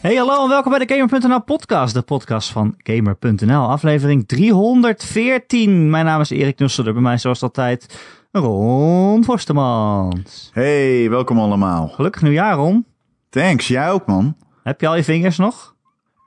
[0.00, 5.90] Hey hallo en welkom bij de Gamer.nl podcast, de podcast van Gamer.nl, aflevering 314.
[5.90, 7.98] Mijn naam is Erik Nusselder, bij mij zoals altijd
[8.32, 10.50] Ron Forstemans.
[10.52, 11.88] Hey, welkom allemaal.
[11.88, 12.86] Gelukkig nieuwjaar Ron.
[13.28, 14.36] Thanks, jij ook man.
[14.62, 15.76] Heb je al je vingers nog?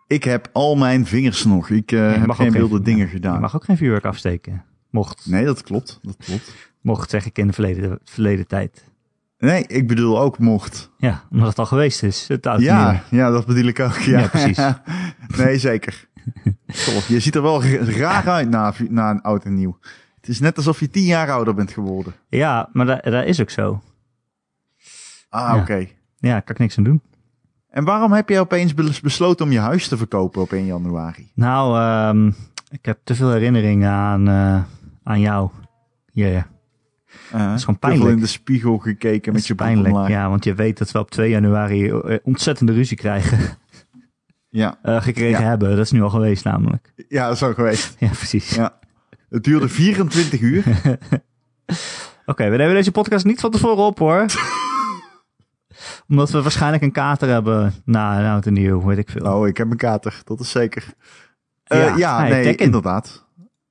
[0.07, 1.69] Ik heb al mijn vingers nog.
[1.69, 3.41] Ik uh, je heb geen wilde geen- dingen gedaan.
[3.41, 4.63] mag ook geen vuurwerk afsteken.
[4.89, 5.25] Mocht.
[5.29, 5.99] Nee, dat klopt.
[6.01, 6.53] Dat klopt.
[6.81, 8.89] Mocht zeg ik in de verleden, verleden tijd.
[9.41, 10.89] Nee, ik bedoel ook mocht.
[10.97, 12.27] Ja, omdat het al geweest is.
[12.27, 12.49] Het.
[12.57, 13.97] Ja, ja, dat bedoel ik ook.
[13.97, 14.57] Ja, Ja, precies.
[15.45, 16.07] nee, zeker.
[16.85, 19.77] Toch, je ziet er wel raar uit na, na een oud en nieuw.
[20.19, 22.13] Het is net alsof je tien jaar ouder bent geworden.
[22.29, 23.81] Ja, maar dat, dat is ook zo.
[25.29, 25.61] Ah, Ja.
[25.61, 25.87] oké.
[26.17, 27.01] Ja, kan ik niks aan doen.
[27.69, 31.31] En waarom heb je opeens bes- besloten om je huis te verkopen op 1 januari?
[31.35, 32.27] Nou, ehm,
[32.69, 34.61] ik heb te veel herinneringen aan, eh,
[35.03, 35.49] aan jou.
[36.11, 36.47] Ja, ja.
[37.35, 38.11] Uh, is gewoon pijnlijk.
[38.11, 40.07] in de spiegel gekeken met je pijnlijk.
[40.07, 43.39] Ja, want je weet dat we op 2 januari eh, ontzettende ruzie krijgen,
[44.49, 44.79] Ja.
[44.81, 45.47] eh, gekregen Ja.
[45.47, 45.69] hebben.
[45.69, 46.93] Dat is nu al geweest namelijk.
[47.07, 47.95] ja, dat is ook geweest.
[47.99, 48.55] Ja, precies.
[48.55, 48.79] Ja.
[49.29, 50.63] Het duurde 24 uur.
[52.25, 54.25] Oké, we nemen deze podcast niet van tevoren op hoor.
[56.07, 59.33] Omdat we waarschijnlijk een kater hebben na nou, het nieuw, weet ik veel.
[59.33, 60.85] Oh, ik heb een kater, dat is zeker.
[61.63, 63.25] Ja, ja, nee, inderdaad.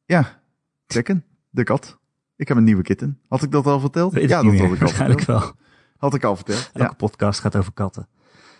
[0.04, 0.40] Ja,
[0.86, 1.98] Tekken, de kat.
[2.40, 3.18] Ik heb een nieuwe kitten.
[3.28, 4.12] Had ik dat al verteld?
[4.12, 4.60] Weet ja, dat meer.
[4.60, 5.42] had ik al Waarschijnlijk verteld.
[5.42, 5.52] wel.
[5.96, 6.70] Had ik al verteld.
[6.72, 8.08] Elke Ja, podcast gaat over katten.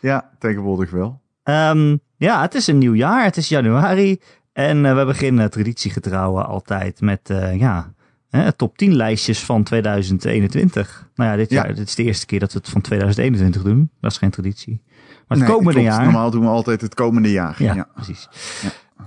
[0.01, 1.21] ja, tegenwoordig wel.
[1.43, 3.25] Ehm, ja, het is een nieuw jaar.
[3.25, 4.21] Het is januari.
[4.53, 7.93] En eh, we beginnen traditiegetrouw altijd met eh, ja,
[8.31, 11.09] hè, top 10 lijstjes van 2021.
[11.15, 11.65] Nou ja, dit Ja.
[11.65, 13.91] jaar dit is de eerste keer dat we het van 2021 doen.
[14.01, 14.83] Dat is geen traditie.
[15.29, 15.87] Maar het Nee, komende klopt.
[15.95, 16.05] jaar.
[16.05, 17.63] Normaal doen we altijd het komende jaar.
[17.63, 17.89] Ja, Ja.
[17.95, 18.29] precies.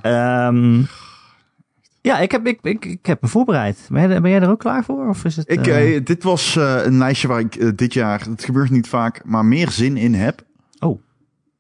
[0.02, 0.82] Ehm,
[2.04, 3.88] ja, ik heb, ik, ik, ik heb me voorbereid.
[3.90, 5.08] Ben jij, ben jij er ook klaar voor?
[5.08, 8.22] Of is het, Ik, eh, eh, dit was eh, een lijstje waar ik dit jaar,
[8.22, 10.46] het gebeurt niet vaak, maar meer zin in heb.
[10.80, 11.02] Oh.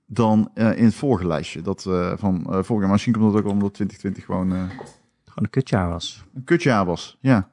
[0.05, 1.61] Dan in het vorige lijstje.
[1.61, 1.81] Dat
[2.15, 2.79] van vorig jaar.
[2.79, 6.23] Maar misschien komt dat ook omdat 2020 gewoon gewoon een kutjaar was.
[6.35, 7.17] een kutjaar was.
[7.19, 7.31] Ja.
[7.31, 7.47] Ja.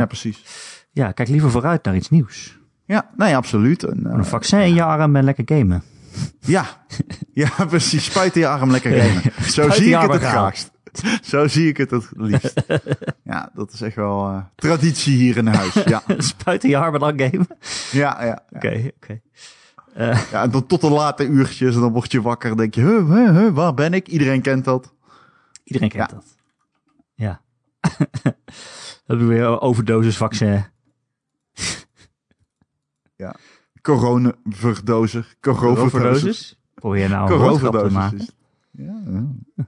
[0.00, 0.06] ja.
[0.06, 0.42] precies.
[0.90, 2.58] Ja, kijk liever vooruit naar iets nieuws.
[2.84, 3.82] Ja, nee, absoluut.
[3.82, 5.82] En, Een vaccin in je arm en lekker gamen.
[6.40, 6.64] Ja,
[7.32, 8.04] ja precies.
[8.04, 9.22] Spuit in je arm lekker gamen.
[9.42, 10.70] Zo zie ik het het graagst.
[11.22, 12.62] Zo zie ik het het liefst.
[13.24, 15.72] Ja, dat is echt wel eh, traditie hier in huis.
[15.72, 17.46] Ja, Spuiten je arm en dan gamen.
[17.90, 18.42] ja, ja.
[18.50, 19.20] Oké, oké.
[19.94, 22.74] Eh, ja en dan tot de late uurtjes en dan word je wakker en denk
[22.74, 24.08] je, huh, huh, huh, waar ben ik?
[24.08, 24.94] Iedereen kent dat.
[25.64, 26.16] iedereen kent Ja.
[26.16, 26.36] dat.
[27.14, 27.40] Ja.
[29.06, 30.64] dat we weer overdosisvaccin.
[33.82, 35.36] Coronaverdozer.
[35.40, 36.00] Coronaverdozer.
[36.00, 36.58] Overdosis?
[36.74, 38.26] Probeer nou een te maken.
[38.70, 39.66] Ja, ja.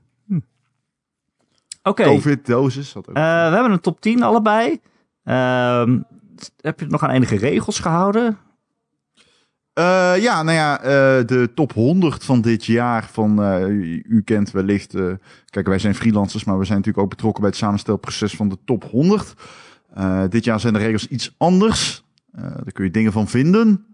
[1.83, 2.93] Oké, Covid-dosis.
[2.93, 3.17] had ook.
[3.17, 4.81] eh, we hebben een top 10 allebei.
[5.25, 5.99] Ehm,
[6.61, 8.39] heb je het nog aan enige regels gehouden?
[9.73, 14.51] Eh, ja, nou ja, eh, de top 100 van dit jaar van, u, u kent
[14.51, 14.95] wellicht,
[15.51, 18.59] kijk wij zijn freelancers, maar we zijn natuurlijk ook betrokken bij het samenstelproces van de
[18.65, 19.35] top 100.
[19.95, 22.05] Eh, dit jaar zijn de regels iets anders.
[22.33, 23.87] Daar kun je dingen van vinden.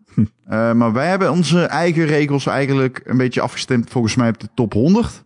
[0.44, 4.48] Eh, maar wij hebben onze eigen regels eigenlijk een beetje afgestemd volgens mij op de
[4.54, 5.24] top 100.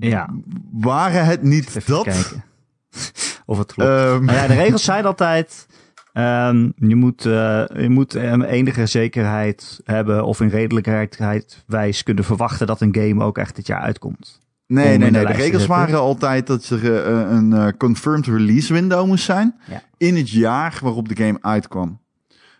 [0.00, 0.28] Ja.
[0.72, 2.04] Waren het niet Even dat?
[2.04, 2.44] kijken.
[3.46, 3.90] of het klopt.
[3.90, 5.66] Ehm, Nou ja, de regels zijn altijd...
[6.12, 12.24] ehm, je moet, eh, je moet eh, enige zekerheid hebben of in redelijkheid wijs kunnen
[12.24, 14.40] verwachten dat een game ook echt dit jaar uitkomt.
[14.68, 15.26] om Nee, nee, de nee.
[15.26, 19.54] De regels waren altijd dat er eh, een eh, confirmed release window moest zijn.
[19.68, 19.82] Ja.
[19.96, 22.00] In het jaar waarop de game uitkwam.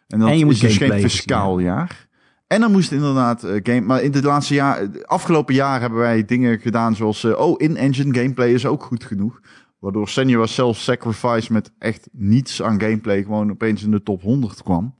[0.09, 2.06] En dat En je moet is dus geen fiscaal jaar.
[2.47, 3.81] En dan moest inderdaad eh, game.
[3.81, 7.25] Maar in de laatste jaar, afgelopen jaar hebben wij dingen gedaan zoals.
[7.25, 9.41] eh, oh, in-engine gameplay is ook goed genoeg.
[9.79, 14.95] Waardoor Senua Self-Sacrifice met echt niets aan gameplay gewoon opeens in de top 100 kwam.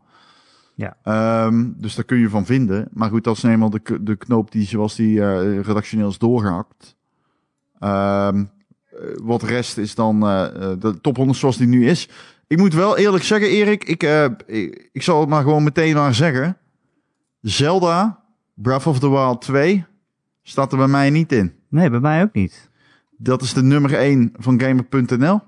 [0.75, 0.97] Ja.
[1.03, 2.89] Ehm, dus daar kun je van vinden.
[2.93, 6.97] Maar goed, dat is eenmaal de, de knoop die zoals die eh, redactioneel is doorgehakt.
[7.79, 8.33] Eh,
[9.23, 10.21] wat rest is dan
[10.79, 12.09] de top 100 zoals die nu is.
[12.47, 14.03] Ik moet wel eerlijk zeggen, Erik, ik,
[14.47, 16.57] ik, ik zal het maar gewoon meteen maar zeggen.
[17.41, 18.21] Zelda,
[18.55, 19.85] Breath of the Wild 2,
[20.43, 21.53] staat er bij mij niet in.
[21.69, 22.71] Nee, bij mij ook niet.
[23.19, 25.41] Dat is de nummer 1 van Gamer.nl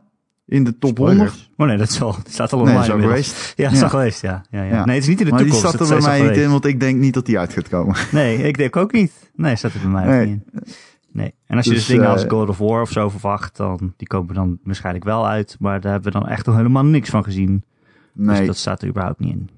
[0.46, 1.18] in de top Spoilers.
[1.18, 1.50] 100.
[1.56, 3.26] Oh nee, dat is al, die staat al Nee, online is al inmiddels.
[3.32, 3.56] geweest.
[3.56, 3.84] Ja, dat is Ja.
[3.84, 4.42] al geweest, ja.
[4.50, 4.84] ja, ja.
[4.84, 5.76] Nee, het is niet in de Maar die toekomst.
[5.76, 7.68] staat er bij is mij niet in, want ik denk niet dat die uit gaat
[7.68, 7.96] komen.
[8.12, 9.30] Nee, ik denk ook niet.
[9.34, 10.20] Nee, staat er bij mij Nee.
[10.20, 10.72] ook niet in.
[11.12, 11.34] Nee.
[11.46, 13.94] En als je dus, Dus, dingen eh, als God of War of zo verwacht, dan
[13.96, 15.56] die komen dan waarschijnlijk wel uit.
[15.58, 17.64] Maar daar hebben we dan echt nog helemaal niks van gezien.
[18.12, 19.48] Nee, Dus dat staat er überhaupt niet in.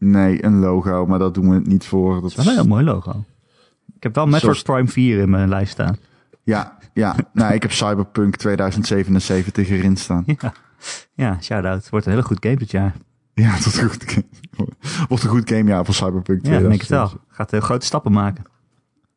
[0.00, 2.12] Nee, een logo, maar dat doen we het niet voor.
[2.12, 3.24] Dat Dat is wel een heel mooi logo.
[3.96, 5.96] Ik heb wel Metroid Zoals- Prime 4 in mijn lijst staan.
[6.42, 7.16] Ja, ja.
[7.32, 10.22] nou, ik heb Cyberpunk 2077 erin staan.
[10.26, 10.52] Ja,
[11.14, 11.88] ja shout-out.
[11.88, 12.94] Wordt een hele goed game dit jaar.
[13.34, 14.22] Ja, dat is een goed.
[15.08, 17.06] Wordt een goed gamejaar voor Cyberpunk Ja, dan denk ik het wel.
[17.06, 17.36] 2077.
[17.36, 18.44] Gaat heel grote stappen maken.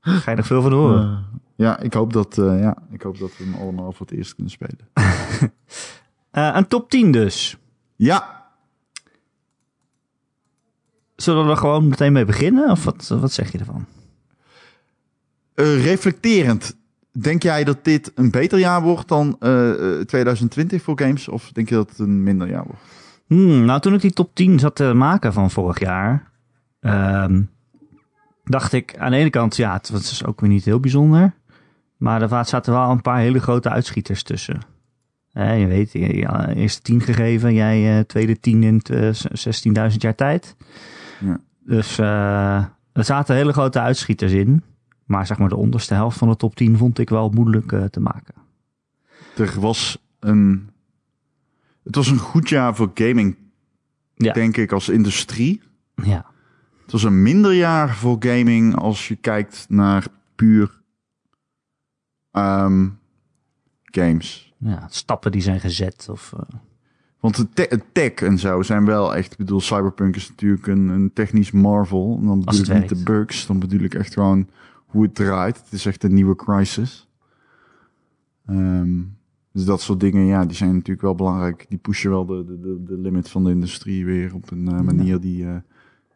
[0.02, 1.04] Ga je nog veel van horen.
[1.04, 1.18] Eh,
[1.56, 4.34] ja, ik hoop, dat, eh, ja, ik hoop dat we hem allemaal voor het eerst
[4.36, 4.80] kunnen spelen.
[6.32, 7.58] Eh, een top 10 dus.
[7.96, 8.43] Ja,
[11.16, 12.70] Zullen we er gewoon meteen mee beginnen?
[12.70, 13.86] Of wat, wat zeg je ervan?
[15.56, 16.78] eh, reflecterend.
[17.12, 21.28] Denk jij dat dit een beter jaar wordt dan eh, eh, 2020 voor games?
[21.28, 22.82] Of denk je dat het een minder jaar wordt?
[23.28, 26.32] Hmm, nou, toen ik die top 10 zat te maken van vorig jaar,
[26.80, 27.42] ehm,
[28.44, 31.34] dacht ik aan de ene kant, ja, het was dus ook weer niet heel bijzonder.
[31.98, 34.60] Maar er zaten wel een paar hele grote uitschieters tussen.
[35.32, 39.98] Hè, je weet, je, je eerst 10 gegeven, jij eh, tweede 10 in eh, 16.000
[39.98, 40.56] jaar tijd.
[41.24, 41.40] Ja.
[41.60, 44.64] Dus eh, er zaten hele grote uitschieters in.
[45.06, 47.84] Maar zeg maar de onderste helft van de top 10 vond ik wel moeilijk eh,
[47.84, 48.34] te maken.
[49.38, 50.70] Er was een...
[51.84, 53.38] Het was een goed jaar voor gaming,
[54.16, 54.34] Ja.
[54.34, 55.62] denk ik, als industrie.
[55.96, 56.26] Ja,
[56.82, 60.06] Het was een minder jaar voor gaming als je kijkt naar
[60.36, 60.82] puur
[62.32, 62.90] ehm,
[63.84, 64.54] games.
[64.58, 66.08] ja stappen die zijn gezet.
[66.10, 66.60] Of, eh,
[67.24, 69.32] Want het, te- het tech en zo zijn wel echt...
[69.32, 72.18] Ik bedoel, Cyberpunk is natuurlijk een, een technisch marvel.
[72.20, 73.48] En dan bedoel ik niet de bugs.
[73.48, 74.48] Dan bedoel ik echt gewoon
[74.86, 75.58] hoe het draait.
[75.58, 77.08] Het is echt een nieuwe crisis.
[78.46, 79.02] Ehm,
[79.52, 81.66] dus dat soort dingen, ja, die zijn natuurlijk wel belangrijk.
[81.70, 85.20] Die pushen wel de, de, de, limit van de industrie weer op een eh, manier
[85.20, 85.46] die...
[85.46, 85.56] eh,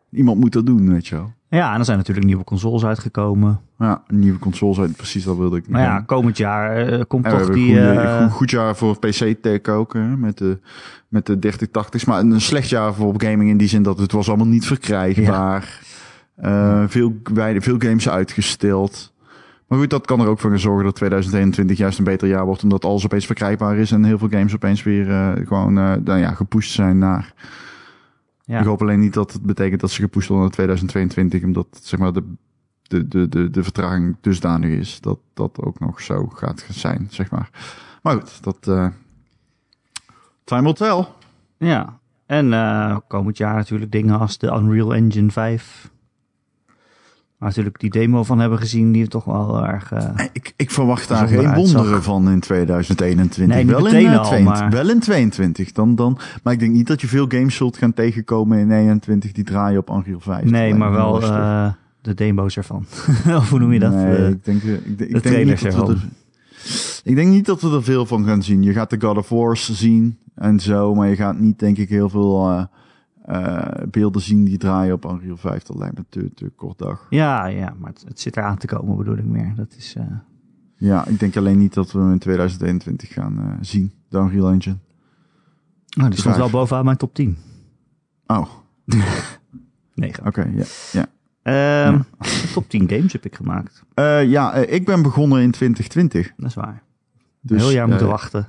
[0.09, 1.33] iemand moet dat doen, weet je wel.
[1.49, 3.59] Ja, en er zijn natuurlijk nieuwe consoles uitgekomen.
[3.79, 7.49] Ja, nieuwe consoles uit, precies dat wilde ik Maar ja, komend jaar eh, komt toch
[7.49, 7.79] die...
[7.79, 10.59] een goede- eh, goed, goed jaar voor PC-tech ook, hè, met de,
[11.07, 12.05] met de 3080's.
[12.05, 15.79] Maar een slecht jaar voor gaming in die zin dat het was allemaal niet verkrijgbaar.
[16.35, 19.13] Eh, veel, wij- veel games uitgesteld.
[19.67, 22.63] Maar goed, dat kan er ook voor zorgen dat 2021 juist een beter jaar wordt.
[22.63, 25.05] Omdat alles opeens verkrijgbaar is en heel veel games opeens weer
[25.47, 27.33] gewoon nou ja, gepusht zijn naar.
[28.47, 28.59] Ja.
[28.59, 31.43] Ik hoop alleen niet dat het betekent dat ze gepusht worden naar 2022.
[31.43, 32.23] Omdat zeg maar, de,
[32.81, 37.31] de, de, de, de vertraging dusdanig is dat dat ook nog zo gaat zijn, zeg
[37.31, 37.49] maar.
[38.01, 38.67] Maar goed, dat...
[38.67, 38.87] eh
[40.43, 41.05] time will tell.
[41.57, 41.99] ja.
[42.25, 45.91] En eh, komend jaar natuurlijk dingen als de Unreal Engine 5.
[47.39, 49.91] Natuurlijk die demo van hebben gezien, die toch wel erg...
[49.91, 51.55] eh, Ik, ik verwacht daar geen uitzag.
[51.55, 53.55] wonderen van in 2021.
[53.55, 55.71] Nee, niet wel, in, meteen eh, al, 22 maar- wel in 22.
[55.71, 59.31] Dan, dan, maar ik denk niet dat je veel games zult gaan tegenkomen in 21
[59.31, 60.41] die draaien op Unreal 5.
[60.41, 62.85] Dat nee, maar wel eh, de demo's ervan.
[63.37, 63.93] of hoe noem je dat?
[63.93, 66.09] Nee, Eh, ik denk, eh, ik, denk- ik denk trailers niet dat we ervan.
[66.09, 68.63] er, ik denk niet dat we er veel van gaan zien.
[68.63, 71.89] Je gaat de God of Wars zien en zo, maar je gaat niet denk ik
[71.89, 72.67] heel veel
[73.27, 75.63] eh, eh, beelden zien die draaien op Unreal 5.
[75.63, 77.07] Dat lijkt me te, te kort dag.
[77.09, 79.53] ja, ja, maar het, het zit eraan te komen bedoel ik meer.
[79.55, 79.93] Dat is...
[79.97, 80.03] eh,
[80.75, 84.49] Ja, ik denk alleen niet dat we hem in 2021 gaan eh, zien, de Unreal
[84.51, 84.77] Engine.
[86.01, 87.37] oh, die stond wel bovenaan mijn top 10.
[88.27, 88.47] Oh,
[89.93, 90.25] 9.
[90.25, 90.63] oké, ja.
[90.91, 91.05] ja.
[91.41, 92.01] Ehm,
[92.53, 93.83] top 10 games heb ik gemaakt.
[93.93, 96.33] Eh, ja, ik ben begonnen in 2020.
[96.37, 96.83] Dat is waar.
[97.41, 98.47] Dus, een heel jaar moeten wachten.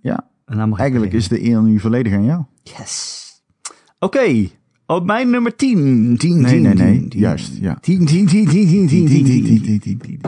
[0.00, 2.42] Ja, En dan mag eigenlijk is de eer nu volledig aan jou.
[2.62, 3.22] Yes.
[4.04, 4.48] Oké.
[4.86, 6.16] Op mijn nummer 10.
[6.18, 6.98] 10, Nee, 10, nee, nee.
[6.98, 7.20] 10, 10.
[7.20, 7.78] Juist, ja.
[7.80, 9.06] 10, 10, 10, 10, 10, 10,
[9.62, 10.20] 10, 10, 10.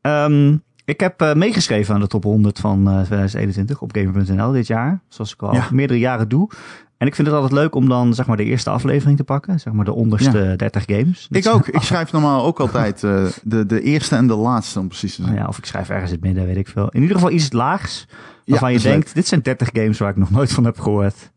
[0.00, 4.66] Ehm, ik heb eh, meegeschreven aan de top 100 van eh, 2021 op Gamer.nl dit
[4.66, 5.00] jaar.
[5.08, 5.68] Zoals ik al Ja.
[5.72, 6.50] meerdere jaren doe.
[6.96, 9.60] En ik vind het altijd leuk om dan zeg maar de eerste aflevering te pakken.
[9.60, 11.26] Zeg maar de onderste 30 games.
[11.30, 11.66] Dat Ik ook.
[11.68, 15.22] Ik schrijf normaal ook altijd eh, de, de eerste en de laatste, om precies te
[15.22, 15.34] zijn.
[15.34, 16.88] Nou ja, of ik schrijf ergens in het midden, weet ik veel.
[16.88, 18.06] In ieder geval iets laags.
[18.46, 21.30] Waarvan Ja, je denkt, dit zijn 30 games waar ik nog nooit van heb gehoord.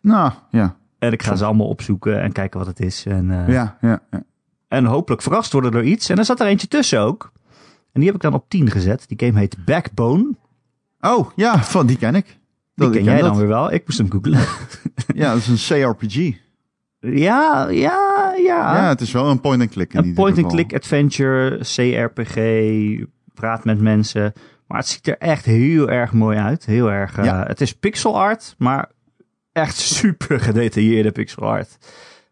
[0.00, 0.76] Nou, ja.
[0.98, 3.06] En ik ga ze allemaal opzoeken en kijken wat het is.
[3.06, 4.22] En, eh, Ja, ja, ja.
[4.68, 6.08] en hopelijk verrast worden door iets.
[6.08, 7.32] En er zat er eentje tussen ook.
[7.92, 9.04] En die heb ik dan op 10 gezet.
[9.08, 10.34] Die game heet Backbone.
[11.00, 12.24] Oh, ja, van, die ken ik.
[12.26, 12.36] Die
[12.74, 13.28] Dat, ken ik jij dat.
[13.28, 13.72] dan weer wel.
[13.72, 14.40] Ik moest hem googlen.
[15.20, 16.14] Ja, dat is een CRPG.
[17.00, 18.76] ja, ja, ja.
[18.76, 22.34] Ja, het is wel een point-and-click in een point-and-click adventure, CRPG,
[23.34, 24.32] praat met mensen.
[24.66, 26.64] Maar het ziet er echt heel erg mooi uit.
[26.66, 27.16] Heel erg.
[27.18, 27.44] eh, Ja.
[27.46, 28.90] Het is pixel art, maar
[29.52, 31.78] echt super gedetailleerde pixel art.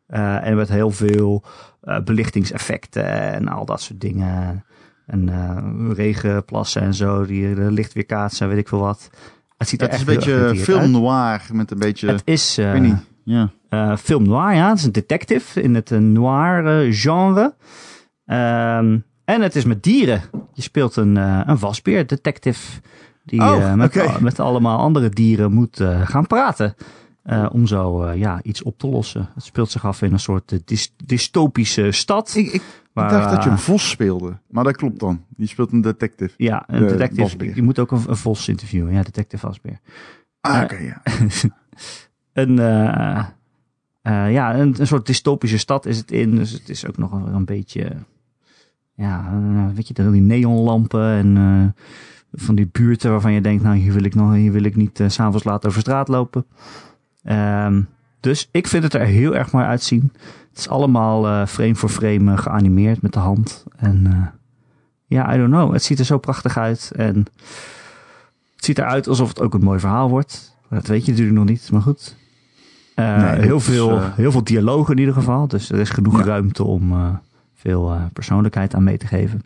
[0.08, 1.44] Eh, en met heel veel
[1.80, 4.64] eh, belichtingseffecten en al dat soort dingen.
[5.06, 9.10] En eh, regenplassen en zo, die de licht weer kaatsen, weet ik veel wat.
[9.56, 12.08] Het ziet er Het is echt een beetje film noir met een beetje...
[12.08, 12.96] Het is niet.
[13.25, 13.50] Ja.
[13.96, 14.68] film noir, ja.
[14.68, 17.54] Het is een detective in het noir genre.
[18.25, 20.22] Ehm, en het is met dieren.
[20.52, 21.16] Je speelt een,
[21.50, 22.80] een wasbeer, detective.
[23.25, 23.75] Die Oh,
[24.20, 26.75] met, allemaal andere dieren moet gaan praten.
[27.28, 29.28] Eh, om zo eh, ja, iets op te lossen.
[29.35, 32.35] Het speelt zich af in een soort eh, dys- dystopische stad.
[32.35, 34.38] Ik, ik, waar, dacht dat je een vos speelde.
[34.47, 35.25] Maar dat klopt dan.
[35.37, 36.35] Je speelt een detective.
[36.37, 37.20] Ja, een de detective.
[37.20, 37.54] wasbeer.
[37.54, 38.92] Je moet ook een, een vos interviewen.
[38.92, 39.80] Ja, detective wasbeer.
[40.40, 41.02] Ah, oké, ja.
[42.42, 42.56] een,
[44.32, 46.35] ja, een, een soort dystopische stad is het in.
[46.37, 47.97] Dus het is ook nog een, een beetje
[48.94, 49.40] ja,
[49.75, 51.75] weet je, die neonlampen en
[52.32, 55.00] van die buurten waarvan je denkt, nou hier wil ik, nog, hier wil ik niet
[55.06, 56.47] s s'avonds laat over straat lopen.
[57.28, 57.82] Ehm,
[58.20, 60.12] dus ik vind het er heel erg mooi uitzien.
[60.49, 63.64] Het is allemaal eh, frame voor frame eh, geanimeerd met de hand.
[63.76, 64.26] En eh,
[65.06, 65.73] ja, I don't know.
[65.73, 66.92] Het ziet er zo prachtig uit.
[66.97, 67.16] En
[68.54, 70.56] het ziet eruit alsof het ook een mooi verhaal wordt.
[70.70, 72.16] Dat weet je natuurlijk nog niet, maar goed.
[72.94, 75.49] Nee, heel, is, veel, heel veel dialoog in ieder geval.
[75.49, 76.25] Dus er is genoeg Ja.
[76.25, 76.92] ruimte om
[77.54, 79.42] veel persoonlijkheid aan mee te geven.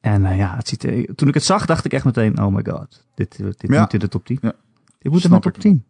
[0.00, 3.06] En ja, het ziet toen ik het zag, dacht ik echt meteen: oh my god,
[3.14, 3.80] dit, dit Ja.
[3.80, 4.38] moet in de top 10.
[4.42, 4.52] Ja.
[4.98, 5.60] Dit moet in de Snap top ik.
[5.60, 5.84] 10.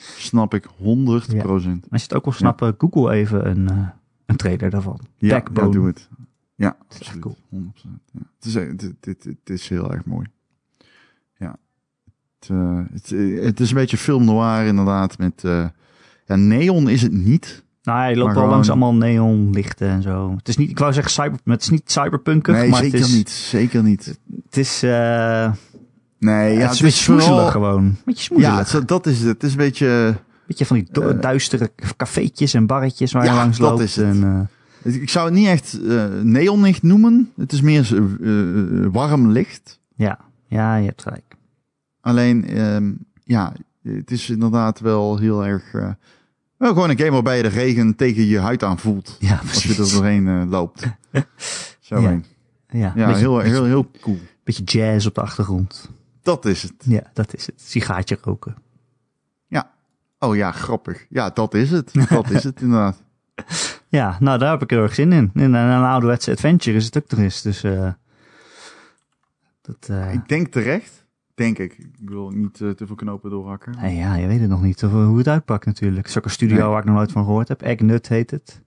[0.00, 1.42] Snap ik 100 Ja.
[1.42, 1.86] procent.
[1.90, 3.88] Als je het ook wil snappen, google even een, eh,
[4.26, 5.00] een trailer daarvan.
[5.16, 5.66] Ja, Backbone.
[5.66, 6.08] ja, doe het.
[6.54, 7.22] Ja, is echt absoluut.
[7.22, 7.36] cool.
[7.48, 8.00] 100%.
[8.12, 8.20] Ja.
[8.36, 10.26] Het, is, het, het, het, het is heel erg mooi.
[11.38, 11.56] Ja.
[12.38, 15.18] Het, eh, het, eh, het is een beetje film noir inderdaad.
[15.18, 15.66] Met, eh,
[16.26, 17.64] ja, neon is het niet.
[17.82, 20.34] Nou, hij loopt Maar wel langs allemaal neonlichten en zo.
[20.36, 22.98] Het is niet, ik wou zeggen cyber, maar het is niet cyberpunkig, nee, maar zeker
[22.98, 23.30] het is, niet.
[23.30, 24.18] Zeker niet.
[24.44, 24.80] Het is,
[26.20, 27.96] Nee, ja, het is een beetje smoezelig gewoon.
[28.04, 28.84] Beetje Ja, smoezelig.
[28.84, 29.28] dat is het.
[29.28, 30.16] Het is een beetje...
[30.46, 33.82] beetje van die eh, duistere cafeetjes en barretjes waar Ja, je langs dat loopt.
[33.82, 34.04] is het.
[34.06, 34.48] En,
[34.82, 37.32] eh, Ik zou het niet echt eh neonlicht noemen.
[37.36, 38.02] Het is meer
[38.92, 39.80] warm licht.
[39.94, 41.36] ja, ja, je hebt gelijk.
[42.00, 42.92] Alleen, ehm,
[43.24, 45.74] ja, het is inderdaad wel heel erg...
[45.74, 45.88] eh,
[46.56, 49.16] wel gewoon een game waarbij je de regen tegen je huid aan voelt.
[49.20, 50.82] Ja, Als je er doorheen loopt.
[51.80, 52.08] Zo Ja.
[52.08, 52.24] heen.
[52.68, 54.18] Ja, Ja, beetje, heel, heel, heel cool.
[54.44, 55.90] beetje jazz op de achtergrond.
[56.22, 56.74] Dat is het.
[56.78, 57.60] Ja, dat is het.
[57.60, 58.54] Sigaartje roken.
[60.22, 61.06] Oh ja, grappig.
[61.08, 61.92] Ja, dat is het.
[62.08, 63.02] Dat is het inderdaad.
[63.88, 65.30] Ja, nou daar heb ik heel erg zin in.
[65.34, 67.42] In een, ouderwetse adventure is het ook toch eens.
[67.42, 67.92] Dus eh,
[69.60, 71.06] dat, eh, Ik denk terecht.
[71.34, 71.72] Denk ik.
[71.78, 73.74] Ik wil niet eh, te veel knopen doorhakken.
[73.80, 76.00] nee, ja, je weet het nog niet of, hoe het uitpakt natuurlijk.
[76.00, 76.66] Het is ook een studio Nee.
[76.66, 77.62] waar ik nog nooit van gehoord heb.
[77.62, 78.62] Eggnut heet het.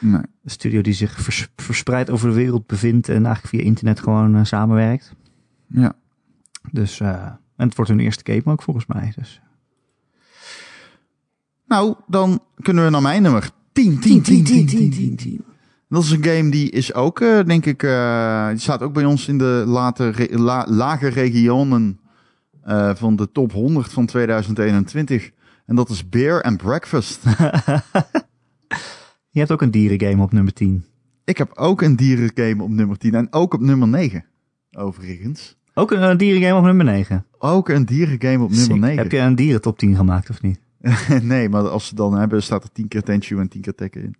[0.00, 0.20] Nee.
[0.44, 4.46] Een studio die zich vers- verspreid over de wereld bevindt en eigenlijk via internet gewoon
[4.46, 5.14] samenwerkt.
[5.66, 5.94] Ja.
[6.72, 7.24] Dus, eh,
[7.56, 9.12] en het wordt hun eerste game ook volgens mij.
[9.16, 9.40] Dus.
[11.66, 14.00] Nou, dan kunnen we naar mijn nummer 10.
[14.00, 15.44] 10, 10, 10, 10, 10.
[15.88, 19.04] Dat is een game die is ook, eh, denk ik, eh, die staat ook bij
[19.04, 22.00] ons in de late re- la- lage regionen
[22.94, 25.30] van de top 100 van 2021.
[25.66, 27.22] En dat is Bear and Breakfast.
[29.32, 30.84] Je hebt ook een dierengame op nummer 10.
[31.24, 34.24] ik heb ook een dierengame op nummer 10 en ook op nummer 9,
[34.72, 35.56] overigens.
[35.74, 37.24] Ook een, eh, dierengame op nummer 9.
[37.38, 38.80] Ook een dierengame op nummer Sick.
[38.80, 38.98] 9.
[38.98, 40.58] Heb je een dierentop 10 gemaakt of niet?
[41.22, 44.02] nee, maar als ze dan hebben, staat er 10 keer Tenchu en 10 keer Tekken
[44.02, 44.14] in.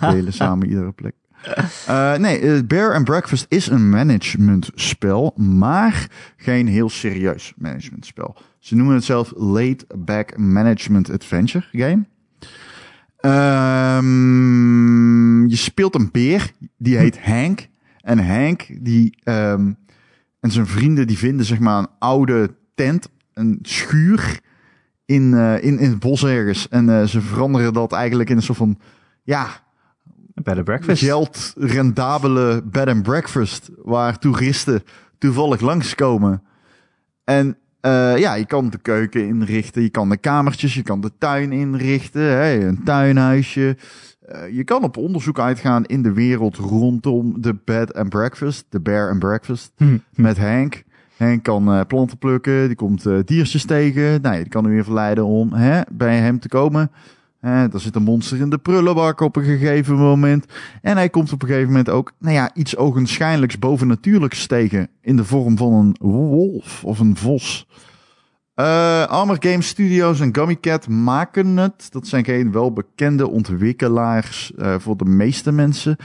[0.10, 1.14] Delen samen iedere plek.
[1.86, 8.36] Eh, nee, eh, Bear and Breakfast is een managementspel, maar geen heel serieus managementspel.
[8.58, 12.04] Ze noemen het zelf Laid Back Management Adventure Game.
[13.96, 14.06] Ehm,
[15.46, 17.68] je speelt een beer, die heet Hank.
[18.00, 19.72] En Hank, die, ehm,
[20.46, 24.40] en zijn vrienden, die vinden zeg maar een oude tent, een schuur
[25.04, 26.68] in, eh, in, in het bos ergens.
[26.68, 28.78] En eh, ze veranderen dat eigenlijk in een soort van,
[29.22, 29.48] ja,
[30.34, 31.02] Een bed and breakfast.
[31.02, 34.82] geld rendabele bed and breakfast waar toeristen
[35.18, 36.42] toevallig langskomen.
[37.24, 41.10] En eh, ja, je kan de keuken inrichten, je kan de kamertjes, je kan de
[41.18, 43.76] tuin inrichten, hè, een tuinhuisje.
[44.26, 48.80] Eh, je kan op onderzoek uitgaan in de wereld rondom de bed and breakfast, de
[48.80, 49.96] bear and breakfast, Hm.
[50.14, 50.84] met Henk.
[51.16, 54.20] Henk kan eh, planten plukken, die komt eh, diertjes tegen.
[54.22, 56.90] Nou, die kan hem weer verleiden om hè, bij hem te komen.
[57.40, 60.46] Eh, er zit een monster in de prullenbak op een gegeven moment.
[60.82, 64.88] En hij komt op een gegeven moment ook, nou ja, iets ogenschijnlijks bovennatuurlijks tegen.
[65.00, 67.66] In de vorm van een wolf of een vos.
[68.56, 71.86] Eh Armor Game Studios en Gummy Cat maken het.
[71.90, 75.96] Dat zijn geen welbekende ontwikkelaars eh, voor de meeste mensen,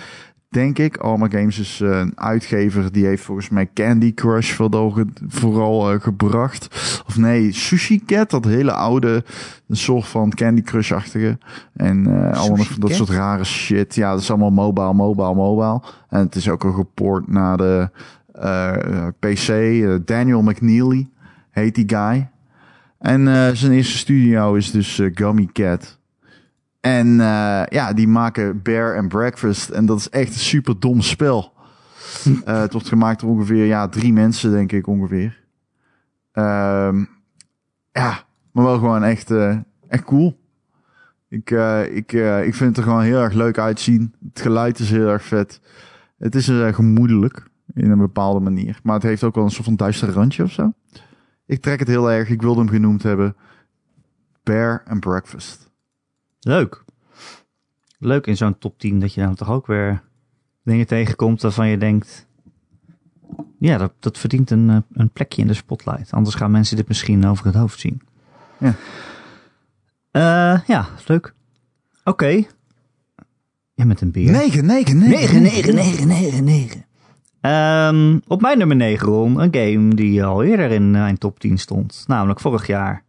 [0.49, 0.97] denk ik.
[0.97, 5.99] Armor Games is eh, een uitgever die heeft volgens mij Candy Crush vooral, ge- vooral
[5.99, 6.67] gebracht.
[7.07, 9.23] Of nee, Sushi Cat, dat hele oude,
[9.67, 11.37] een soort van Candy Crush-achtige.
[11.73, 12.97] En eh allemaal dat Cat?
[12.97, 13.95] soort rare shit.
[13.95, 15.81] Ja, dat is allemaal mobile, mobile, mobile.
[16.09, 17.89] En het is ook al geport naar de
[19.19, 19.47] PC.
[20.07, 21.09] Daniel McNeely
[21.51, 22.29] heet die guy.
[23.01, 25.99] En eh, zijn eerste studio is dus eh, Gummy Cat.
[26.79, 29.69] En eh, ja, die maken Bear and Breakfast.
[29.69, 31.53] En dat is echt een super dom spel.
[32.45, 35.43] Het wordt gemaakt door ongeveer ja, drie mensen, denk ik ongeveer.
[36.31, 37.03] Ehm,
[37.91, 39.31] ja, maar wel gewoon echt,
[39.87, 40.39] echt cool.
[41.29, 41.49] Ik,
[41.91, 42.11] ik,
[42.43, 44.13] ik vind het er gewoon heel erg leuk uitzien.
[44.33, 45.61] Het geluid is heel erg vet.
[46.17, 48.79] Het is gemoedelijk in een bepaalde manier.
[48.83, 50.73] Maar het heeft ook wel een soort van duister randje of zo.
[51.51, 52.29] Ik trek het heel erg.
[52.29, 53.35] Ik wilde hem genoemd hebben.
[54.43, 55.71] Bear and Breakfast.
[56.39, 56.83] Leuk.
[57.99, 60.01] Leuk in zo'n top 10 dat je dan toch ook weer
[60.63, 62.27] dingen tegenkomt waarvan je denkt...
[63.59, 66.11] Ja, dat, dat verdient een, eh, een plekje in de spotlight.
[66.11, 68.01] Anders gaan mensen dit misschien over het hoofd zien.
[68.57, 68.75] Ja.
[70.11, 71.33] Eh, ja, leuk.
[72.03, 72.43] Oké.
[73.73, 74.31] Ja, met een beer.
[74.31, 76.85] 9, 9, 9, 9, 9, 9, 9.
[77.41, 81.57] Ehm, op mijn nummer 9, Ron, een game die al eerder in mijn top 10
[81.57, 82.03] stond.
[82.07, 83.03] Namelijk vorig jaar.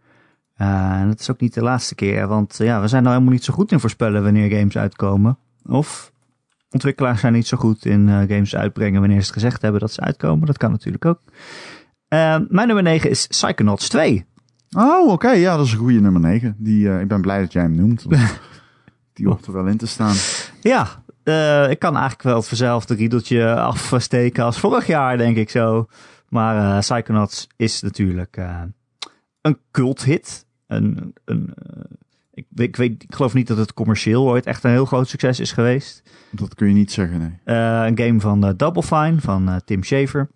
[0.55, 3.35] Eh, en dat is ook niet de laatste keer, want ja, we zijn nou helemaal
[3.35, 5.39] niet zo goed in voorspellen wanneer games uitkomen.
[5.67, 6.12] Of
[6.71, 10.01] ontwikkelaars zijn niet zo goed in eh, games uitbrengen wanneer ze gezegd hebben dat ze
[10.01, 10.47] uitkomen.
[10.47, 11.21] Dat kan natuurlijk ook.
[12.09, 14.27] Ehm, mijn nummer 9 is Psychonauts 2.
[14.77, 15.31] Oh, oké.
[15.31, 16.55] Ja, dat is een goede nummer 9.
[16.59, 18.07] Die, eh, ik ben blij dat jij hem noemt.
[19.15, 20.15] Die hoort er wel in te staan.
[20.61, 23.55] Ja, eh, ik kan eigenlijk wel het verzelfde riedeltje
[23.91, 25.87] afsteken als vorig jaar, denk ik zo.
[26.29, 28.62] Maar eh Psychonauts is natuurlijk eh,
[29.41, 30.47] een culthit.
[30.67, 31.55] Een, een,
[32.35, 35.41] ik, ik, weet, ik geloof niet dat het commercieel ooit echt een heel groot succes
[35.41, 36.02] is geweest.
[36.31, 37.57] Dat kun je niet zeggen, nee.
[37.87, 40.29] Een game van Double Fine, van Tim Schafer.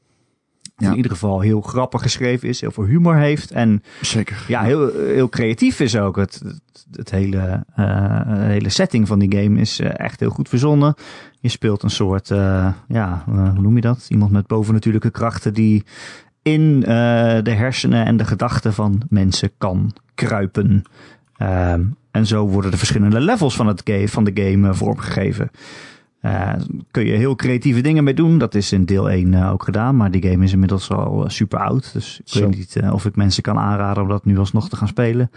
[0.76, 0.90] Die Ja.
[0.90, 3.50] in ieder geval heel grappig geschreven is, heel veel humor heeft.
[3.50, 4.44] En Zeker.
[4.48, 6.16] ja, heel, heel creatief is ook.
[6.16, 10.48] Het, het, het hele, eh, hele setting van die game is eh, echt heel goed
[10.48, 10.94] verzonnen.
[11.40, 14.06] Je speelt een soort, eh, ja, eh, hoe noem je dat?
[14.08, 15.84] Iemand met bovennatuurlijke krachten die
[16.42, 16.88] in eh,
[17.42, 20.82] de hersenen en de gedachten van mensen kan kruipen.
[21.36, 25.50] Ehm, en zo worden de verschillende levels van, het ga- van de game eh, vormgegeven.
[26.26, 26.52] Eh,
[26.90, 28.38] kun je heel creatieve dingen mee doen.
[28.38, 29.96] Dat is in deel 1 eh, ook gedaan.
[29.96, 31.92] Maar die game is inmiddels al eh, super oud.
[31.92, 32.40] Dus ik Zo.
[32.40, 35.30] weet niet of ik mensen kan aanraden om dat nu alsnog te gaan spelen.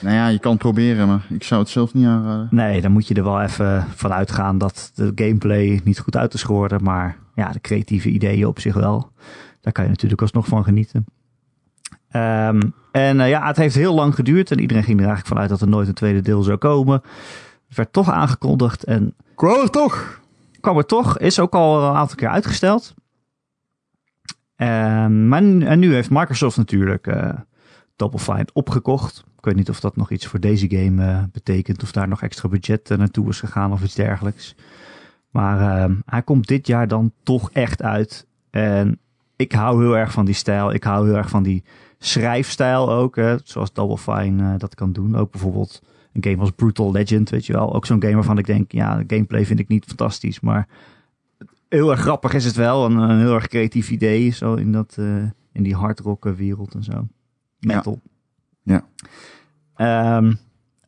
[0.00, 2.48] Nou ja, je kan het proberen, maar ik zou het zelf niet aanraden.
[2.50, 6.34] Nee, dan moet je er wel even van uitgaan dat de gameplay niet goed uit
[6.34, 6.82] is geworden.
[6.82, 9.10] Maar ja, de creatieve ideeën op zich wel.
[9.60, 11.04] Daar kan je natuurlijk alsnog van genieten.
[12.10, 12.60] Ehm,
[12.92, 14.50] en ja, het heeft heel lang geduurd.
[14.50, 17.02] En iedereen ging er eigenlijk vanuit dat er nooit een tweede deel zou komen.
[17.68, 18.84] Het werd toch aangekondigd.
[18.84, 20.20] En Kwam toch?
[20.72, 21.18] Kwam toch.
[21.18, 22.94] Is ook al een aantal keer uitgesteld.
[24.56, 27.30] Ehm, maar, en nu heeft Microsoft natuurlijk eh
[27.96, 29.24] Double Fine opgekocht.
[29.38, 31.82] Ik weet niet of dat nog iets voor deze game eh, betekent.
[31.82, 34.54] Of daar nog extra budget eh, naartoe is gegaan of iets dergelijks.
[35.30, 38.26] Maar ehm, hij komt dit jaar dan toch echt uit.
[38.50, 38.98] En
[39.36, 40.72] ik hou heel erg van die stijl.
[40.72, 41.64] Ik hou heel erg van die
[41.98, 43.16] schrijfstijl ook.
[43.16, 45.16] Hè, zoals Double Fine dat kan doen.
[45.16, 45.82] Ook bijvoorbeeld
[46.16, 47.74] een game als Brutal Legend, weet je wel.
[47.74, 50.40] Ook zo'n game waarvan ik denk, ja, de gameplay vind ik niet fantastisch.
[50.40, 50.68] Maar
[51.68, 52.84] heel erg grappig is het wel.
[52.84, 54.30] Een, een heel erg creatief idee.
[54.30, 57.06] Zo in, dat, eh, in die hardrock wereld en zo.
[57.60, 58.00] Metal.
[58.62, 58.84] Ja.
[59.74, 60.34] Ehm,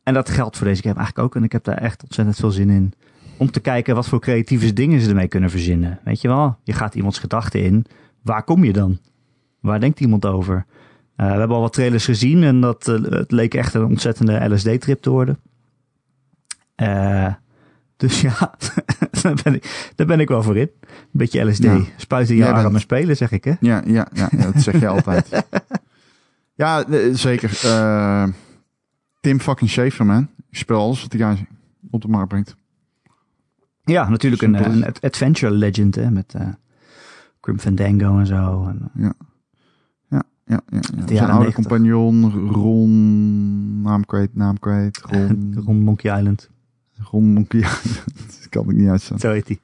[0.03, 1.35] en dat geldt voor deze game eigenlijk ook.
[1.35, 2.93] En ik heb daar echt ontzettend veel zin in.
[3.37, 5.99] Om te kijken wat voor creatieve dingen ze ermee kunnen verzinnen.
[6.03, 6.57] Weet je wel?
[6.63, 7.85] Je gaat iemands gedachten in.
[8.21, 8.99] Waar kom je dan?
[9.59, 10.65] Waar denkt iemand over?
[11.19, 12.43] Eh, we hebben al wat trailers gezien.
[12.43, 15.39] En dat eh, het leek echt een ontzettende LSD-trip te worden.
[16.75, 17.33] Eh,
[17.97, 18.55] dus ja,
[19.21, 20.69] daar, ben ik, daar ben ik wel voor in.
[20.81, 21.63] Een beetje LSD.
[21.63, 21.81] Ja.
[21.97, 23.53] Spuiten in je bent- armen spelen, zeg ik hè?
[23.59, 25.45] Ja, ja, ja, ja, dat zeg je altijd.
[26.53, 27.49] Ja, zeker.
[29.21, 30.29] Tim fucking Schafer, man.
[30.49, 31.45] Ik speel alles wat die guy
[31.91, 32.55] op de markt brengt.
[33.83, 36.47] Ja, natuurlijk een, adventure legend hè, met eh
[37.41, 38.65] Grim Fandango en zo.
[38.67, 39.13] En, Ja,
[40.49, 40.79] ja, ja.
[40.97, 41.07] ja.
[41.07, 41.53] Zijn oude 90.
[41.53, 43.81] compagnon, Ron...
[43.81, 45.01] Naam kwijt, naam kwijt.
[45.05, 45.53] Ron...
[45.65, 46.49] rond Monkey Island.
[47.11, 47.61] Ron Monkey.
[48.15, 49.19] dat kan ik niet uitstaan.
[49.19, 49.59] Zo heet hij.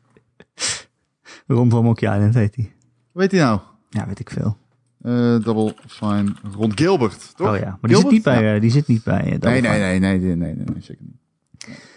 [1.47, 2.73] Rond van Monkey Island heet hij.
[3.11, 3.59] Weet hij nou?
[3.89, 4.57] Ja, weet ik veel.
[5.01, 5.11] Eh,
[5.43, 6.33] double fine.
[6.55, 7.47] Ron Gilbert, toch?
[7.49, 8.53] Oh ja, maar die zit, niet bij, Ja.
[8.55, 9.21] eh, die zit niet bij.
[9.21, 11.19] eh, Nee, nee, nee, nee, nee, nee, nee, zeker niet.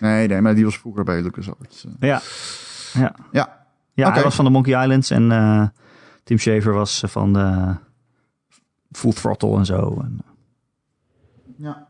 [0.01, 1.87] Nee, nee, maar die was vroeger bij LucasArts.
[2.01, 2.20] Ja,
[2.92, 3.14] ja.
[3.33, 5.72] Ja, ja hij was van de Monkey Islands en
[6.24, 7.74] Tim Schafer was van de
[8.92, 9.98] Full Throttle en zo.
[10.03, 10.18] En,
[11.57, 11.87] ja.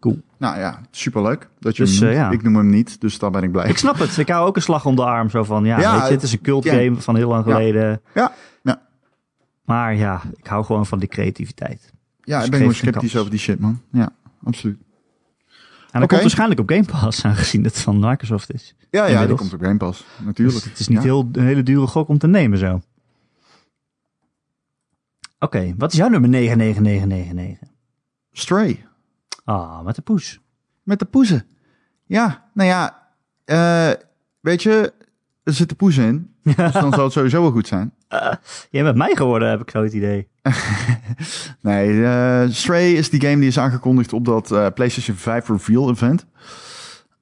[0.00, 0.20] Cool.
[0.38, 2.30] Nou ja, superleuk dat je Dus, hem eh, ja.
[2.30, 3.68] Ik noem hem niet, dus daar ben ik blij.
[3.68, 4.16] ik snap het.
[4.16, 5.30] Ik hou ook een slag om de arm.
[5.30, 6.72] Zo van, ja, Ja, weet je, het is een cult ja.
[6.72, 8.00] game van heel lang geleden.
[8.14, 8.32] Ja,
[8.62, 8.80] ja.
[9.64, 11.92] Maar ja, ik hou gewoon van die creativiteit.
[12.20, 13.80] Ja, Dus ik geef ben gewoon een sceptisch over die shit, man.
[13.92, 14.10] Ja,
[14.44, 14.78] absoluut.
[15.90, 18.74] En dat komt waarschijnlijk op Game Pass, aangezien het van Microsoft is.
[18.90, 20.04] Ja, ja, die komt op Game Pass.
[20.24, 20.56] Natuurlijk.
[20.56, 21.04] Dus het is niet Ja.
[21.04, 22.80] heel, een hele dure gok om te nemen zo.
[25.38, 27.68] Oké, wat is jouw nummer 99999?
[28.32, 28.86] Stray.
[29.44, 30.40] Ah, met de poes.
[30.82, 31.46] Met de poezen.
[32.06, 33.08] Ja, nou ja.
[33.44, 33.90] eh,
[34.40, 34.92] weet je,
[35.42, 36.34] er zitten poezen in.
[36.42, 37.94] Dus dan zal het sowieso wel goed zijn.
[38.70, 40.28] Jij bent mij geworden, heb ik zo het idee.
[41.60, 46.26] Nee, eh, Stray is die game die is aangekondigd op dat PlayStation 5 Reveal event.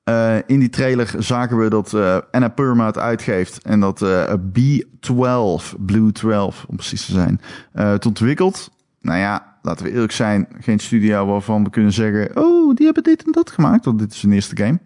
[0.05, 2.53] Eh, in die trailer zagen we dat eh Anna
[2.87, 7.41] het uitgeeft en dat eh, B12, Blue 12 om precies te zijn,
[7.73, 8.71] het ontwikkelt.
[9.01, 13.03] Nou ja, laten we eerlijk zijn, geen studio waarvan we kunnen zeggen, oh, die hebben
[13.03, 14.79] dit en dat gemaakt, want dit is hun eerste game.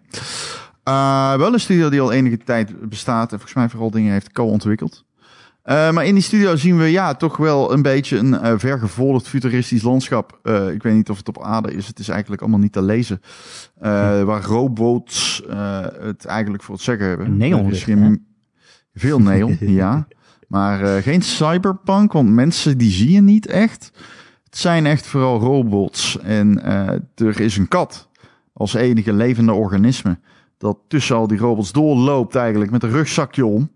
[0.89, 4.31] Uh, wel een studio die al enige tijd bestaat en volgens mij vooral dingen heeft
[4.31, 5.05] co-ontwikkeld.
[5.69, 9.27] Uh, maar in die studio zien we ja, toch wel een beetje een uh, vergevorderd
[9.27, 10.39] futuristisch landschap.
[10.43, 11.87] Uh, ik weet niet of het op aarde is.
[11.87, 13.21] Het is eigenlijk allemaal niet te lezen.
[14.25, 15.43] Waar robots
[16.01, 17.37] het eigenlijk voor het zeggen hebben.
[17.37, 17.71] Neon.
[17.71, 18.25] is geen...
[18.93, 20.07] Veel neon, ja.
[20.47, 23.91] Maar geen cyberpunk, want mensen die zie je niet echt.
[24.43, 26.19] Het zijn echt vooral robots.
[26.19, 26.63] En
[27.15, 28.09] er is een kat
[28.53, 30.19] als enige levende organisme.
[30.57, 33.69] Dat tussen al die robots doorloopt eigenlijk met een rugzakje om.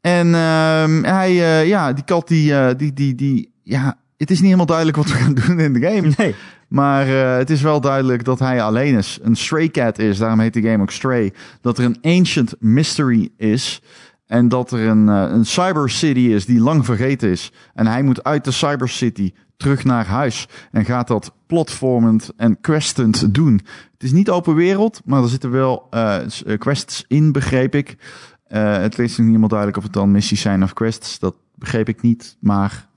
[0.00, 4.36] En uh, hij, uh, ja, die kat die, uh, die, die, die, ja, het is
[4.36, 6.12] niet helemaal duidelijk wat we gaan doen in de game.
[6.16, 6.34] Nee.
[6.68, 9.18] Maar uh, het is wel duidelijk dat hij alleen is.
[9.22, 11.32] Een stray cat is, daarom heet de game ook Stray.
[11.60, 13.82] Dat er een ancient mystery is.
[14.26, 17.52] En dat er een, een cyber city is die lang vergeten is.
[17.74, 20.48] En hij moet uit de cyber city terug naar huis.
[20.70, 23.60] En gaat dat platformend en questend doen.
[23.92, 25.88] Het is niet open wereld, maar er zitten wel
[26.58, 27.96] quests in, begreep ik.
[28.52, 31.18] Uh, het is niet helemaal duidelijk of het dan missies zijn of quests.
[31.18, 32.36] Dat begreep ik niet.
[32.40, 32.88] Maar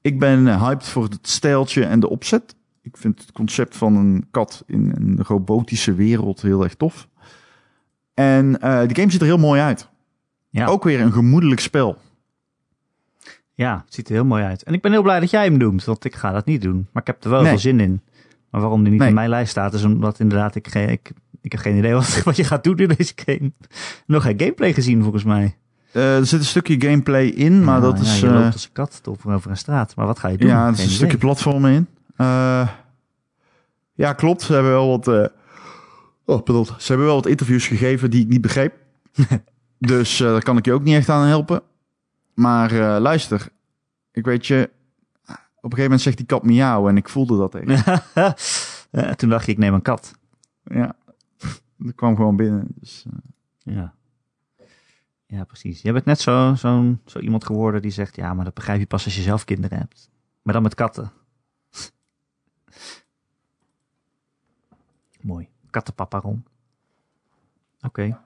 [0.00, 2.54] ik ben hyped voor het stijltje en de opzet.
[2.82, 7.08] Ik vind het concept van een kat in een robotische wereld heel erg tof.
[8.14, 9.88] En uh, de game ziet er heel mooi uit.
[10.50, 10.66] Ja.
[10.66, 11.98] Ook weer een gemoedelijk spel.
[13.54, 14.62] Ja, het ziet er heel mooi uit.
[14.62, 16.88] En ik ben heel blij dat jij hem noemt, want ik ga dat niet doen.
[16.92, 17.48] Maar ik heb er wel nee.
[17.48, 18.00] veel zin in.
[18.50, 19.08] Maar waarom die niet nee.
[19.08, 22.36] in mijn lijst staat, is omdat inderdaad ik, ik ik heb geen idee wat, wat
[22.36, 23.52] je gaat doen in deze game.
[24.06, 25.56] Nog geen gameplay gezien volgens mij.
[25.92, 28.20] Uh, er zit een stukje gameplay in, maar dat is...
[28.20, 29.96] Je loopt als een kat over, over een straat.
[29.96, 30.48] Maar wat ga je doen?
[30.48, 31.86] Ja, er is een stukje platformen in.
[32.16, 32.68] Uh,
[33.94, 34.42] ja, klopt.
[34.42, 35.30] Ze hebben wel wat...
[36.24, 38.74] Oh, bedoel, ze hebben wel wat interviews gegeven die ik niet begreep.
[39.78, 41.62] dus daar kan ik je ook niet echt aan helpen.
[42.34, 43.48] Maar luister,
[44.12, 44.70] ik weet je...
[45.62, 48.02] Op een gegeven moment zegt die kat miauw en ik voelde dat even.
[49.16, 50.12] toen dacht je, ik neem een kat.
[50.64, 50.94] Ja,
[51.84, 52.66] dat kwam gewoon binnen.
[52.74, 53.12] Dus, uh...
[53.76, 53.94] Ja.
[55.26, 55.82] Ja, precies.
[55.82, 58.86] Je bent net zo, zo, zo iemand geworden die zegt: Ja, maar dat begrijp je
[58.86, 60.10] pas als je zelf kinderen hebt.
[60.42, 61.12] Maar dan met katten.
[65.20, 65.48] Mooi.
[65.70, 66.44] Kattenpapa Ron.
[67.76, 67.86] Oké.
[67.86, 68.16] Okay.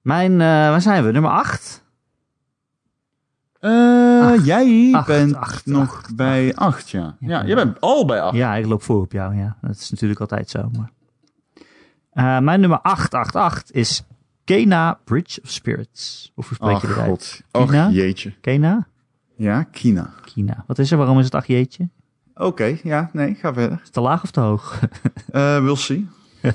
[0.00, 1.12] Mijn, uh, waar zijn we?
[1.12, 1.84] Nummer 8?
[3.60, 7.16] Uh, jij acht, bent acht, nog bij 8, ja.
[7.20, 8.36] Ja, jij bent al bij 8.
[8.36, 9.56] Ja, ik loop voor op jou, ja.
[9.60, 10.70] Dat is natuurlijk altijd zo.
[10.72, 10.90] Maar...
[12.16, 14.04] Uh, mijn nummer 888 is
[14.44, 16.32] Kena Bridge of Spirits.
[16.34, 17.44] Hoe spreek je eruit?
[17.52, 17.62] God.
[17.62, 18.32] Och, jeetje.
[18.40, 18.86] Kena?
[19.36, 20.14] Ja, Kina.
[20.24, 20.64] Kina.
[20.66, 20.96] Wat is er?
[20.96, 21.88] Waarom is het ach jeetje?
[22.34, 23.78] Oké, okay, ja, nee, ga verder.
[23.78, 24.80] Is het te laag of te hoog?
[25.32, 26.08] uh, we'll see.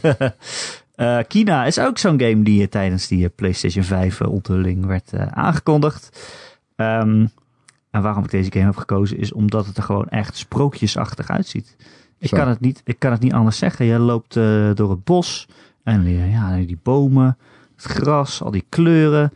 [0.95, 6.30] uh, Kina is ook zo'n game die tijdens die PlayStation 5 onthulling werd aangekondigd.
[6.76, 7.32] Um,
[7.91, 11.76] en waarom ik deze game heb gekozen is omdat het er gewoon echt sprookjesachtig uitziet.
[12.21, 13.86] Ik kan, het niet, ik kan het niet anders zeggen.
[13.86, 15.47] Je loopt uh, door het bos
[15.84, 17.38] en uh, ja, die bomen,
[17.75, 19.31] het gras, al die kleuren.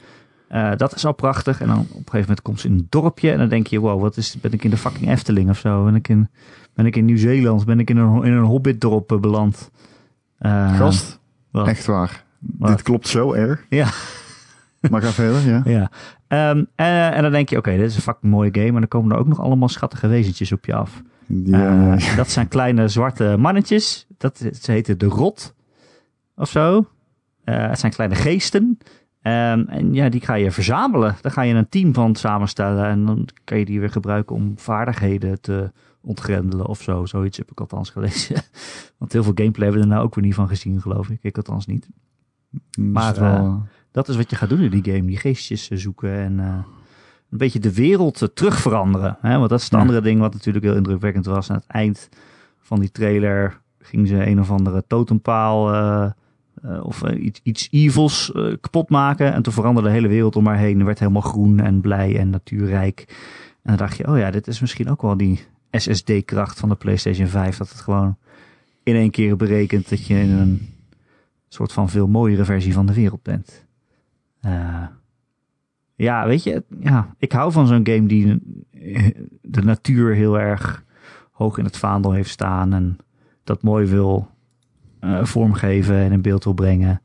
[0.50, 1.62] Uh, dat is al prachtig.
[1.62, 3.80] En dan op een gegeven moment komt ze in een dorpje en dan denk je,
[3.80, 5.84] wow, wat is, ben ik in de fucking Efteling of zo?
[5.84, 6.30] Ben ik in,
[6.74, 7.66] ben ik in Nieuw-Zeeland?
[7.66, 9.72] Ben ik in een, in een hobbitdorp beland?
[10.78, 11.20] Gast,
[11.52, 11.68] wat?
[11.68, 12.24] echt waar.
[12.40, 12.70] Wat?
[12.70, 13.66] Dit klopt zo erg.
[13.70, 13.88] Ja.
[14.90, 15.62] Maar ga verder, ja.
[15.78, 15.92] ja.
[16.52, 18.68] Um, en, en, dan denk je, oké, okay, dit is een fucking mooie game.
[18.68, 21.02] En dan komen er ook nog allemaal schattige wezentjes op je af.
[21.44, 21.96] Ja.
[21.96, 24.08] Uh, dat zijn kleine zwarte mannetjes.
[24.18, 25.56] Dat, ze heten de rot
[26.36, 26.78] of zo.
[27.46, 28.78] Uh, het zijn kleine geesten.
[29.22, 31.16] Um, en ja, die ga je verzamelen.
[31.22, 32.86] Daar ga je een team van samenstellen.
[32.86, 37.06] En dan kan je die weer gebruiken om vaardigheden te ontgrendelen of zo.
[37.06, 38.36] Zoiets heb ik althans gelezen.
[38.98, 41.20] Want heel veel gameplay hebben we er nou ook weer niet van gezien, geloof ik.
[41.22, 41.90] Ik althans niet.
[42.80, 43.56] Maar uh,
[43.92, 45.06] dat is wat je gaat doen in die game.
[45.06, 46.66] Die geestjes zoeken en
[47.36, 49.18] een beetje de wereld uh, terug veranderen.
[49.22, 49.38] Hè?
[49.38, 49.80] Want dat is het ja.
[49.80, 51.50] andere ding wat natuurlijk heel indrukwekkend was.
[51.50, 52.10] Aan het eind
[52.60, 56.10] van die trailer ging ze een of andere totempaal uh,
[56.66, 59.34] uh, of iets, iets evils kapot maken.
[59.34, 60.86] En toen veranderde de hele wereld om haar heen.
[60.86, 63.06] werd helemaal groen en blij en natuurrijk.
[63.64, 66.76] En dan dacht je, oh ja, dit is misschien ook wel die SSD-kracht van de
[66.76, 67.58] PlayStation 5.
[67.58, 68.18] Dat het gewoon
[68.84, 70.70] in één keer berekent dat je in een
[71.48, 73.66] soort van veel mooiere versie van de wereld bent.
[74.46, 74.84] Uh,
[75.96, 78.40] ja, weet je, ja, ik hou van zo'n game die
[79.42, 80.84] de natuur heel erg
[81.32, 82.98] hoog in het vaandel heeft staan en
[83.44, 84.28] dat mooi wil
[85.02, 87.02] uh, vormgeven en in beeld wil brengen.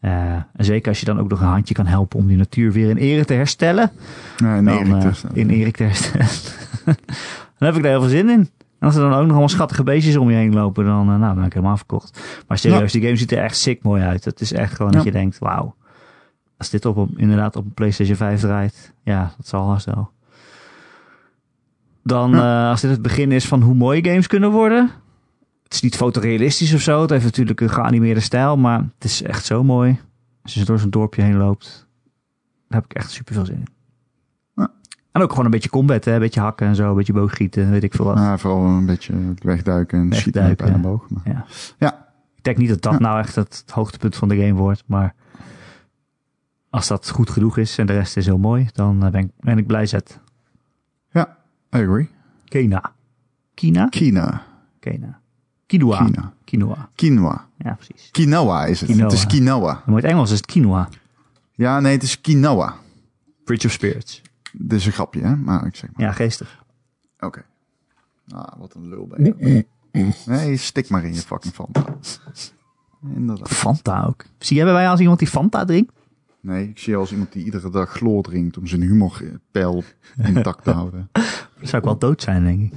[0.00, 2.72] Uh, en zeker als je dan ook nog een handje kan helpen om die natuur
[2.72, 3.90] weer in ere te herstellen.
[4.36, 5.50] Ja, in ere te herstellen.
[5.50, 6.26] in te herstellen.
[7.58, 8.48] dan heb ik daar heel veel zin in.
[8.78, 11.20] En als er dan ook nog allemaal schattige beestjes om je heen lopen, dan, nou,
[11.20, 12.42] dan ben ik helemaal verkocht.
[12.48, 12.98] Maar serieus, ja.
[12.98, 14.24] die game ziet er echt sick mooi uit.
[14.24, 14.96] Het is echt gewoon ja.
[14.96, 15.74] dat je denkt, wauw
[16.58, 20.10] als dit op een, inderdaad op een PlayStation 5 draait, ja, dat zal wel zo.
[22.02, 22.62] Dan, ja.
[22.64, 24.90] uh, als dit het begin is van hoe mooie games kunnen worden,
[25.64, 27.00] het is niet fotorealistisch of zo.
[27.00, 30.00] Het heeft natuurlijk een geanimeerde stijl, maar het is echt zo mooi.
[30.42, 31.86] Als je door zo'n dorpje heen loopt,
[32.68, 33.66] daar heb ik echt super veel zin in.
[34.54, 34.70] Ja.
[35.12, 36.12] En ook gewoon een beetje combat, hè?
[36.12, 38.16] een beetje hakken en zo, een beetje boogschieten, weet ik veel wat.
[38.16, 41.10] Ja, vooral een beetje wegduiken en schieten met Wegduiken, pijl en boog.
[41.10, 41.44] Maar- Ja.
[41.78, 42.06] Ja.
[42.36, 45.14] Ik denk niet dat dat nou echt het hoogtepunt van de game wordt, maar
[46.70, 49.30] als dat goed genoeg is en de rest is heel mooi, dan eh, ben ik,
[49.40, 50.20] ben ik blij zet.
[51.76, 52.08] I agree.
[52.44, 52.92] Kena.
[53.54, 53.88] Kina?
[53.88, 54.42] Kina.
[54.80, 55.20] Kena.
[55.66, 56.04] Quinoa.
[56.04, 56.32] Kina.
[56.44, 56.88] Quinoa.
[56.94, 57.46] Quinoa.
[57.56, 58.10] Ja, precies.
[58.10, 58.90] Quinoa is het.
[58.90, 59.04] Quinoa.
[59.04, 59.72] Het is quinoa.
[59.72, 60.88] Maar in het Engels is het quinoa.
[61.54, 62.76] Ja, nee, het is quinoa.
[63.44, 64.22] Bridge of Spirits.
[64.52, 65.36] Dit is een grapje, hè?
[65.36, 66.06] Maar ik zeg maar.
[66.06, 66.64] Ja, geestig.
[67.18, 67.44] Oké.
[68.28, 69.66] Ah, wat een lul ben je.
[70.26, 71.84] Nee, stik maar in je fucking Fanta.
[73.14, 73.48] Inderdaad.
[73.48, 74.24] Fanta ook.
[74.38, 75.92] Zie jij bij mij als iemand die Fanta drinkt?
[76.48, 79.84] Nee, ik zie je als iemand die iedere dag chloor drinkt om zijn humorpeil
[80.16, 81.08] intact te houden.
[81.58, 82.72] Dan zou ik wel dood zijn, denk ik.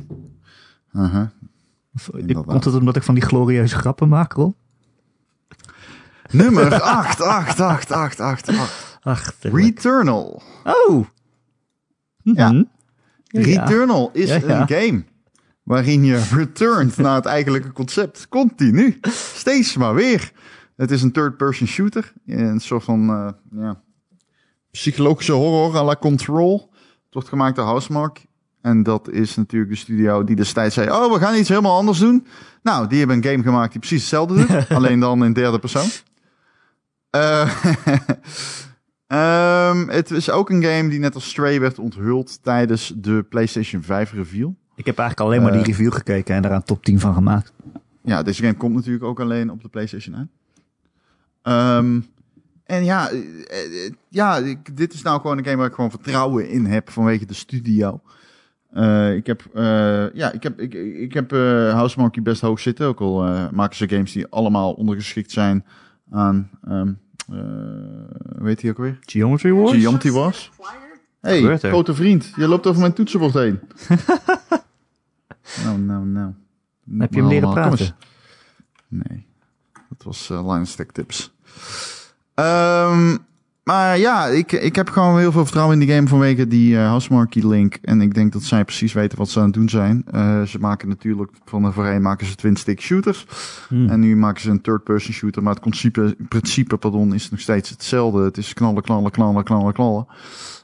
[1.93, 2.45] Of, Inderdaad.
[2.45, 4.35] komt het omdat ik van die glorieuze grappen maak?
[6.31, 8.99] Nummer 8, 8, 8, 8, 8, 8.
[9.01, 10.41] Ach, Returnal.
[10.63, 11.05] Oh!
[12.23, 12.51] Ja.
[12.51, 12.63] Mhm.
[13.23, 13.41] Ja.
[13.41, 14.61] Returnal is Ja, ja.
[14.61, 15.03] een game
[15.63, 18.27] waarin je returnt naar het eigenlijke concept.
[18.29, 18.99] Continu.
[19.35, 20.31] Steeds maar weer.
[20.81, 22.13] Het is een third-person shooter.
[22.25, 23.09] Een soort van
[23.59, 23.71] eh,
[24.71, 26.69] psychologische horror à la Control.
[27.05, 28.25] Het wordt gemaakt door Housemark.
[28.61, 31.99] En dat is natuurlijk de studio die destijds zei: Oh, we gaan iets helemaal anders
[31.99, 32.25] doen.
[32.63, 35.87] Nou, die hebben een game gemaakt die precies hetzelfde doet, alleen dan in derde persoon.
[37.09, 37.65] Eh,
[39.07, 43.83] ehm, het is ook een game die net als Stray werd onthuld tijdens de PlayStation
[43.83, 44.55] 5 reveal.
[44.75, 45.67] Ik heb eigenlijk alleen maar die eh.
[45.67, 47.53] review gekeken en daar een top 10 van gemaakt.
[48.03, 50.31] Ja, deze game komt natuurlijk ook alleen op de PlayStation 1.
[51.43, 52.11] Um,
[52.71, 54.41] en ja, eh, eh, ja
[54.73, 58.01] dit is nou gewoon een game waar ik gewoon vertrouwen in heb vanwege de studio.
[58.73, 61.31] Uh, ik heb, uh, ja, ik heb, ik, ik heb
[61.71, 62.87] House Monkey best hoog zitten.
[62.87, 65.65] Ook al maken ze games die allemaal ondergeschikt zijn
[66.11, 66.93] aan, ehm,
[68.41, 68.99] um, je ook weer?
[69.01, 69.71] Geometry Wars?
[69.71, 70.51] Geometry Wars.
[71.21, 73.59] hey, grote vriend, je loopt over mijn toetsenbord heen.
[75.65, 76.31] nou, nou, nou.
[76.97, 77.95] Heb je hem nou, leren praten?
[78.87, 79.30] Nee
[80.03, 81.33] dat was uh, Line Stack Tips.
[82.33, 83.17] Ehm,
[83.63, 86.87] maar ja, ik, ik heb gewoon heel veel vertrouwen in die game vanwege die uh,
[86.87, 87.77] Housemarque link.
[87.81, 90.03] En ik denk dat zij precies weten wat ze aan het doen zijn.
[90.11, 93.25] Eh, ze maken natuurlijk van de voorheen maken ze twin stick shooters.
[93.67, 93.89] Hmm.
[93.89, 95.43] En nu maken ze een third person shooter.
[95.43, 98.23] Maar het principe, principe pardon, is nog steeds hetzelfde.
[98.23, 100.07] Het is knallen, knallen, knallen, knallen, knallen.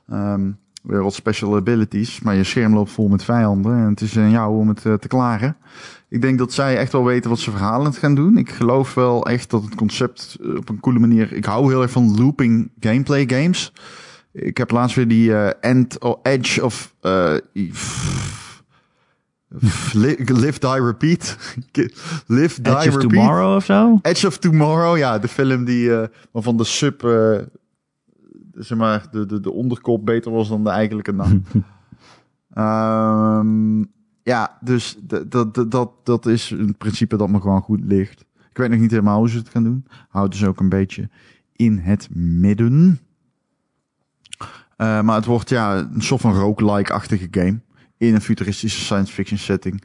[0.09, 0.49] Ehm,
[0.87, 2.21] weer wat special abilities.
[2.21, 3.77] Maar je scherm loopt vol met vijanden.
[3.77, 5.57] En het is aan jou om het eh, te klaren.
[6.09, 8.37] Ik denk dat zij echt wel weten wat ze verhalend gaan doen.
[8.37, 11.33] Ik geloof wel echt dat het concept eh, op een coole manier...
[11.33, 13.73] Ik hou heel erg van looping gameplay games.
[14.31, 16.93] Ik heb laatst weer die eh, End or Edge of...
[17.01, 17.33] eh,
[19.93, 21.37] Live, Die, Repeat.
[22.27, 22.99] live, Die, Edge of Repeat.
[22.99, 23.99] Tomorrow of zo?
[24.01, 27.01] Edge of Tomorrow, ja, de film die eh, waarvan de sub,
[28.57, 31.43] zeg maar, de, de, de onderkop beter was dan de eigenlijke naam.
[32.53, 33.83] Ehm,
[34.23, 38.25] ja, dus dat, dat, dat, dat is een principe dat me gewoon goed ligt.
[38.49, 39.85] Ik weet nog niet helemaal hoe ze het gaan doen.
[40.09, 41.09] Houdt dus ook een beetje
[41.55, 42.99] in het midden.
[44.77, 47.59] Eh, maar het wordt ja een soort van roguelike-achtige game.
[47.97, 49.83] In een futuristische science fiction setting.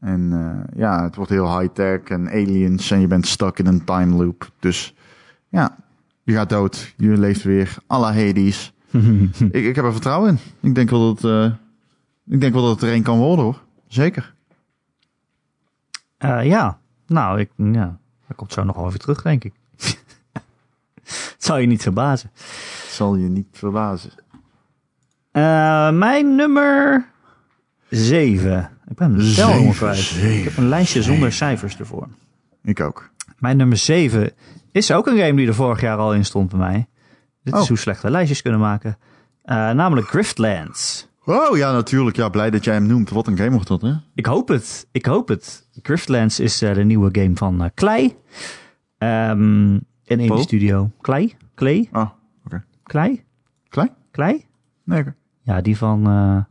[0.00, 3.84] En eh, ja, het wordt heel high-tech en aliens en je bent stuck in een
[3.84, 4.50] time loop.
[4.58, 4.94] Dus
[5.48, 5.76] ja,
[6.28, 7.76] je gaat dood, je leeft weer.
[7.86, 8.72] Alla Hades.
[9.50, 10.38] ik, ik heb er vertrouwen in.
[10.68, 11.52] Ik denk wel dat, eh,
[12.26, 13.62] ik denk wel dat het er een kan worden hoor.
[13.86, 14.34] Zeker.
[16.16, 19.52] Eh, ja, nou, ik, ja, dat komt zo nog wel even terug, denk ik.
[21.02, 22.30] Het zou je niet verbazen.
[22.88, 24.10] Zal je niet verbazen.
[25.30, 27.06] Eh, mijn nummer
[27.88, 28.70] 7.
[28.88, 30.16] Ik ben Zeven, tel kwijt.
[30.22, 32.08] Ik heb een lijstje zonder cijfers ervoor.
[32.62, 33.10] Ik ook.
[33.38, 34.32] Mijn nummer 7
[34.72, 36.88] is ook een game die er vorig jaar al in stond bij mij.
[37.42, 37.66] Dit is Oh.
[37.68, 38.98] hoe slecht we lijstjes kunnen maken.
[39.42, 41.08] Eh, namelijk Griftlands.
[41.24, 42.16] Oh ja, natuurlijk.
[42.16, 43.10] Ja, blij dat jij hem noemt.
[43.10, 43.92] Wat een game wordt dat, hè?
[44.14, 44.88] Ik hoop het.
[44.92, 45.68] Ik hoop het.
[45.82, 48.16] Griftlands is eh, de nieuwe game van eh, Klei.
[48.98, 50.38] Ehm in Indie?
[50.42, 50.90] Studio.
[51.00, 51.36] Klei?
[51.54, 51.88] Klei?
[51.92, 52.10] Ah,
[52.44, 52.64] oké.
[52.82, 53.24] Klei?
[53.68, 53.90] Klein?
[54.10, 54.46] Klei?
[54.84, 55.04] Nee.
[55.40, 56.44] Ja, die van eh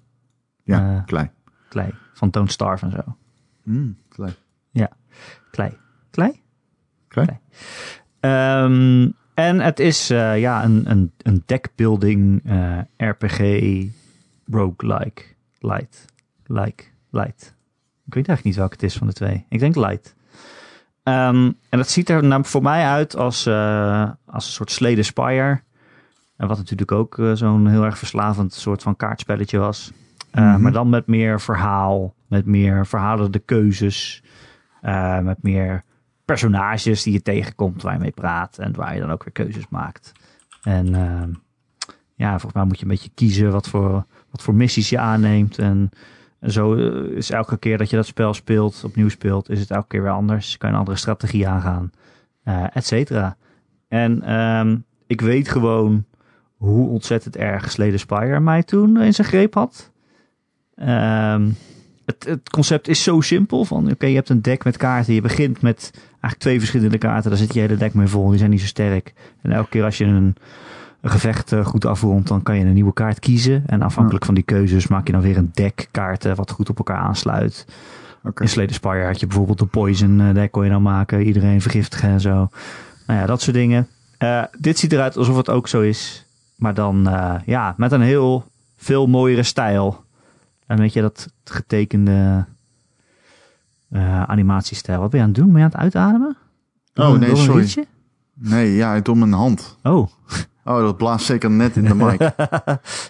[0.64, 1.06] Ja, Eh.
[1.06, 1.32] klein.
[1.70, 1.94] Klei.
[2.14, 3.16] Van Don't Starve en zo.
[3.64, 4.34] Mm, klein.
[5.52, 5.78] Klei.
[6.12, 6.42] Klei?
[7.08, 7.40] Klein?
[8.20, 13.40] Ehm, en het is eh, ja, een, een, een deckbuilding eh, RPG
[14.52, 15.22] roguelike.
[15.60, 16.06] Light.
[16.46, 16.84] Like.
[17.10, 17.56] Light.
[18.06, 19.46] Ik weet eigenlijk niet welke het is van de twee.
[19.50, 20.16] Ik denk light.
[21.04, 25.02] Ehm, en dat ziet er nou voor mij uit als, eh, als een soort Slay
[25.02, 25.62] Spire.
[26.38, 29.92] En wat natuurlijk ook zo'n heel erg verslavend soort van kaartspelletje was.
[30.32, 30.62] Mhm.
[30.62, 32.14] Maar dan met meer verhaal.
[32.28, 34.24] Met meer verhalende keuzes.
[35.22, 35.84] Met meer
[36.28, 39.70] personages die je tegenkomt, waar je mee praat en waar je dan ook weer keuzes
[39.70, 40.12] maakt.
[40.62, 41.30] En ehm,
[42.16, 45.58] ja, volgens mij moet je een beetje kiezen wat voor, wat voor missies je aanneemt.
[45.58, 45.90] En,
[46.40, 49.72] en zo eh, is elke keer dat je dat spel speelt, opnieuw speelt, is het
[49.72, 50.58] elke keer weer anders.
[50.58, 51.92] Kan je een andere strategie aangaan,
[52.44, 53.38] eh et cetera.
[53.88, 56.06] En ehm, ik weet gewoon
[56.56, 59.92] hoe ontzettend erg Slade Spire mij toen in zijn greep had.
[60.76, 61.50] Ehm,
[62.06, 63.66] het, het concept is zo simpel.
[63.66, 65.14] Van oké, je hebt een deck met kaarten.
[65.14, 67.30] Je begint met eigenlijk twee verschillende kaarten.
[67.30, 68.30] Daar zit je hele deck mee vol.
[68.30, 69.14] Die zijn niet zo sterk.
[69.42, 70.36] En elke keer als je een,
[71.02, 73.64] een gevecht eh, goed afrondt, dan kan je een nieuwe kaart kiezen.
[73.66, 76.78] En afhankelijk van die keuzes maak je dan weer een deck kaarten wat goed op
[76.78, 77.66] elkaar aansluit.
[78.24, 78.42] Oké.
[78.42, 81.24] In Slade Spire had je bijvoorbeeld de Poison eh, deck kon je dan maken.
[81.24, 82.50] Iedereen vergiftigen en zo.
[83.08, 83.88] Nou ja, dat soort dingen.
[84.18, 86.26] Eh, dit ziet eruit alsof het ook zo is.
[86.56, 87.10] Maar dan
[87.46, 88.46] ja, met een heel
[88.78, 90.04] veel mooiere stijl.
[90.68, 92.46] En weet je, dat getekende
[93.90, 95.00] eh, animatiestijl.
[95.00, 95.52] Wat ben je aan het doen?
[95.52, 96.38] Ben je aan het uitademen?
[96.96, 97.86] Oh, nee, sorry.
[98.34, 99.78] Nee, ja, door mijn hand.
[99.84, 100.08] Oh,
[100.68, 102.22] Oh, dat blaast zeker net in de mic.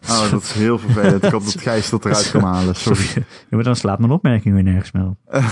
[0.10, 1.24] Oh, dat is heel vervelend.
[1.24, 2.76] Ik hoop dat Gijs dat eruit kan halen.
[2.86, 3.06] Sorry.
[3.16, 5.18] ja, maar dan slaat mijn opmerking weer nergens meer op.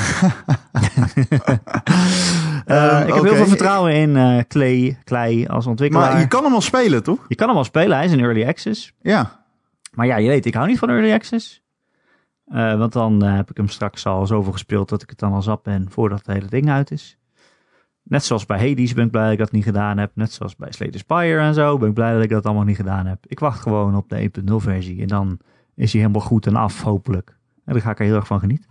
[2.66, 6.12] Eh, ik heb heel veel vertrouwen in eh Clay, Clay als ontwikkelaar.
[6.12, 7.26] Maar je kan hem al spelen, toch?
[7.28, 8.94] je kan hem al spelen, hij is in early access.
[9.02, 9.46] Ja.
[9.92, 11.64] Maar ja, je weet, ik hou niet van early access.
[12.46, 15.34] Eh, want dan eh, heb ik hem straks al zoveel gespeeld dat ik het dan
[15.34, 17.18] al zat ben voordat het hele ding uit is.
[18.04, 20.12] Net zoals bij Hades ben ik blij dat ik dat niet gedaan heb.
[20.14, 22.64] Net zoals bij Slay the Spire en zo ben ik blij dat ik dat allemaal
[22.64, 23.26] niet gedaan heb.
[23.28, 25.40] Ik wacht gewoon op de 1.0 versie en dan
[25.76, 27.38] is hij helemaal goed en af, hopelijk.
[27.66, 28.70] En dan ga ik er heel erg van genieten.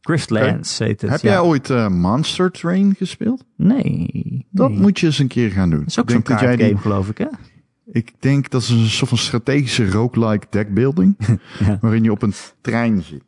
[0.00, 1.10] Griftlands heet het.
[1.10, 1.30] Heb ja.
[1.30, 3.44] jij ooit eh, Monster Train gespeeld?
[3.56, 4.46] Nee.
[4.50, 4.80] Dat nee.
[4.80, 5.78] moet je eens een keer gaan doen.
[5.78, 7.26] Dat is ook zo'n die- kaartgame, geloof ik, hè?
[7.92, 11.16] Ik denk dat is een soort van strategische roguelike deckbuilding.
[11.58, 11.78] Ja.
[11.80, 13.22] Waarin je op een trein zit.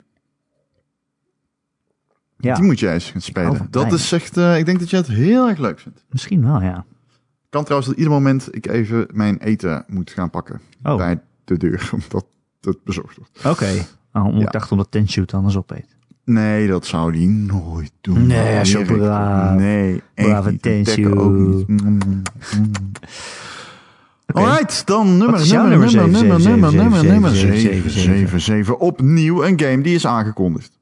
[2.36, 3.50] Ja, Die moet jij eens gaan spelen.
[3.50, 6.04] Over dat is echt, eh, ik denk dat je het heel erg leuk vindt.
[6.08, 6.84] misschien wel, ja.
[7.48, 10.60] Kan trouwens dat ieder moment ik even mijn eten moet gaan pakken.
[10.82, 11.02] Oh, oké.
[11.04, 12.26] Bij de deur, omdat
[12.60, 13.44] het bezorgd wordt.
[14.12, 14.40] Oh, Ja.
[14.40, 15.96] Ik dacht omdat Tenshoot anders opeet.
[16.24, 18.26] Nee, dat zou die nooit doen.
[18.26, 19.58] Nee, zo braaf.
[19.58, 20.66] Nee, Brave echt niet.
[20.66, 21.02] En Tenshu.
[21.02, 21.68] Tekken ook niet.
[21.68, 22.22] Mm, mm, mm.
[22.62, 24.19] Oké.
[24.32, 28.78] Alright, dan nummer, nummer, nummer nummer, nummer, nummer, nummer, zeven, 7, zeven, 7, 7.
[28.78, 30.78] Opnieuw een game die is aangekondigd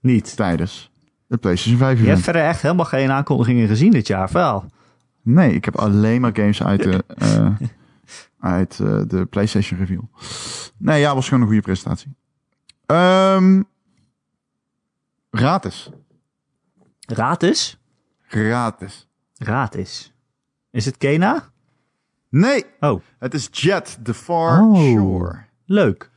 [0.00, 0.36] Niet.
[0.36, 0.90] tijdens
[1.28, 4.64] het PlayStation 5 Je hebt verder echt helemaal geen aankondigingen gezien dit jaar, wel?
[5.22, 7.50] Nee, ik heb alleen maar games uit de, eh,
[8.40, 10.08] uit eh, de PlayStation reveal.
[10.76, 12.16] Nee, ja, was gewoon een goede presentatie.
[12.86, 13.60] Ehm
[15.30, 15.90] gratis.
[17.00, 17.78] Gratis?
[18.28, 19.08] Gratis.
[19.34, 20.12] Gratis.
[20.70, 21.52] Is het Kena?
[22.32, 24.76] Nee, Oh, het is Jet, The Far Oh.
[24.76, 25.38] Shore.
[25.66, 26.10] leuk.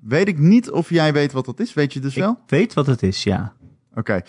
[0.00, 1.74] Weet ik niet of jij weet wat dat is.
[1.74, 2.30] Weet je dus wel?
[2.30, 3.52] Ik weet wat het is, ja.
[3.94, 4.20] Oké.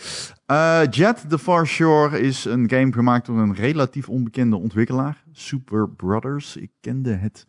[0.46, 5.24] Eh, Jet The Far Shore is een game gemaakt door een relatief onbekende ontwikkelaar.
[5.32, 6.56] Super Brothers.
[6.56, 7.46] Ik kende het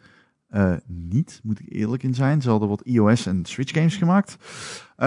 [0.49, 2.43] eh, niet, moet ik eerlijk in zijn.
[2.43, 4.37] Ze hadden wat iOS en Switch games gemaakt.
[4.97, 5.07] Eh,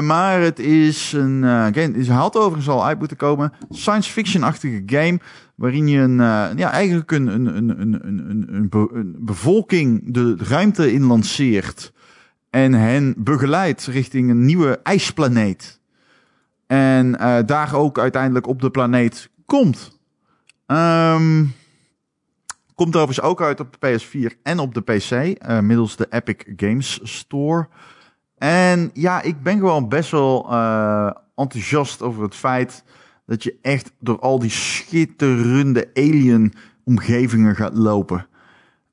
[0.00, 1.92] maar het is een game.
[1.94, 3.52] Is had overigens al uit moeten komen.
[3.70, 5.18] Science fiction-achtige game.
[5.54, 9.16] Waarin je een, eh, ja, eigenlijk een, een, een, een, een, een, een, be- een
[9.18, 11.92] bevolking de ruimte in lanceert.
[12.50, 15.80] En hen begeleidt richting een nieuwe ijsplaneet.
[16.66, 19.98] En eh, daar ook uiteindelijk op de planeet komt.
[20.66, 21.44] Ehm,
[22.74, 25.10] komt overigens ook uit op de PS4 en op de PC.
[25.10, 27.68] eh, middels de Epic Games Store.
[28.38, 30.44] En ja, ik ben gewoon best wel
[31.34, 32.84] enthousiast over het feit
[33.32, 36.52] dat je echt door al die schitterende alien
[36.84, 38.26] omgevingen gaat lopen.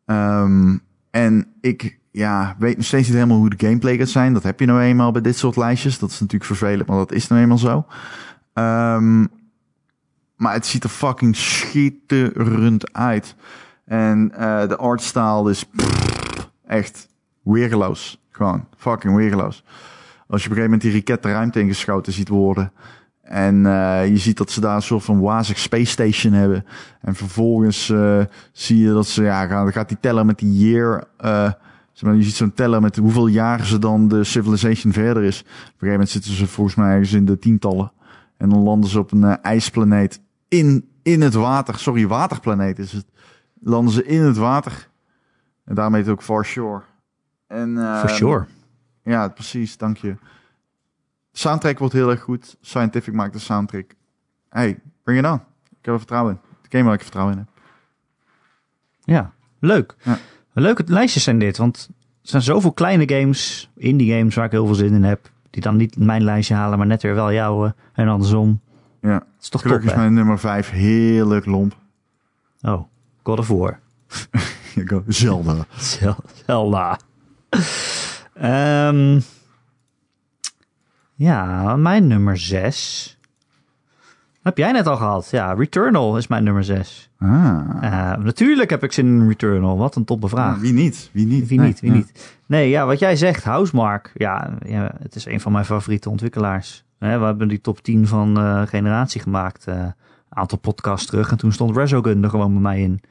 [0.06, 0.78] Ehm,
[1.12, 4.34] en ik ja, weet nog steeds niet helemaal hoe de gameplay gaat zijn.
[4.34, 6.00] Dat heb je nou eenmaal bij dit soort lijstjes.
[6.00, 7.86] Dat is natuurlijk vervelend, maar dat is nou eenmaal zo.
[8.54, 9.26] Ehm,
[10.36, 13.36] maar het ziet er fucking schitterend uit.
[13.86, 15.66] En eh, de artstyle is
[16.66, 17.08] echt
[17.44, 18.22] weergeloos.
[18.30, 19.64] Gewoon fucking weergeloos.
[20.28, 22.72] Als je op een gegeven moment die raket de ruimte ingeschoten ziet worden.
[23.30, 26.66] En eh, je ziet dat ze daar een soort van wazig space station hebben.
[27.02, 28.20] En vervolgens eh,
[28.52, 31.08] zie je dat ze, ja, gaan, gaat die teller met die year.
[31.18, 31.52] eh,
[31.92, 35.40] zeg maar, je ziet zo'n teller met hoeveel jaren ze dan de civilization verder is.
[35.40, 37.92] Op een gegeven moment zitten ze volgens mij ergens in de tientallen.
[38.38, 41.80] En dan landen ze op een ijsplaneet in, in het water.
[41.80, 43.06] Sorry, waterplaneet is het.
[43.62, 44.88] Landen ze in het water.
[45.66, 46.82] En daarmee het ook Far Shore.
[47.48, 48.46] En, For sure.
[49.04, 50.16] ja, precies, dank je.
[51.40, 52.58] Soundtrack wordt heel erg goed.
[52.62, 53.92] Scientific maakt de soundtrack.
[54.50, 55.36] Hey, bring it on.
[55.70, 56.40] Ik heb er vertrouwen in.
[56.62, 57.50] De game waar ik vertrouwen in heb.
[59.04, 59.96] Ja, leuk.
[60.04, 60.18] Ja.
[60.54, 61.88] Leuke lijstjes zijn dit, want
[62.22, 65.62] er zijn zoveel kleine games, indie games waar ik heel veel zin in heb, die
[65.62, 68.60] dan niet mijn lijstje halen, maar net weer wel jouwe en andersom.
[69.02, 69.10] Ja.
[69.20, 70.10] Dat is toch Gelukkig top, is hè?
[70.10, 71.76] mijn nummer 5 heerlijk lomp.
[72.62, 72.82] Oh,
[73.24, 73.80] God of War.
[75.08, 75.66] Zelda.
[75.78, 77.00] Zel- Zelda.
[78.34, 79.20] Ehm,
[81.20, 83.18] ja, mijn nummer 6.
[84.42, 85.30] Heb jij net al gehad?
[85.32, 87.10] Ja, Returnal is mijn nummer 6.
[87.18, 88.18] Ah.
[88.18, 89.78] natuurlijk heb ik zin in Returnal.
[89.78, 90.60] Wat een toppe vraag.
[90.60, 91.10] Wie niet?
[91.14, 91.48] Wie niet?
[91.48, 91.96] Wie Nee, niet, wie ja.
[91.98, 92.38] niet.
[92.46, 94.12] Nee, ja, wat jij zegt, Housemark.
[94.14, 96.84] Ja, ja, het is een van mijn favoriete ontwikkelaars.
[96.98, 99.68] We hebben die top 10 van eh, Generatie gemaakt.
[99.68, 99.94] eh, Een
[100.30, 101.32] aantal podcasts terug.
[101.32, 103.02] En toen stond Resogun er gewoon bij mij in.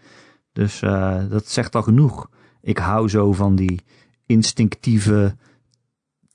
[0.52, 2.30] Dus eh, dat zegt al genoeg.
[2.60, 3.80] Ik hou zo van die
[4.26, 5.36] instinctieve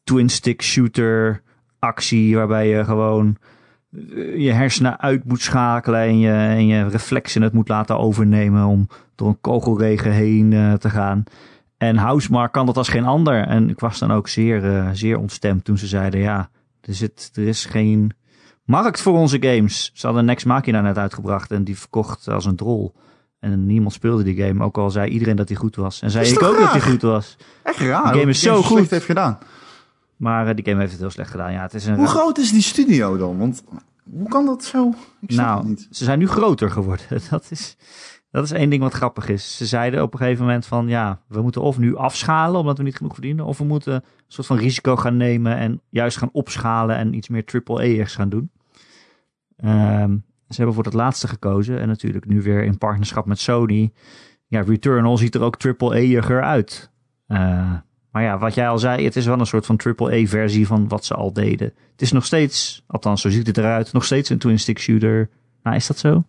[0.04, 1.42] twin-stick shooter
[1.84, 2.36] actie.
[2.36, 3.38] Waarbij je gewoon
[3.92, 6.00] eh, je hersenen uit moet schakelen.
[6.00, 8.66] En je, en je reflexen het moet laten overnemen.
[8.66, 11.24] Om door een kogelregen heen eh, te gaan.
[11.78, 13.48] En Housemark kan dat als geen ander.
[13.48, 16.50] En ik was dan ook zeer, eh, zeer ontstemd toen ze zeiden: ja,
[16.82, 18.12] er, zit, er is geen
[18.66, 19.92] markt voor onze games.
[19.94, 22.94] Ze hadden Next Machina net uitgebracht en die verkocht als een drol.
[23.40, 26.02] En niemand speelde die game, ook al zei iedereen dat hij goed was.
[26.02, 26.90] En zei ik ook dat hij raar?
[26.90, 27.38] goed was.
[27.64, 28.12] Echt raar.
[28.12, 28.90] Die game is de zo goed.
[28.90, 29.38] heeft gedaan.
[30.18, 31.52] Maar eh, die game heeft het heel slecht gedaan.
[31.52, 33.38] Ja, het is een Hoe groot is die studio dan?
[33.38, 33.64] Want
[34.12, 34.88] hoe kan dat zo?
[35.22, 35.88] Ik snap het nou, niet.
[35.92, 37.06] ze zijn nu groter geworden.
[37.30, 37.78] Dat is,
[38.32, 39.58] dat is één ding wat grappig is.
[39.58, 42.84] Ze zeiden op een gegeven moment van ja, we moeten of nu afschalen omdat we
[42.84, 43.46] niet genoeg verdienen.
[43.46, 47.28] Of we moeten een soort van risico gaan nemen en juist gaan opschalen en iets
[47.28, 48.52] meer triple-A'ers gaan doen.
[49.58, 53.92] Ehm, ze hebben voor het laatste gekozen en natuurlijk nu weer in partnerschap met Sony.
[54.48, 56.92] Ja, Returnal ziet er ook triple-A'er uit.
[57.28, 57.74] Eh,
[58.14, 61.06] maar ja, wat jij al zei, het is wel een soort van triple-A-versie van wat
[61.06, 61.68] ze al deden.
[61.92, 65.30] Het is nog steeds, althans zo ziet het eruit, nog steeds een twin-stick shooter.
[65.64, 66.24] Nou, is dat zo?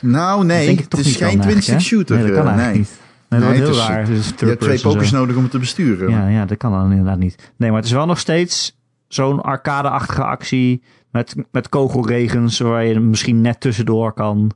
[0.00, 0.66] Nou, nee.
[0.66, 2.16] denk ik Het is geen twin-stick shooter.
[2.16, 2.78] Nee, dat kan eh, eigenlijk nee.
[2.78, 2.98] niet.
[3.28, 4.06] Nee, dat Nee, wordt het heel is- raar.
[4.06, 6.10] Dus Je hebt twee person pokers nodig om het te besturen.
[6.10, 7.52] Ja, ja, dat kan dan inderdaad niet.
[7.56, 8.78] Nee, maar het is wel nog steeds
[9.08, 14.50] zo'n arcade-achtige actie met, met kogelregens waar je misschien net tussendoor kan.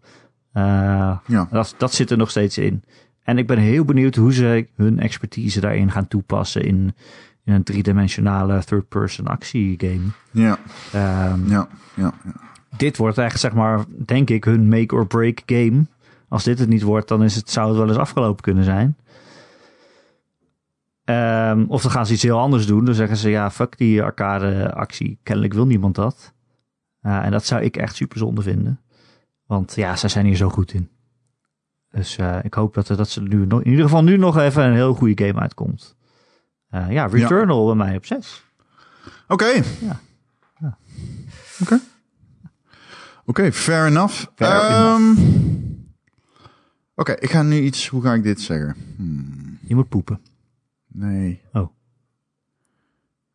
[0.53, 0.63] Eh,
[1.27, 1.49] Ja.
[1.51, 2.83] dat, dat zit er nog steeds in.
[3.25, 6.95] En ik ben heel benieuwd hoe ze hun expertise daarin gaan toepassen in,
[7.45, 10.07] in een driedimensionale third-person actiegame.
[10.31, 10.59] Ja,
[10.93, 12.15] Ehm ja, ja.
[12.25, 12.35] ja.
[12.77, 15.87] dit wordt echt, zeg maar, denk ik, hun make-or-break game.
[16.29, 18.97] Als dit het niet wordt, dan is het, zou het wel eens afgelopen kunnen zijn.
[21.05, 22.85] Ehm, of dan gaan ze iets heel anders doen.
[22.85, 25.19] Dan zeggen ze, ja, fuck die arcade-actie.
[25.23, 26.33] Kennelijk wil niemand dat.
[27.01, 28.81] Eh, en dat zou ik echt super zonde vinden.
[29.47, 30.89] Want ja, zij zijn hier zo goed in.
[31.95, 34.65] Dus eh, ik hoop dat, dat ze nu nog, in ieder geval nu nog even
[34.65, 35.97] een heel goede game uitkomt.
[36.69, 38.45] Eh, ja, Returnal bij mij op 6.
[39.29, 39.47] Oké.
[39.81, 40.01] Ja.
[40.61, 40.79] Ja.
[41.63, 41.81] Oké.
[43.25, 44.25] Oké, fair enough.
[44.37, 45.13] Ehm,
[46.95, 47.89] Oké, ik ga nu iets...
[47.89, 48.77] Hoe ga ik dit zeggen?
[48.97, 50.21] Hmm, Je moet poepen.
[50.87, 51.41] nee.
[51.53, 51.69] Oh.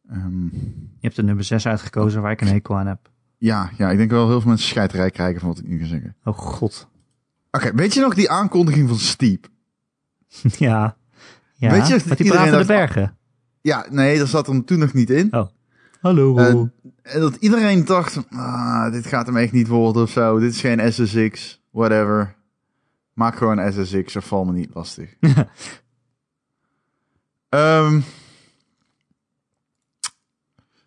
[0.10, 3.10] Ehm, Je hebt de nummer 6 uitgekozen waar ik een hekel aan heb.
[3.38, 5.86] ja, ja, ik denk wel heel veel mensen scheiterij krijgen van wat ik nu ga
[5.86, 6.16] zeggen.
[6.24, 6.88] Oh god.
[7.52, 9.48] Oké, weet je nog die aankondiging van Steep?
[10.58, 10.98] Ja.
[11.54, 11.72] ja.
[11.72, 13.18] Weet je, met die iedereen dacht- bergen.
[13.62, 15.28] Ja, nee, daar zat er toen nog niet in.
[16.02, 16.38] Hallo.
[16.38, 20.40] Eh, En dat iedereen dacht, ah, dit gaat hem echt niet worden of zo.
[20.40, 22.36] Dit is geen SSX, whatever.
[23.14, 25.16] Maak gewoon SSX, of val me niet lastig.
[27.50, 28.02] Ehm,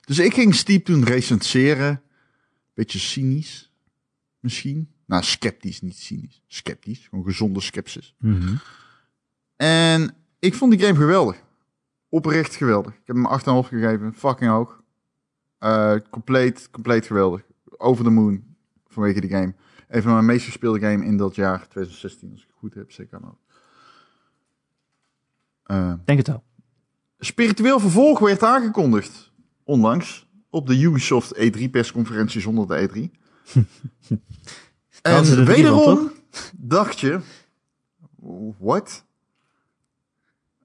[0.00, 2.02] dus ik ging Steep toen recenseren.
[2.74, 3.72] Beetje cynisch,
[4.40, 4.92] misschien.
[5.12, 6.42] Nou, sceptisch, niet cynisch.
[6.46, 8.14] Sceptisch, gewoon gezonde sceptisch.
[8.18, 8.54] Mhm.
[9.56, 11.42] En ik vond die game geweldig.
[12.08, 12.92] Oprecht geweldig.
[12.92, 14.14] Ik heb hem 8,5 gegeven.
[14.14, 14.82] Fucking hoog.
[15.58, 17.42] Eh, compleet, compleet geweldig.
[17.76, 18.44] Over the moon.
[18.86, 19.54] Vanwege die game.
[19.88, 22.30] Een van mijn meest gespeelde game in dat jaar 2016.
[22.30, 23.38] Als ik het goed heb, zeker aan.
[25.62, 26.44] Eh Denk het wel.
[27.18, 29.32] spiritueel vervolg werd aangekondigd.
[29.64, 30.26] Onlangs.
[30.50, 33.20] Op de Ubisoft E3 persconferentie zonder de E3.
[34.92, 36.12] Ze en er wederom
[36.56, 37.20] dacht je...
[38.58, 39.04] What?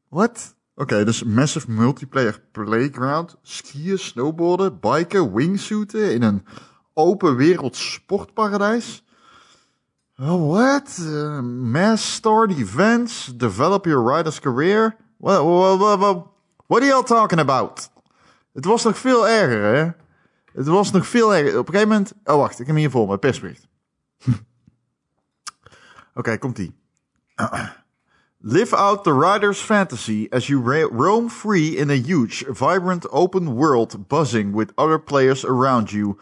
[0.07, 0.55] What?
[0.75, 3.35] Oké, dus massive multiplayer playground.
[3.41, 6.45] Skiën, snowboarden, biken, wingsuiten in een
[6.93, 9.03] open wereld sportparadijs.
[10.19, 10.97] Oh, what?
[11.01, 14.95] Uh, mass start events, develop your rider's career.
[15.17, 16.27] What, what, what, what,
[16.67, 17.89] what are you all talking about?
[18.53, 19.91] Het was nog veel erger, hè?
[20.53, 21.59] Het was nog veel erger.
[21.59, 22.13] Op een gegeven moment...
[22.23, 22.51] Oh, wacht.
[22.51, 23.17] Ik heb hem hier voor me.
[23.17, 23.67] Persbericht.
[26.15, 26.73] Oké, komt-ie.
[28.41, 34.07] Live out the rider's fantasy as you roam free in a huge, vibrant open world
[34.07, 36.19] buzzing with other players around you.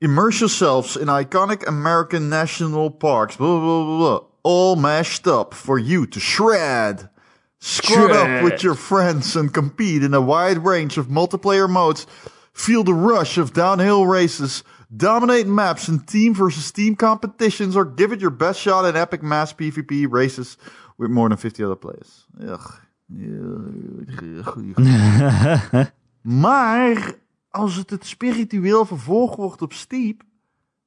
[0.00, 5.78] Immerse yourselves in iconic American national parks, blah, blah, blah, blah, all mashed up for
[5.78, 7.10] you to shred.
[7.58, 12.06] Squad up with your friends and compete in a wide range of multiplayer modes.
[12.52, 18.14] Feel the rush of downhill races, Dominate maps in team versus team competitions or give
[18.14, 20.58] it your best shot in epic mass PvP races
[20.96, 22.26] with more than 50 other players.
[22.40, 22.84] Ugh.
[26.26, 27.14] Maar
[27.50, 30.22] als het het spiritueel vervolg wordt op Steep,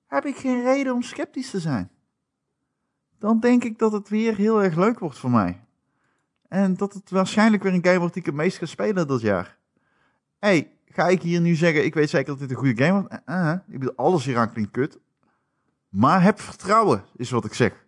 [0.07, 1.89] heb ik geen reden om sceptisch te zijn.
[3.19, 5.61] Dan denk ik dat het weer heel erg leuk wordt voor mij.
[6.47, 9.21] En dat het waarschijnlijk weer een game wordt die ik het meest ga spelen dat
[9.21, 9.57] jaar.
[10.39, 13.21] hey, ga ik hier nu zeggen, ik weet zeker dat dit een goede game wordt?
[13.25, 14.97] Uh, ik bedoel, alles hieraan klinkt kut.
[15.89, 17.85] Maar heb vertrouwen, is wat ik zeg.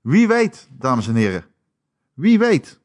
[0.00, 1.44] Wie weet, dames en heren.
[2.14, 2.78] Wie weet.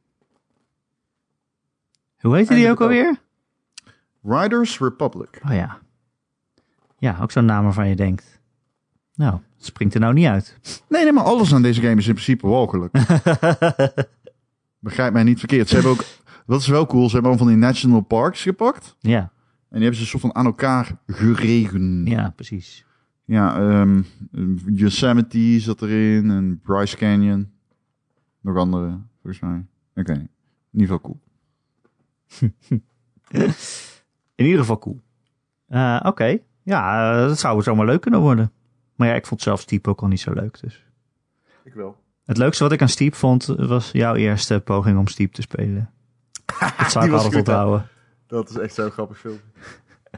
[2.19, 3.19] Hoe heette die ook alweer?
[4.23, 5.39] Riders Republic.
[5.45, 5.79] Oh ja.
[6.97, 8.39] Ja, ook zo'n naam waarvan je denkt.
[9.15, 10.59] Nou, het springt er nou niet uit.
[10.89, 12.93] Nee, nee, maar alles aan deze game is in principe walgelijk.
[14.79, 15.67] Begrijp mij niet verkeerd.
[15.67, 16.03] Ze hebben ook,
[16.45, 18.95] dat is wel cool, ze hebben allemaal van die national parks gepakt.
[18.99, 19.31] Ja,
[19.81, 22.05] die hebben ze een soort van aan elkaar geregen.
[22.05, 22.85] ja, precies.
[23.25, 24.01] Ja, ehm,
[24.65, 27.51] Yosemite zat erin en Bryce Canyon.
[28.41, 29.65] Nog andere, volgens mij.
[29.95, 30.13] Oké,
[30.71, 31.19] in ieder geval cool.
[34.35, 35.01] In ieder geval cool.
[35.67, 38.51] Eh, Oké, ja, eh, dat zou zomaar leuk kunnen worden.
[38.95, 40.59] Maar ja, ik vond zelf Steep ook al niet zo leuk.
[40.61, 40.85] Dus.
[41.63, 42.03] Ik wel.
[42.25, 45.89] Het leukste wat ik aan Steep vond, was jouw eerste poging om Steep te spelen.
[46.77, 47.87] Dat zou ik altijd onthouden.
[48.27, 49.39] Dat is echt zo'n grappig film.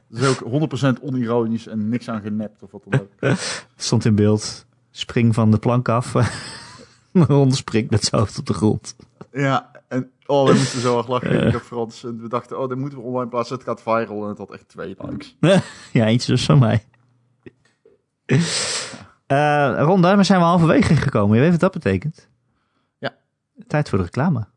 [0.08, 3.36] Dat is ook 100% onironisch en niks aan genept of wat dan ook.
[3.76, 6.14] Stond in beeld, spring van de plank af.
[7.14, 8.96] Een ronde springt met zijn hoofd op de grond.
[9.32, 11.44] Ja, en oh, we moesten zo erg lachen.
[11.48, 12.04] Ik op Frans.
[12.04, 13.56] En we dachten, oh, dit moeten we online plaatsen.
[13.56, 14.24] Het gaat viral.
[14.24, 15.38] En het had echt twee likes.
[15.92, 16.84] ja, eentje dus van mij.
[19.28, 21.36] Eh Ron, daarmee zijn we halverwege gekomen.
[21.36, 22.30] Je weet wat dat betekent?
[22.98, 23.16] Ja.
[23.68, 24.48] Tijd voor de reclame.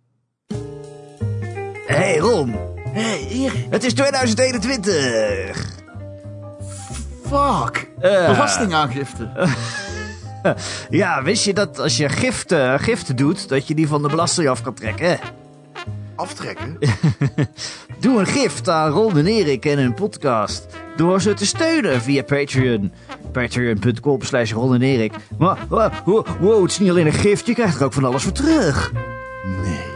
[1.86, 2.54] Hey Ron,
[2.92, 5.68] hey, het is 2021.
[7.26, 7.88] Fuck.
[8.00, 8.30] Eh.
[8.30, 9.30] Belastingaangifte.
[10.90, 14.48] Ja, wist je dat als je giften, giften doet, dat je die van de belasting
[14.48, 15.18] af kan trekken?
[16.14, 16.78] Aftrekken?
[18.00, 20.66] Doe een gift aan Ron en Erik en hun podcast.
[20.96, 22.92] Door ze te steunen via Patreon.
[23.32, 25.12] Patreon.com slash Ron en Erik.
[25.38, 25.92] Maar, wow,
[26.40, 28.92] wow, het is niet alleen een gift, je krijgt er ook van alles voor terug.
[29.62, 29.89] Nee.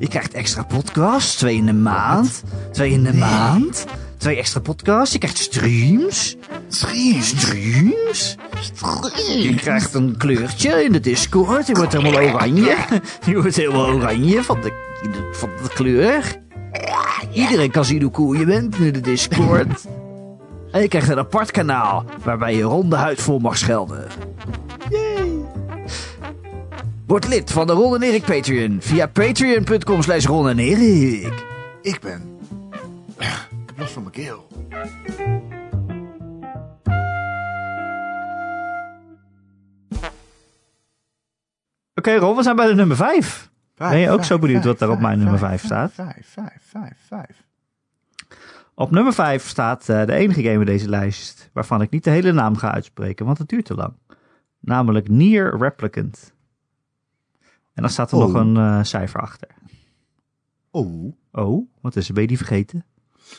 [0.00, 2.42] Je krijgt extra podcasts, twee in de maand.
[2.72, 3.84] Twee in de maand.
[4.16, 6.36] Twee extra podcasts, je krijgt streams.
[6.68, 7.28] Streams.
[7.28, 8.36] Streams?
[9.42, 11.66] Je krijgt een kleurtje in de Discord.
[11.66, 12.76] Je wordt helemaal oranje.
[13.26, 14.72] Je wordt helemaal oranje van de,
[15.32, 16.36] van de kleur.
[17.32, 19.68] Iedereen kan zien hoe cool je bent in de Discord.
[20.70, 24.06] En je krijgt een apart kanaal waarbij je ronde huid voor mag schelden.
[27.10, 31.44] Word lid van de Ron en Erik Patreon via patreon.com slash Ron en Erik.
[31.82, 32.38] Ik ben...
[33.18, 33.26] Ik
[33.66, 34.46] heb last van mijn keel.
[41.94, 43.50] Oké Ron, we zijn bij de nummer 5.
[43.76, 45.92] Ben je ook zo benieuwd wat daar op mijn nummer vijf staat?
[45.92, 47.46] Vijf, vijf, vijf, vijf.
[48.74, 52.10] Op nummer 5 staat eh, de enige game in deze lijst waarvan ik niet de
[52.10, 53.92] hele naam ga uitspreken, want het duurt te lang.
[54.60, 56.38] Namelijk Nier Replicant.
[57.74, 58.24] En dan staat er Oh.
[58.24, 59.48] nog een eh, cijfer achter.
[60.70, 61.12] Oh.
[61.32, 62.12] Oh, wat is er?
[62.14, 62.84] Ben je die vergeten?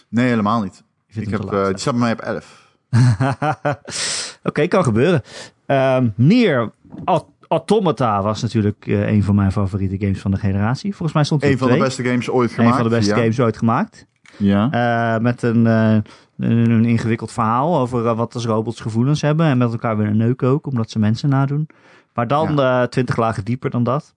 [0.09, 0.83] Nee, helemaal niet.
[1.07, 2.69] Ik heb, eh, die staat bij mij op 11.
[4.43, 5.21] Oké, kan gebeuren.
[5.65, 6.71] Ehm Nier
[7.05, 10.89] Au- Automata was natuurlijk eh, een van mijn favoriete games van de generatie.
[10.91, 12.75] Volgens mij stond hij Een van de beste games ooit Een gemaakt.
[12.75, 13.17] van de beste ja.
[13.19, 14.05] games ooit gemaakt.
[14.37, 15.19] Ja.
[15.21, 16.03] Met een, een,
[16.37, 19.45] een ingewikkeld verhaal over wat als robots gevoelens hebben.
[19.45, 21.67] En met elkaar willen neuken ook, omdat ze mensen nadoen.
[22.13, 22.59] Maar dan
[22.89, 24.15] twintig lagen dieper dan dat.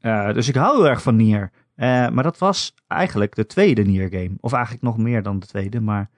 [0.00, 1.50] Eh, dus ik hou heel erg van Nier.
[1.74, 4.32] Eh, maar dat was eigenlijk de tweede Nier game.
[4.40, 5.80] Of eigenlijk nog meer dan de tweede.
[5.80, 6.10] Maar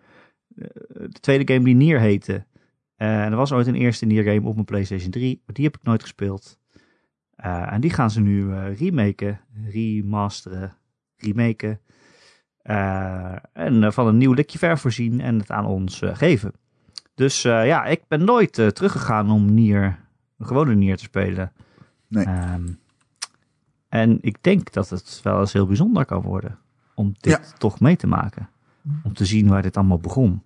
[0.57, 2.47] eh, de tweede game die Nier heette.
[2.97, 5.43] En er was ooit een eerste Nier game op mijn PlayStation 3.
[5.47, 6.59] Maar die heb ik nooit gespeeld.
[7.37, 10.73] En die gaan ze nu remaken, remasteren,
[11.17, 11.81] remaken.
[13.53, 16.53] En van een nieuw likje verf voorzien en het aan ons geven.
[17.15, 19.99] Dus ja, ik ben nooit teruggegaan om Nier,
[20.39, 21.53] een gewone Nier te spelen.
[22.09, 22.25] Nee.
[22.25, 22.67] Ehm,
[23.95, 26.59] en ik denk dat het wel eens heel bijzonder kan worden
[26.95, 28.49] om dit toch mee te maken.
[29.05, 30.43] Om te zien waar dit allemaal begon.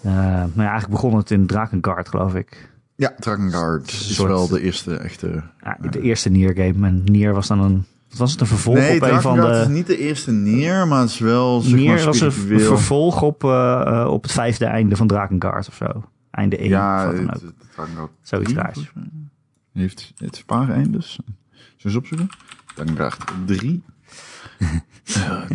[0.00, 2.72] Eh, maar ja, eigenlijk begon het in Drakengard, geloof ik.
[2.94, 5.42] Ja, Drakengard is soort- wel de eerste echte...
[5.62, 6.86] Ja, de eerste Nier game.
[6.86, 9.56] En Nier was dan een, wat was het, een vervolg Nee, op een van Drakengard
[9.60, 9.72] is de...
[9.72, 13.44] niet de eerste neer, maar het is wel zeg Nier maar was een vervolg op,
[13.44, 16.04] eh, eh, op het vijfde einde van Drakengard of zo.
[16.30, 17.48] Einde 1 Ja, of wat dan het, ook.
[17.48, 18.92] het Drakengard Zoiets 3, raars.
[19.72, 21.18] Heeft het paar eindes.
[21.84, 22.28] We eens opzoeken?
[22.74, 23.82] Drakengard 3.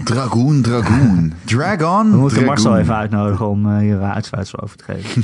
[0.04, 1.34] Dragoon, Dragoon.
[1.46, 5.24] Dragon, We moeten Marcel even uitnodigen om eh, hier een uitsluitsel over te geven.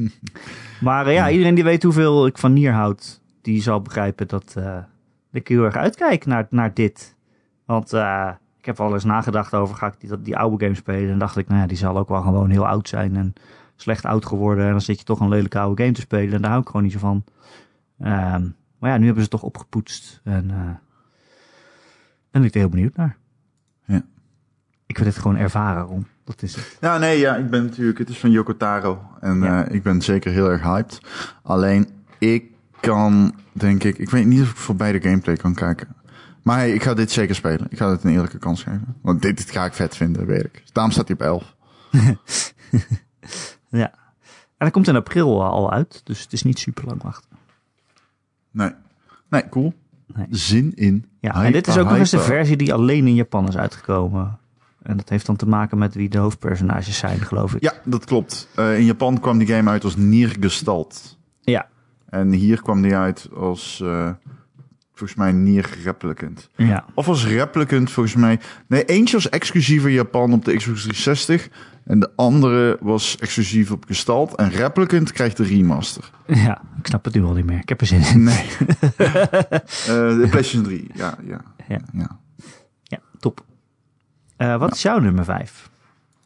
[0.80, 4.54] maar eh, ja, iedereen die weet hoeveel ik van Nier houd, die zal begrijpen dat
[4.56, 4.78] eh,
[5.32, 7.16] ik heel erg uitkijk naar, naar dit.
[7.64, 11.10] Want eh, ik heb wel eens nagedacht over, ga ik die, die oude game spelen?
[11.10, 13.32] En dacht ik, nou ja, die zal ook wel gewoon heel oud zijn en
[13.76, 14.64] slecht oud geworden.
[14.64, 16.68] En dan zit je toch een lelijke oude game te spelen en daar hou ik
[16.68, 17.24] gewoon niet zo van.
[17.98, 18.46] Ehm,
[18.78, 20.20] maar ja, nu hebben ze het toch opgepoetst.
[20.24, 20.70] En eh
[22.30, 23.16] ben ik er heel benieuwd naar.
[23.84, 24.02] Ja.
[24.86, 26.06] Ik wil dit gewoon ervaren, Ron.
[26.24, 26.76] Dat is het.
[26.80, 29.02] Ja, nee, ja, ik ben natuurlijk, het is van Yoko Taro.
[29.20, 29.64] En Ja.
[29.64, 31.00] eh, ik ben zeker heel erg hyped.
[31.42, 32.44] Alleen, ik
[32.80, 35.96] kan, denk ik, ik weet niet of ik voor beide gameplay kan kijken.
[36.42, 37.66] Maar hey, ik ga dit zeker spelen.
[37.70, 38.96] Ik ga dit een eerlijke kans geven.
[39.02, 40.62] Want dit, dit ga ik vet vinden, weet ik.
[40.72, 41.56] Daarom staat hij op 11.
[43.70, 43.90] Ja.
[44.30, 47.37] En hij komt in april al uit, dus het is niet super lang wachten.
[48.50, 48.70] Nee.
[49.30, 49.72] Nee, cool.
[50.14, 50.26] Nee.
[50.30, 51.04] Zin in.
[51.20, 54.38] Ja, en dit is ook nog eens de versie die alleen in Japan is uitgekomen.
[54.82, 57.62] En dat heeft dan te maken met wie de hoofdpersonages zijn, geloof ik.
[57.62, 58.48] Ja, dat klopt.
[58.54, 61.18] Eh, in Japan kwam die game uit als Nier Gestalt.
[61.40, 61.68] Ja.
[62.08, 64.10] En hier kwam die uit als, eh,
[64.98, 66.48] volgens mij, Nier Replicant.
[66.56, 66.84] Ja.
[66.94, 68.40] Of als Replicant, volgens mij.
[68.66, 71.48] Nee, eentje was exclusief in Japan op de Xbox 360.
[71.84, 74.34] En de andere was exclusief op Gestalt.
[74.34, 76.10] En Replicant krijgt de remaster.
[76.26, 77.58] ja, ik snap het nu al niet meer.
[77.58, 78.22] Ik heb er zin in.
[78.22, 78.44] Nee.
[79.88, 81.40] Eh, de PlayStation 3, ja, ja.
[81.68, 81.78] Ja.
[81.92, 82.18] ja.
[82.82, 83.44] Ja, top.
[84.36, 85.70] Eh, wat is jouw nummer 5?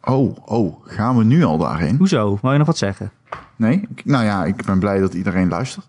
[0.03, 1.97] Oh, oh, gaan we nu al daarheen?
[1.97, 2.39] Hoezo?
[2.43, 3.11] Wil je nog wat zeggen?
[3.57, 3.89] Nee?
[4.05, 5.89] Nou ja, ik ben blij dat iedereen luistert.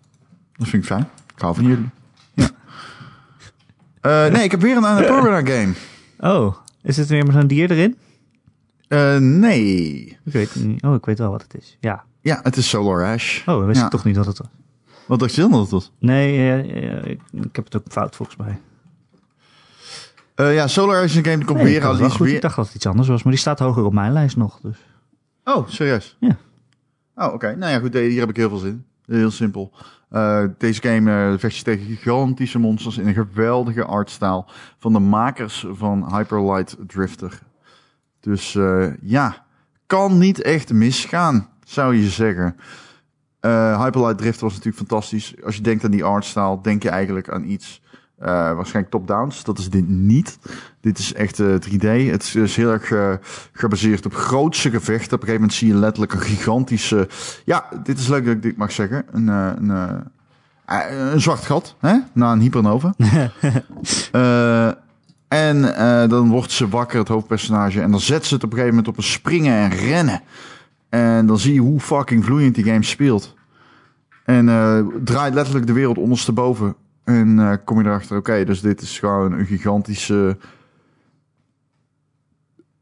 [0.56, 1.08] Dat vind ik fijn.
[1.36, 1.90] Ik hou van jullie.
[4.04, 5.74] Eh, nee, ik heb weer een Annapurna game.
[6.20, 7.98] Oh, is het weer met zo'n dier erin?
[8.88, 10.04] Eh, nee.
[10.26, 10.84] Ik weet niet.
[10.84, 11.78] Oh, ik weet wel wat het is.
[11.80, 12.04] Ja.
[12.22, 13.40] Ja, het is Solar Ash.
[13.40, 13.86] Oh, dan wist Ja.
[13.86, 14.48] ik toch niet wat het was.
[15.08, 15.92] Wat dacht je dan dat het was?
[16.00, 16.62] Nee,
[17.04, 18.60] ik, ik heb het ook fout volgens mij.
[20.36, 22.26] Eh, ja, Solar Ash is een game die komt Nee, ik weer is goed.
[22.26, 22.36] weer...
[22.36, 24.60] Ik dacht dat het iets anders was, maar die staat hoger op mijn lijst nog.
[24.62, 24.78] Dus.
[25.44, 26.18] Oh, serieus?
[26.20, 26.38] Ja.
[27.16, 27.56] Oh, oké.
[27.56, 27.94] Nou ja, goed.
[27.94, 29.16] Hier heb ik heel veel zin in.
[29.16, 29.72] Heel simpel.
[30.14, 34.46] Eh, deze game eh, vecht je tegen gigantische monsters in een geweldige artstyle
[34.80, 37.40] van de makers van Hyper Light Drifter.
[38.20, 39.46] Dus eh, ja,
[39.88, 42.56] kan niet echt misgaan, zou je zeggen.
[43.40, 45.34] Eh Hyper Light Drifter was natuurlijk fantastisch.
[45.44, 47.82] Als je denkt aan die artstyle, denk je eigenlijk aan iets
[48.24, 49.44] eh, waarschijnlijk top-downs.
[49.44, 50.38] Dat is dit niet.
[50.82, 52.12] Dit is echt eh, 3D.
[52.12, 53.14] Het is, is heel erg eh,
[53.52, 55.14] gebaseerd op grootse gevechten.
[55.14, 57.08] Op een gegeven moment zie je letterlijk een gigantische...
[57.46, 59.06] Ja, dit is leuk dat ik dit mag zeggen.
[59.12, 59.70] Een, een,
[61.14, 61.98] een zwart gat, hè?
[62.14, 62.94] Na een hypernova.
[65.28, 65.62] En
[66.10, 67.82] dan wordt ze wakker, het hoofdpersonage.
[67.82, 70.22] En dan zet ze het op een gegeven moment op een springen en rennen.
[70.90, 73.36] En dan zie je hoe fucking vloeiend die game speelt.
[74.26, 74.46] En
[75.04, 76.76] draait letterlijk de wereld ondersteboven.
[77.04, 80.38] En eh, kom je erachter, oké, dus dit is gewoon een gigantische...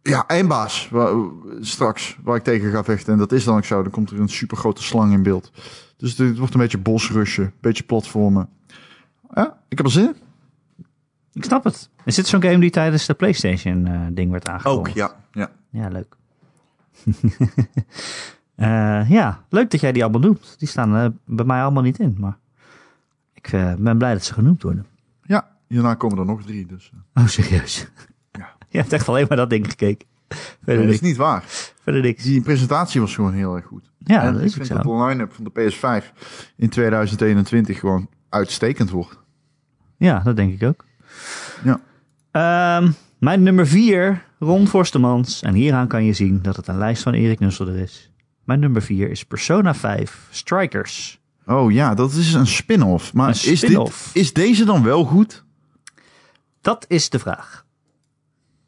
[0.02, 1.14] Ja, eindbaas waar,
[1.60, 3.14] straks, waar ik tegen ga vechten.
[3.14, 3.82] En dat is dan ook zo.
[3.82, 5.52] Dan komt er een super grote slang in beeld.
[5.98, 8.50] Dus dit wordt een beetje bosrusje, een beetje platformen.
[9.34, 10.16] Ja, ik heb er zin in.
[11.34, 11.90] Ik snap het.
[12.06, 14.96] Is dit zo'n game die tijdens de PlayStation eh, ding werd aangekondigd?
[14.96, 15.16] ja.
[15.32, 15.52] ja.
[15.70, 16.16] Ja, leuk.
[18.56, 20.56] Eh, ja, leuk dat jij die allemaal noemt.
[20.58, 22.38] Die staan bij mij allemaal niet in, maar
[23.42, 24.86] ik eh, ben blij dat ze genoemd worden.
[25.24, 26.66] Ja, hierna komen er nog drie.
[26.66, 26.92] Dus.
[27.14, 27.24] eh.
[27.24, 27.88] Oh, serieus?
[28.32, 28.56] Ja.
[28.70, 30.08] Je hebt echt alleen maar dat ding gekeken.
[30.66, 31.44] Nee, dat is niet waar.
[31.84, 32.24] Verder niks.
[32.24, 33.92] Die presentatie was gewoon heel erg goed.
[33.98, 34.74] Ja, en dat ik is ook vind zo.
[34.76, 36.06] dat de line-up van de PS5
[36.56, 39.20] in 2021 gewoon uitstekend wordt.
[39.98, 40.86] Ja, dat denk ik ook.
[41.64, 41.80] Ja.
[42.32, 45.42] Ehm, mijn nummer vier, Ron Forstemans.
[45.42, 48.12] En hieraan kan je zien dat het een lijst van Erik Nusselder is.
[48.44, 51.21] Mijn nummer vier is Persona 5 Strikers.
[51.46, 53.14] Oh ja, dat is een spin-off.
[53.14, 55.44] Maar Een is, dit, is deze dan wel goed?
[56.62, 57.66] Dat is de vraag.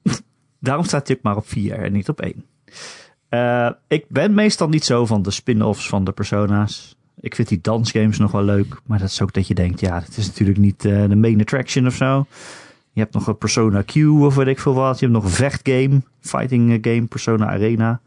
[0.59, 2.45] Daarom staat hij ook maar op 4 en niet op 1.
[3.29, 6.95] Eh, ik ben meestal niet zo van de spin-offs van de persona's.
[7.19, 8.81] Ik vind die dansgames nog wel leuk.
[8.85, 11.41] Maar dat is ook dat je denkt, ja, het is natuurlijk niet eh, de main
[11.41, 12.25] attraction of zo.
[12.91, 14.99] Je hebt nog een Persona Q of weet ik veel wat.
[14.99, 18.01] Je hebt nog een vechtgame, fighting eh, game, Persona Arena.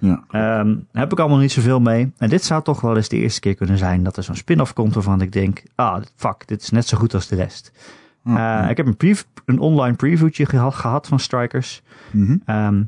[0.00, 0.24] Ja.
[0.30, 2.12] Ehm, heb ik allemaal niet zoveel mee.
[2.18, 4.72] En dit zou toch wel eens de eerste keer kunnen zijn dat er zo'n spin-off
[4.72, 7.72] komt waarvan ik denk, ah, fuck, dit is net zo goed als de rest.
[8.24, 11.82] Eh, ik heb een, pre- een online previewtje geha- gehad van Strikers.
[12.10, 12.36] Mhm.
[12.44, 12.82] Ehm,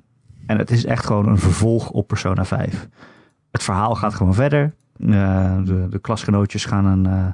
[0.47, 2.89] en het is echt gewoon een vervolg op Persona 5.
[3.51, 4.73] Het verhaal gaat gewoon verder.
[5.09, 7.27] Eh, de, de klasgenootjes gaan een, eh,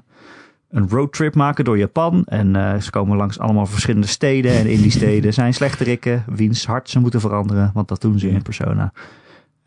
[0.70, 2.24] een roadtrip maken door Japan.
[2.24, 4.52] En ze komen langs allemaal verschillende steden.
[4.52, 7.70] En in die steden zijn slechterikken wiens hart ze moeten veranderen.
[7.74, 8.92] Want dat doen ze in Persona.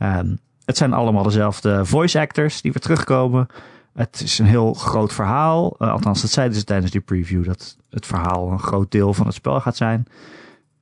[0.01, 0.35] Ehm,
[0.65, 3.47] het zijn allemaal dezelfde voice actors die weer terugkomen.
[3.93, 5.75] het is een heel groot verhaal.
[5.79, 7.45] Uh, althans, dat zeiden ze tijdens die preview.
[7.45, 10.05] Dat het verhaal een groot deel van het spel gaat zijn.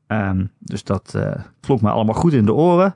[0.07, 2.95] Um, dus dat uh, klonk me allemaal goed in de oren.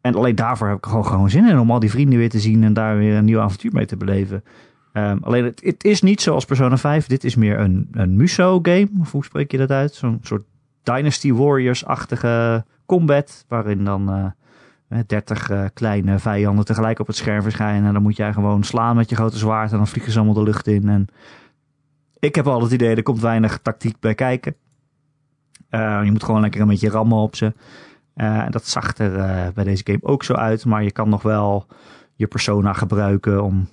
[0.00, 2.40] En alleen daarvoor heb ik gewoon, gewoon zin in om al die vrienden weer te
[2.40, 4.44] zien en daar weer een nieuw avontuur mee te beleven.
[4.92, 7.06] Um, alleen het, het, is niet zoals Persona 5.
[7.06, 8.88] Dit is meer een, een Muso-game.
[9.10, 9.94] Hoe spreek je dat uit?
[9.94, 10.44] Zo'n soort
[10.82, 13.44] Dynasty Warriors-achtige combat.
[13.48, 14.26] Waarin dan uh,
[15.06, 17.86] 30 uh, kleine vijanden tegelijk op het scherm verschijnen.
[17.86, 19.70] En dan moet jij gewoon slaan met je grote zwaard.
[19.70, 20.88] En dan vliegen ze allemaal de lucht in.
[20.88, 21.06] En
[22.18, 24.56] ik heb al het idee, er komt weinig tactiek bij kijken.
[25.70, 27.52] Uh, je moet gewoon lekker een beetje rammen op ze.
[28.16, 30.64] Uh, dat zag er bij deze game ook zo uit.
[30.64, 31.66] Maar je kan nog wel
[32.14, 33.68] je persona gebruiken om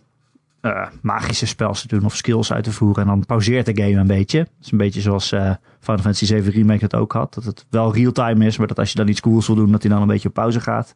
[0.65, 3.01] uh, magische spels te doen of skills uit te voeren.
[3.01, 4.39] En dan pauzeert de game een beetje.
[4.39, 7.33] Het is een beetje zoals Final Fantasy 7 Remake het ook had.
[7.33, 9.81] Dat het wel real-time is, maar dat als je dan iets cools wil doen, dat
[9.81, 10.93] hij dan een beetje op pauze gaat.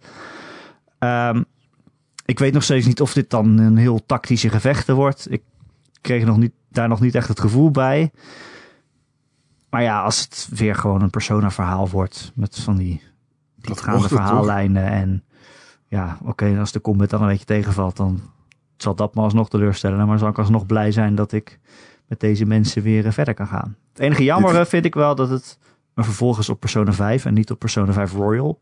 [0.99, 1.45] Um,
[2.28, 5.28] ik weet nog steeds niet of dit dan een heel tactische gevechten wordt.
[5.32, 5.41] Ik
[6.01, 8.11] kreeg nog niet, daar nog niet echt het gevoel bij.
[9.70, 13.01] Maar ja, als het weer gewoon een persona verhaal wordt met van die
[13.55, 14.84] diepgaande verhaallijnen.
[14.84, 15.24] En
[15.88, 18.22] ja, oké, okay, als de combat dan een beetje tegenvalt, dan
[18.78, 20.07] zal dat me alsnog teleurstellen.
[20.07, 21.59] Maar zal ik alsnog blij zijn dat ik
[22.07, 23.75] met deze mensen weer verder kan gaan.
[23.91, 25.59] Het enige jammer vind ik wel dat het
[25.93, 28.61] een vervolg is op Persona 5 en niet op Persona 5 Royal.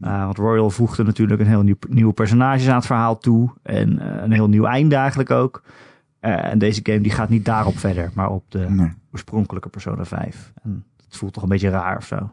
[0.00, 3.52] Uh, want Royal voegde natuurlijk een heel nieuw, nieuwe personages aan het verhaal toe.
[3.62, 5.62] En uh, een heel nieuw einde eigenlijk ook.
[6.20, 8.92] Uh, en deze game die gaat niet daarop verder, maar op de nee.
[9.12, 10.52] oorspronkelijke Persona 5.
[10.62, 12.32] En het voelt toch een beetje raar of zo.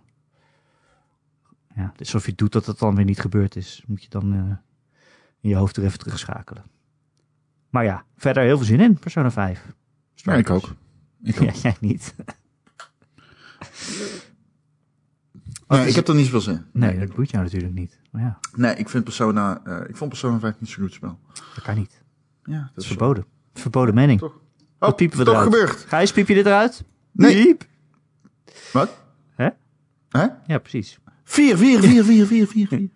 [1.76, 3.84] Ja, het is alsof je doet dat het dan weer niet gebeurd is.
[3.88, 4.34] Moet je dan
[5.41, 6.64] in je hoofd er even terugschakelen.
[7.70, 9.65] Maar ja, verder heel veel zin in, Persona 5.
[10.15, 10.76] Ja, ik ook.
[11.24, 11.47] Ik ook.
[11.47, 12.15] Ja, jij niet.
[15.68, 16.65] Nee, ik heb er niet zoveel zin.
[16.72, 17.99] Nee, dat boeit jou natuurlijk niet.
[18.11, 18.39] Maar ja.
[18.55, 21.20] Nee, ik vind Persona, uh, ik vond Persona 5 niet zo'n goed spel.
[21.55, 22.01] Dat kan niet.
[22.43, 23.24] Ja, dat, dat is verboden.
[23.53, 23.61] Zo.
[23.61, 24.20] Verboden mening.
[24.20, 24.39] Toch?
[24.78, 25.53] Wat piepen we toch eruit?
[25.53, 25.86] gebeurd.
[25.88, 26.84] Gijs, piep je dit eruit?
[27.11, 27.43] Nee.
[27.43, 27.65] Piep.
[28.74, 28.97] Wat?
[29.36, 29.49] Hè?
[30.09, 30.28] Hè?
[30.45, 30.99] Ja, precies.
[31.24, 32.89] 4, 4, 4, 4, 4, 4, 4.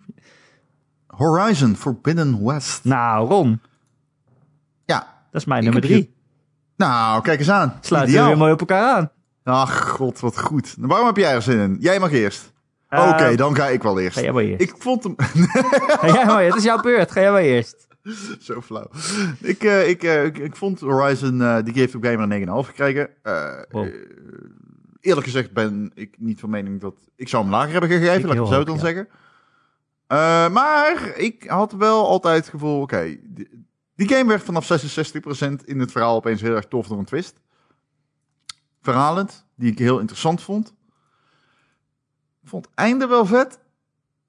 [1.06, 2.84] Horizon Forbidden West.
[2.84, 3.60] Nou, Ron.
[5.32, 6.14] Dat is mijn Ik nummer drie.
[6.76, 7.78] Nou, kijk eens aan.
[7.80, 8.28] Sluiten we Ideaal.
[8.28, 9.10] weer mooi op elkaar aan.
[9.44, 10.74] Ach, god, wat goed.
[10.78, 11.76] Waarom heb jij er zin in?
[11.80, 12.52] Jij mag eerst.
[12.88, 14.16] Eh, Oké, dan ga ik wel eerst.
[14.16, 14.62] Ga jij maar eerst.
[14.62, 15.14] Ik vond hem...
[16.00, 16.54] Ga jij maar eerst.
[16.54, 17.10] Het is jouw beurt.
[17.10, 17.86] Ga jij maar eerst.
[18.40, 18.90] Zo flauw.
[19.40, 23.10] Ik, eh, ik, eh, ik, ik vond Horizon, die heeft op Gamer een 9,5 gekregen.
[23.70, 23.88] Wow.
[25.00, 26.94] eerlijk gezegd ben ik niet van mening dat...
[27.16, 28.80] Ik zou hem lager hebben gegeven, Ik laat ik het zo dan ja.
[28.80, 29.08] zeggen.
[30.52, 33.16] Maar ik had wel altijd het gevoel, oké,
[33.94, 37.40] die game werd vanaf 66% in het verhaal opeens heel erg tof door een twist.
[38.80, 40.74] Verhalend, die ik heel interessant vond.
[42.42, 43.58] Ik vond het einde wel vet.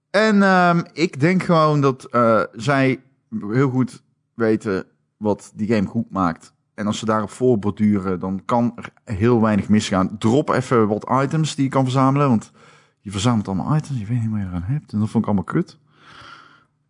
[0.10, 3.02] En ehm, ik denk gewoon dat eh, zij
[3.40, 4.04] heel goed
[4.34, 4.86] weten
[5.18, 6.54] wat die game goed maakt.
[6.74, 10.18] En als ze daarop voorborduren, dan kan er heel weinig misgaan.
[10.18, 12.30] Drop even wat items die je kan verzamelen.
[12.30, 12.52] Want
[13.00, 14.94] je verzamelt allemaal items, je weet niet wat je eraan hebt.
[14.94, 15.78] En dat vond ik allemaal kut.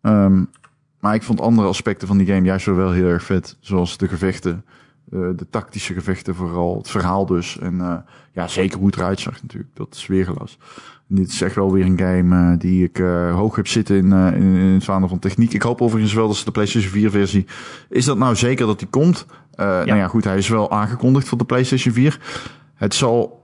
[0.00, 0.44] Ehm,
[1.04, 3.56] maar ik vond andere aspecten van die game juist wel heel erg vet.
[3.60, 4.64] Zoals de gevechten,
[5.12, 6.76] eh, de tactische gevechten vooral.
[6.76, 7.58] Het verhaal dus.
[7.58, 7.96] En eh,
[8.32, 9.70] ja, zeker hoe het eruit zag natuurlijk.
[9.74, 10.58] Dat is weergeloos.
[11.08, 12.96] En dit is echt wel weer een game eh, die ik
[13.32, 15.52] hoog heb zitten in, in, in het vaandel van techniek.
[15.52, 17.46] Ik hoop overigens wel dat ze de PlayStation 4 versie...
[17.88, 19.26] Is dat nou zeker dat die komt?
[19.56, 22.20] Nou ja, goed, hij is wel aangekondigd voor de PlayStation 4.
[22.74, 23.42] Het zal...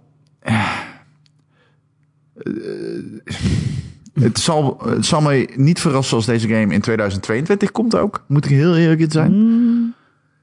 [4.20, 8.24] het, zal, het zal mij niet verrassen als deze game in 2022 komt ook.
[8.26, 9.32] Moet ik heel eerlijk in zijn.
[9.32, 9.94] Hmm.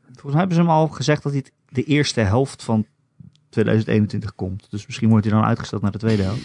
[0.06, 2.86] Volgens mij hebben ze hem al gezegd dat hij de eerste helft van
[3.50, 4.68] 2021 komt.
[4.70, 6.42] Dus misschien wordt hij dan uitgesteld naar de tweede helft.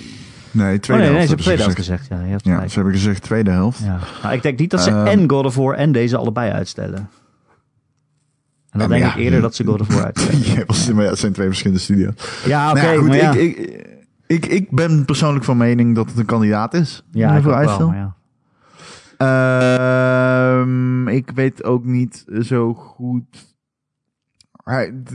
[0.51, 2.07] Nee, Oh, tweede nee, helft ze hebben tweede helft gezegd.
[2.09, 2.69] Ja, je hebt Ja, gelijk.
[2.71, 3.79] ze hebben gezegd tweede helft.
[3.79, 3.99] Ja.
[4.23, 5.07] Nou, ik denk niet dat ze Ehm.
[5.07, 6.99] en God of War en deze allebei uitstellen.
[6.99, 7.09] En
[8.71, 9.15] dan Ja, maar denk ja.
[9.19, 10.41] ik eerder dat ze God of War uitstellen.
[10.87, 12.15] Ja, maar ja, het zijn twee verschillende studio's.
[12.45, 13.37] Ja, oké, Nou goed, maar.
[13.39, 13.87] Ik, ik,
[14.33, 17.05] ik, ik ben persoonlijk van mening dat het een kandidaat is.
[17.11, 18.17] ja, ik voor maar ja.
[19.23, 23.57] Ehm, ik weet ook niet zo goed.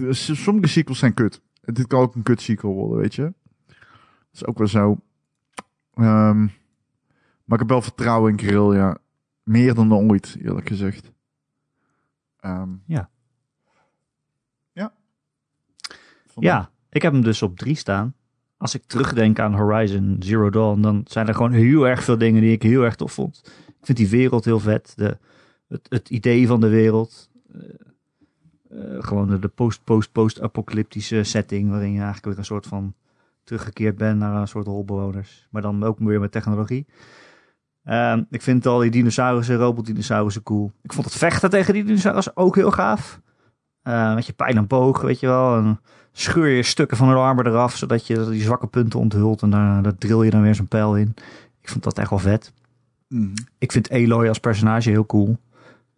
[0.10, 1.42] Sommige sequels zijn kut.
[1.62, 3.34] Dit kan ook een kut sequel worden, weet je.
[3.68, 3.76] Dat
[4.34, 5.00] is ook wel zo.
[5.94, 6.40] Ehm,
[7.44, 8.98] maar ik heb wel vertrouwen in Kirill, ja.
[9.44, 11.12] Meer dan ooit, eerlijk gezegd.
[12.40, 13.10] Ehm, Ja.
[14.72, 14.94] Ja.
[16.36, 18.14] Ja, ik heb hem dus op drie staan.
[18.58, 22.42] Als ik terugdenk aan Horizon Zero Dawn, dan zijn er gewoon heel erg veel dingen
[22.42, 23.42] die ik heel erg tof vond.
[23.68, 24.94] Ik vind die wereld heel vet.
[24.96, 25.18] De,
[25.68, 27.30] het, het idee van de wereld.
[27.54, 27.62] Eh,
[28.70, 32.94] eh, gewoon de, post-post-post-apocalyptische setting, waarin je eigenlijk weer een soort van
[33.44, 35.48] teruggekeerd bent naar een soort holbewoners.
[35.52, 36.86] Maar dan ook weer met technologie.
[37.84, 40.72] Ehm, ik vind al die dinosaurussen, robotdinosaurussen cool.
[40.82, 43.22] Ik vond het vechten tegen die dinosaurussen ook heel gaaf.
[43.82, 45.58] Eh, met je pijl en boog, weet je wel.
[45.58, 45.80] En
[46.20, 49.42] scheur je stukken van hun armen eraf, zodat je die zwakke punten onthult.
[49.42, 51.14] En daar, daar drill je dan weer zo'n pijl in.
[51.62, 52.54] Ik vond dat echt wel vet.
[53.08, 53.34] Mhm.
[53.58, 55.38] Ik vind Aloy als personage heel cool.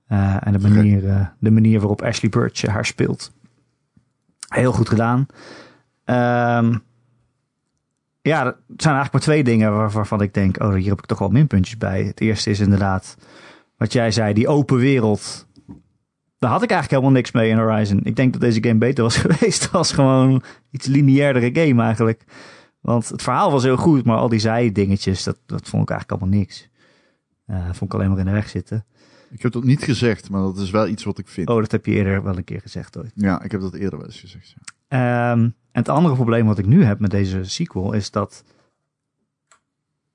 [0.07, 3.31] Eh, en de manier, eh, de manier waarop Ashley Birch haar speelt.
[4.47, 5.25] Heel goed gedaan.
[6.05, 6.77] Ehm,
[8.21, 10.61] ja, er zijn eigenlijk maar twee dingen waar- waarvan ik denk...
[10.61, 12.03] oh, hier heb ik toch wel minpuntjes bij.
[12.03, 13.17] Het eerste is inderdaad
[13.77, 15.47] wat jij zei, die open wereld.
[16.39, 17.99] Daar had ik eigenlijk helemaal niks mee in Horizon.
[18.03, 22.23] Ik denk dat deze game beter was geweest als gewoon iets lineairdere game eigenlijk.
[22.81, 26.21] Want het verhaal was heel goed, maar al die zijdingetjes, dat, dat vond ik eigenlijk
[26.21, 26.69] allemaal niks.
[27.45, 28.85] Eh, vond ik alleen maar in de weg zitten.
[29.31, 31.49] Ik heb dat niet gezegd, maar dat is wel iets wat ik vind.
[31.49, 33.11] Oh, dat heb je eerder wel een keer gezegd ooit.
[33.15, 34.55] Ja, ik heb dat eerder wel eens gezegd.
[34.55, 35.31] Ja.
[35.31, 38.43] Ehm, en het andere probleem wat ik nu heb met deze sequel is dat.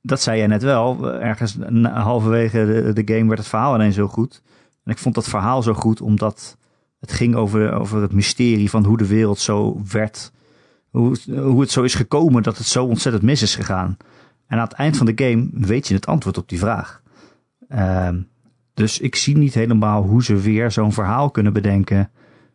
[0.01, 1.12] Dat zei jij net wel.
[1.12, 4.43] Ergens halverwege de, de game werd het verhaal ineens heel goed.
[4.85, 6.57] En ik vond dat verhaal zo goed omdat
[7.01, 10.32] het ging over, over het mysterie van hoe de wereld zo werd.
[10.91, 13.97] Hoe, hoe het zo is gekomen dat het zo ontzettend mis is gegaan.
[14.47, 17.03] En aan het eind van de game weet je het antwoord op die vraag.
[17.68, 18.20] Ehm,
[18.74, 22.11] dus ik zie niet helemaal hoe ze weer zo'n verhaal kunnen bedenken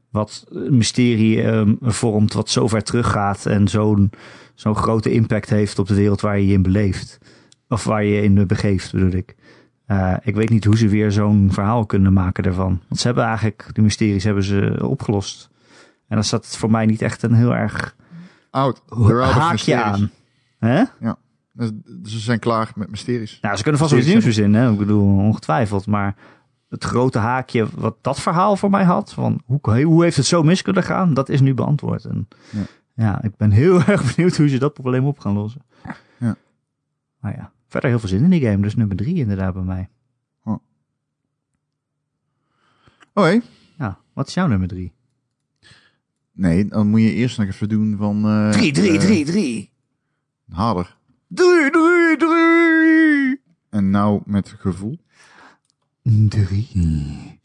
[0.10, 4.12] wat mysterie ehm, vormt, wat zo ver teruggaat en zo'n
[4.54, 7.18] zo'n grote impact heeft op de wereld waar je je in beleeft.
[7.68, 9.36] Of waar je in begeeft, bedoel ik.
[9.90, 12.82] Eh, ik weet niet hoe ze weer zo'n verhaal kunnen maken daarvan.
[12.88, 15.50] Want ze hebben eigenlijk, de mysteries hebben ze opgelost.
[16.08, 17.96] En dan zat het voor mij niet echt een heel erg
[18.50, 18.82] Oud.
[19.22, 20.12] Haakje aan.
[20.60, 20.84] Hè?
[21.54, 21.72] Dus
[22.04, 23.38] Ze zijn klaar met mysteries.
[23.42, 24.72] Nou, ze kunnen vast wel iets nieuws verzinnen, hè?
[24.72, 25.88] ik bedoel, ongetwijfeld.
[25.88, 26.16] Maar
[26.70, 30.44] het grote haakje wat dat verhaal voor mij had, van hoe, hoe heeft het zo
[30.44, 32.06] mis kunnen gaan, dat is nu beantwoord.
[32.06, 32.62] En Ja.
[32.96, 33.22] ja.
[33.24, 35.62] ik ben heel erg benieuwd hoe ze dat probleem op gaan lossen.
[36.20, 36.36] Ja.
[37.20, 39.90] Maar ja, verder heel veel zin in die game, dus nummer drie inderdaad bij mij.
[43.14, 43.42] Oké.
[43.78, 44.94] Ja, wat is jouw nummer drie?
[46.32, 48.26] Nee, dan moet je eerst nog even doen van...
[48.26, 49.72] eh, Drie, drie, eh, drie, drie.
[50.52, 50.98] Harder.
[51.28, 53.42] Drie, drie, drie.
[53.70, 54.98] En nou met gevoel.
[56.04, 57.40] Drie.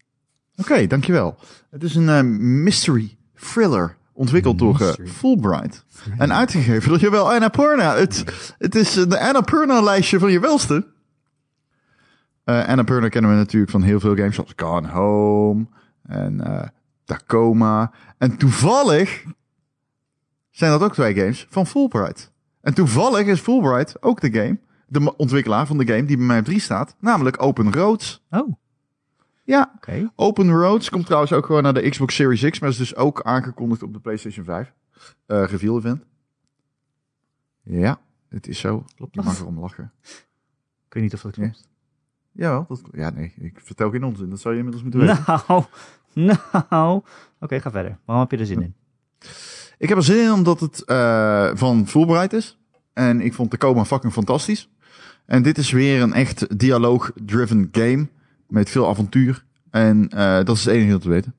[0.56, 1.36] Oké, dankjewel.
[1.70, 3.96] Het is een eh, mystery thriller.
[4.14, 5.08] Ontwikkeld door eh, Mystery.
[5.08, 5.84] Fulbright.
[6.18, 7.94] En uitgegeven door jawel Annapurna.
[7.94, 8.24] Het,
[8.58, 10.86] het is een Annapurna-lijstje van je welste.
[12.44, 15.66] Eh Annapurna kennen we natuurlijk van heel veel games zoals Gone Home
[16.02, 16.68] en eh,
[17.04, 17.92] Tacoma.
[18.18, 19.24] En toevallig
[20.50, 22.32] zijn dat ook twee games van Fulbright.
[22.60, 26.38] En toevallig is Fulbright ook de game, de ontwikkelaar van de game die bij mij
[26.38, 28.24] op 3 staat, namelijk Open Roads.
[28.30, 28.52] Oh,
[29.44, 29.72] Ja,
[30.16, 33.22] Open Roads komt trouwens ook gewoon naar de Xbox Series X, maar is dus ook
[33.22, 34.72] aangekondigd op de PlayStation 5
[35.26, 36.04] eh reveal event.
[37.62, 38.84] Ja, het is zo.
[38.96, 39.92] Klopt Je mag erom lachen.
[40.86, 41.68] Ik weet niet of dat klopt.
[42.32, 44.30] Jawel, dat, ja nee, ik vertel geen onzin.
[44.30, 45.24] Dat zou je inmiddels moeten weten.
[45.46, 45.64] Nou,
[46.70, 47.02] nou.
[47.40, 47.98] Oké, ga verder.
[48.04, 48.74] Waarom heb je er zin in?
[49.78, 52.58] Ik heb er zin in omdat het eh, van Fulbright is.
[52.92, 54.70] En ik vond Tacoma fucking fantastisch.
[55.26, 58.08] En dit is weer een echt dialoog-driven game.
[58.48, 59.44] Met veel avontuur.
[59.70, 61.34] En eh, dat is het enige dat te weten.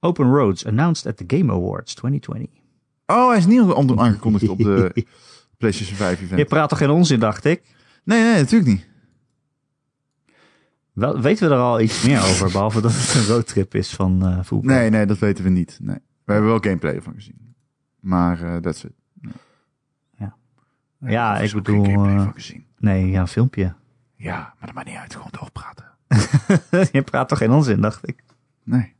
[0.00, 2.62] Open Roads, announced at the Game Awards 2020.
[3.06, 5.06] Oh, hij is niet aan- aangekondigd op de
[5.58, 6.38] PlayStation 5 event.
[6.38, 7.62] Je praat toch geen onzin, dacht ik?
[8.04, 8.88] Nee, nee, natuurlijk niet.
[10.92, 14.26] Wel, weten we er al iets meer over, behalve dat het een roadtrip is van
[14.26, 14.80] eh Fulbright?
[14.80, 15.78] Nee, nee, dat weten we niet.
[15.82, 15.98] Nee.
[16.24, 17.54] We hebben wel gameplay ervan gezien.
[18.00, 18.92] Maar eh that's it.
[21.06, 21.84] Ja, is ik geen bedoel...
[21.84, 22.66] gameplay van gezien.
[22.78, 23.74] nee, ja, een filmpje.
[24.20, 25.14] Ja, maar dat maakt niet uit.
[25.14, 25.84] Gewoon doorpraten.
[26.98, 28.22] je praat toch geen onzin, dacht ik.
[28.64, 28.94] Nee.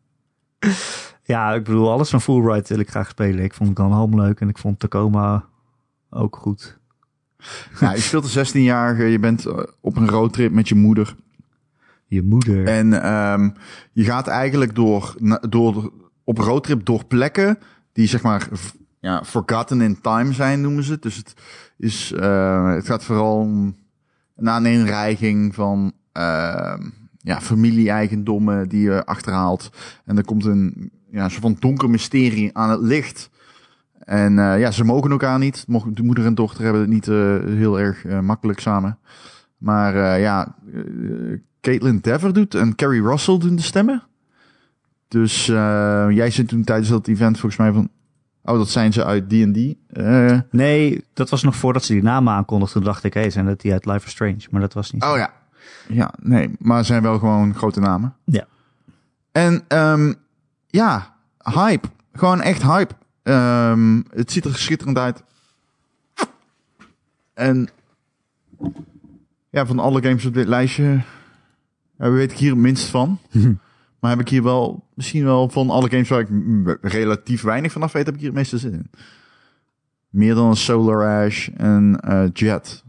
[1.23, 3.45] Ja, ik bedoel, alles van Fulbright wil ik graag spelen.
[3.45, 5.45] Ik vond Gone Home leuk en ik vond Tacoma
[6.11, 6.79] ook goed.
[7.81, 9.05] Nou, je speelt een 16-jarige.
[9.05, 11.17] Je bent eh, op een roadtrip met je moeder.
[12.07, 12.67] Je moeder.
[12.67, 13.51] En ehm,
[13.93, 15.15] je gaat eigenlijk door,
[15.49, 15.93] door,
[16.25, 17.59] op roadtrip door plekken
[17.93, 18.49] die zeg maar
[19.01, 21.03] ja, forgotten in time zijn, noemen ze het.
[21.03, 21.35] Dus het,
[21.77, 23.77] is, eh, het gaat vooral om
[24.41, 26.83] een aaneenreiging van ehm,
[27.19, 29.71] ja, familie-eigendommen die je achterhaalt.
[30.05, 33.31] En er komt een ja, soort van donker mysterie aan het licht.
[33.99, 35.65] En eh, ja, ze mogen elkaar niet.
[35.69, 38.99] De moeder en dochter hebben het niet eh, heel erg eh, makkelijk samen.
[39.59, 40.55] Maar ja,
[41.61, 44.03] Caitlin Dever doet en Carrie Russell doen de stemmen.
[45.09, 45.47] Dus
[46.11, 47.91] jij zit toen tijdens dat event volgens mij van...
[48.45, 49.75] Oh, dat zijn ze uit D&D.
[49.97, 52.77] Eh, Nee, dat was nog voordat ze die namen aankondigden.
[52.77, 54.47] Toen dacht ik, hé, zijn dat die uit Life is Strange?
[54.51, 55.13] Maar dat was niet zo.
[55.13, 55.33] oh ja.
[55.89, 58.15] Ja, nee, maar zijn wel gewoon grote namen.
[58.25, 58.47] Ja.
[59.33, 60.13] En ehm,
[60.67, 61.89] ja, hype.
[62.13, 62.95] Gewoon echt hype.
[63.23, 65.23] Ehm, het ziet er schitterend uit.
[67.35, 67.69] En
[69.51, 71.03] Ja, van alle games op dit lijstje
[71.99, 73.19] ja, weet ik hier het minst van.
[74.01, 76.29] maar heb ik hier wel, misschien wel van alle games waar ik
[76.81, 78.91] relatief weinig vanaf weet, heb ik hier het meeste zin in.
[80.09, 82.85] Meer dan Solar Ash en eh, Jet.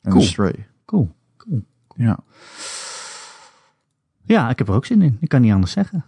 [0.00, 0.22] En Cool.
[0.22, 0.66] Stray.
[0.84, 1.14] Cool.
[1.36, 1.64] cool.
[1.96, 2.18] Ja.
[4.24, 5.16] Ja, ik heb er ook zin in.
[5.20, 6.04] Ik kan niet anders zeggen.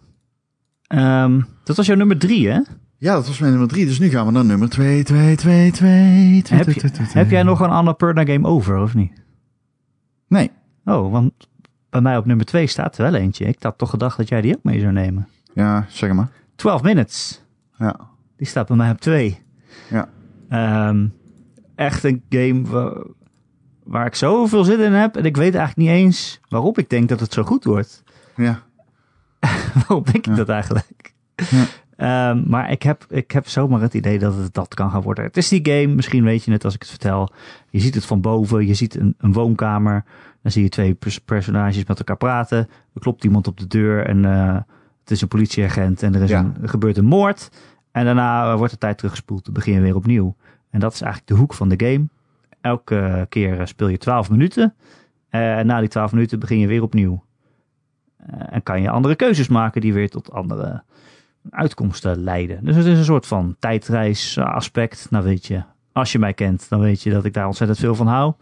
[0.87, 2.61] Ehm, dat was jouw nummer drie, hè?
[2.99, 3.87] ja, dat was mijn nummer drie.
[3.87, 6.43] Dus nu gaan we naar nummer twee, twee, twee, twee.
[6.43, 9.13] twee, Heb, je, heb jij nog een Annapurna game over, of niet?
[10.29, 10.51] Nee.
[10.85, 11.33] Oh, want
[11.97, 13.45] bij mij op nummer twee staat er wel eentje.
[13.45, 15.29] Ik had toch gedacht dat jij die ook mee zou nemen.
[15.55, 16.29] Ja, zeg maar.
[16.57, 17.43] 12 Minutes.
[17.79, 17.97] Ja.
[18.37, 19.43] Die staat bij mij op twee.
[19.91, 20.09] Ja.
[20.49, 21.07] Ehm,
[21.75, 22.93] echt een game waar,
[23.85, 25.17] waar ik zoveel zin in heb.
[25.17, 28.03] En ik weet eigenlijk niet eens waarop ik denk dat het zo goed wordt.
[28.37, 28.63] Ja.
[29.75, 30.35] Waarom denk ik Ja.
[30.35, 31.15] dat eigenlijk?
[31.51, 31.65] Ja.
[31.97, 35.25] Ehm, maar ik heb, ik heb zomaar het idee dat het dat kan gaan worden.
[35.25, 37.29] Het is die game, misschien weet je het als ik het vertel.
[37.71, 40.05] Je ziet het van boven, je ziet een, een woonkamer.
[40.43, 42.59] Dan zie je twee pers- personages met elkaar praten.
[42.95, 44.55] Er klopt iemand op de deur en eh,
[45.01, 46.39] het is een politieagent en er, is Ja.
[46.39, 47.51] een, er gebeurt een moord.
[47.93, 50.37] En daarna eh, wordt de tijd teruggespoeld, dan begin je weer opnieuw.
[50.71, 52.09] En dat is eigenlijk de hoek van de game.
[52.61, 54.75] Elke keer eh, speel je 12 minuten.
[55.29, 57.25] En na die 12 minuten begin je weer opnieuw.
[58.27, 60.83] En kan je andere keuzes maken die weer tot andere
[61.51, 62.65] uitkomsten leiden.
[62.65, 65.07] Dus het is een soort van tijdreis aspect.
[65.11, 67.95] Nou weet je, als je mij kent, dan weet je dat ik daar ontzettend veel
[67.95, 68.33] van hou.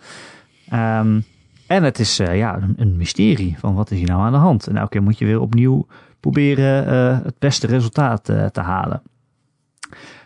[0.68, 1.20] Ehm,
[1.66, 4.38] en het is eh, ja, een, een mysterie van wat is hier nou aan de
[4.38, 4.66] hand.
[4.66, 5.86] En elke keer moet je weer opnieuw
[6.20, 9.02] proberen eh, het beste resultaat eh, te halen.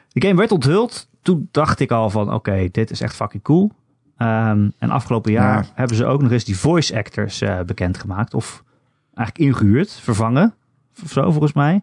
[0.09, 1.09] De game werd onthuld.
[1.23, 3.71] Toen dacht ik al van oké, dit is echt fucking cool.
[4.17, 5.71] Ehm, en afgelopen jaar Ja.
[5.75, 8.35] hebben ze ook nog eens die voice actors eh, bekendgemaakt.
[8.35, 8.65] Of
[9.15, 10.55] eigenlijk ingehuurd, vervangen.
[11.05, 11.83] Of zo volgens mij.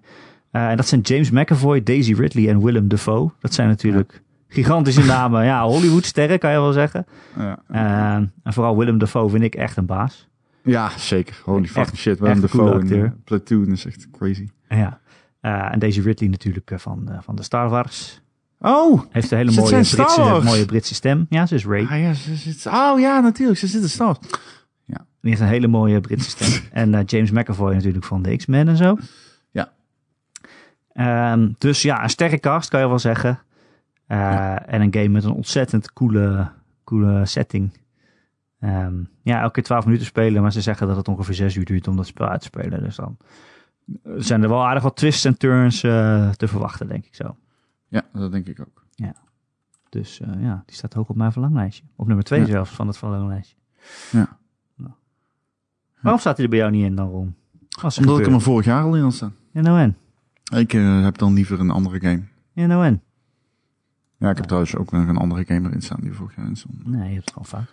[0.55, 3.31] Eh, en dat zijn James McAvoy, Daisy Ridley en Willem Dafoe.
[3.39, 5.45] Dat zijn natuurlijk gigantische namen.
[5.45, 7.05] Ja, Hollywoodsterren kan je wel zeggen.
[7.37, 7.59] Ja.
[7.67, 10.27] Eh, en vooral Willem Dafoe vind ik echt een baas.
[10.63, 11.41] ja, zeker.
[11.43, 12.19] Holy fucking Echt- shit.
[12.19, 13.05] Willem Dafoe acteur.
[13.05, 14.47] eh, Platoon is echt crazy.
[14.69, 14.99] Ja.
[15.41, 18.21] Eh, en Daisy Ridley natuurlijk van, de- van de Star Wars.
[18.59, 19.01] Oh!
[19.09, 21.25] Heeft een hele mooie in Britse, mooie Britse stem.
[21.29, 21.85] Ja, ze is Ray.
[21.89, 23.59] Ah, ja, ze zit, oh ja, natuurlijk.
[23.59, 24.19] Ze zit in Star Wars.
[25.21, 26.61] Die heeft een hele mooie Britse stem.
[26.91, 28.97] en James McAvoy natuurlijk van de X-Men en zo.
[30.95, 31.31] Ja.
[31.33, 33.39] Ehm, dus ja, een sterke cast kan je wel zeggen.
[34.07, 36.51] Eh, En een game met een ontzettend coole,
[36.83, 37.77] coole setting.
[38.59, 41.65] Ehm, ja, elke keer 12 minuten spelen, maar ze zeggen dat het ongeveer 6 uur
[41.65, 42.83] duurt om dat spel uit te spelen.
[42.83, 43.17] Dus dan
[44.17, 47.35] zijn er wel aardig wat twists en turns eh, te verwachten, denk ik zo.
[47.87, 48.83] Ja, dat denk ik ook.
[49.89, 51.83] Dus eh, ja, die staat hoog op mijn verlanglijstje.
[51.95, 52.45] Op nummer 2 Ja.
[52.45, 53.55] zelfs van het verlanglijstje.
[54.11, 54.37] Ja.
[54.75, 54.91] Nou.
[56.01, 57.35] Waarom staat hij er bij jou niet in dan, Ron?
[57.83, 59.33] Omdat ik hem er vorig jaar al in had staan.
[59.51, 59.97] Ja, nou en?
[60.53, 62.23] Ik eh, heb dan liever een andere game.
[62.53, 63.01] Ja, nou en?
[64.17, 66.55] Ja, ik heb trouwens ook nog een andere game erin staan die vorig jaar in
[66.55, 66.87] stond.
[66.87, 67.65] Nee, je hebt het gewoon fout.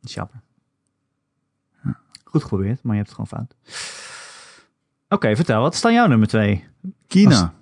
[0.00, 0.40] Dat is jammer.
[2.24, 3.54] Goed geprobeerd, maar je hebt het gewoon fout.
[5.08, 6.64] Oké, vertel, wat is dan jouw nummer 2?
[7.06, 7.54] Kina.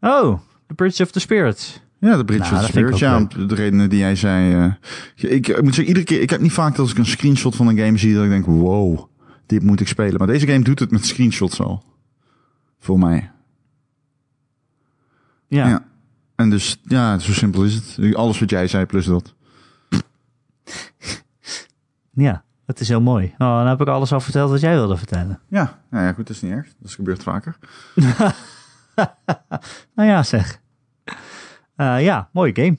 [0.00, 1.80] Oh, The Bridge of the Spirits.
[1.98, 2.98] Ja, de Bridge Nou, of the Spirit.
[2.98, 4.54] Ja, om de redenen die jij zei.
[4.54, 7.06] eh, ik, ik moet zeggen, iedere keer, ik heb niet vaak dat als ik een
[7.06, 9.08] screenshot van een game zie dat ik denk, wow,
[9.46, 10.18] dit moet ik spelen.
[10.18, 11.84] Maar deze game doet het met screenshots al.
[12.84, 13.30] Voor mij.
[15.46, 15.84] Ja, Ja.
[16.34, 18.14] En dus, ja, zo simpel is het.
[18.14, 19.34] Alles wat jij zei, plus dat.
[22.26, 23.26] ja, dat is heel mooi.
[23.26, 25.40] Oh, dan heb ik alles al verteld wat jij wilde vertellen.
[25.48, 26.68] Ja, nou ja, goed, dat is niet erg.
[26.78, 27.56] Dat gebeurt vaker.
[29.94, 30.60] Nou ja, zeg.
[31.76, 32.78] Eh, ja, mooie game.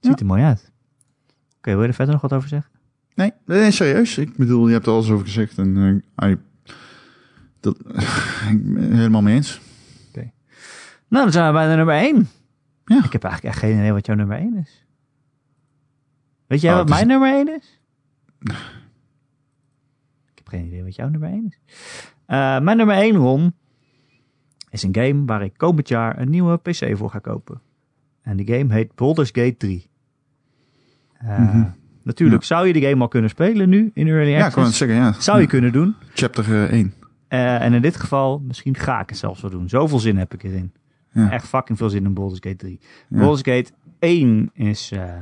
[0.00, 0.16] Ziet Ja.
[0.16, 0.72] er mooi uit.
[1.56, 2.70] Oké, wil je er verder nog wat over zeggen?
[3.14, 4.18] Nee, nee, serieus.
[4.18, 5.58] Ik bedoel, je hebt er alles over gezegd.
[5.58, 6.36] En eh, I-
[7.74, 9.60] dat, het helemaal mee eens.
[11.08, 12.28] Nou, dan zijn we bij de nummer 1.
[12.84, 13.04] Ja.
[13.04, 14.84] Ik heb eigenlijk echt geen idee wat jouw nummer 1 is.
[16.46, 17.80] Weet jij Oh, wat het is- mijn nummer 1 is?
[20.32, 21.58] Ik heb geen idee wat jouw nummer 1 is.
[22.26, 23.54] Eh, mijn nummer 1, Ron,
[24.70, 27.60] is een game waar ik komend jaar een nieuwe PC voor ga kopen.
[28.22, 29.90] En die game heet Baldur's Gate 3.
[31.12, 31.64] Eh, Mhm.
[32.02, 34.54] Natuurlijk zou je de game al kunnen spelen nu in Early Ja, ik Access.
[34.54, 35.12] wou het zeggen, ja.
[35.12, 35.94] Zou je kunnen doen.
[36.14, 36.92] Chapter eh, 1.
[37.28, 39.68] Eh, en in dit geval, misschien ga ik het zelfs wel doen.
[39.68, 40.72] Zoveel zin heb ik erin.
[41.12, 41.30] Ja.
[41.30, 42.80] Echt fucking veel zin in Baldur's Gate 3.
[43.08, 43.18] Ja.
[43.18, 45.14] Baldur's Gate 1 is eh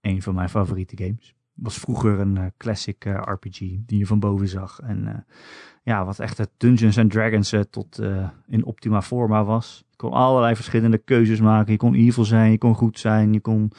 [0.00, 1.34] een van mijn favoriete games.
[1.54, 4.80] Was vroeger een eh, classic RPG die je van boven zag.
[4.82, 5.26] En
[5.82, 8.02] ja, wat echt het Dungeons and Dragons tot
[8.48, 9.84] in optima forma was.
[9.90, 11.72] Je kon allerlei verschillende keuzes maken.
[11.72, 13.72] Je kon evil zijn, je kon goed zijn, je kon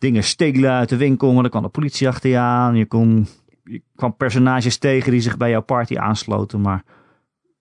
[0.00, 2.74] dingen stelen uit de winkel, maar dan kwam de politie achter je aan.
[2.74, 3.26] Je, kon,
[3.64, 6.84] je kwam personages tegen die zich bij jouw party aansloten, maar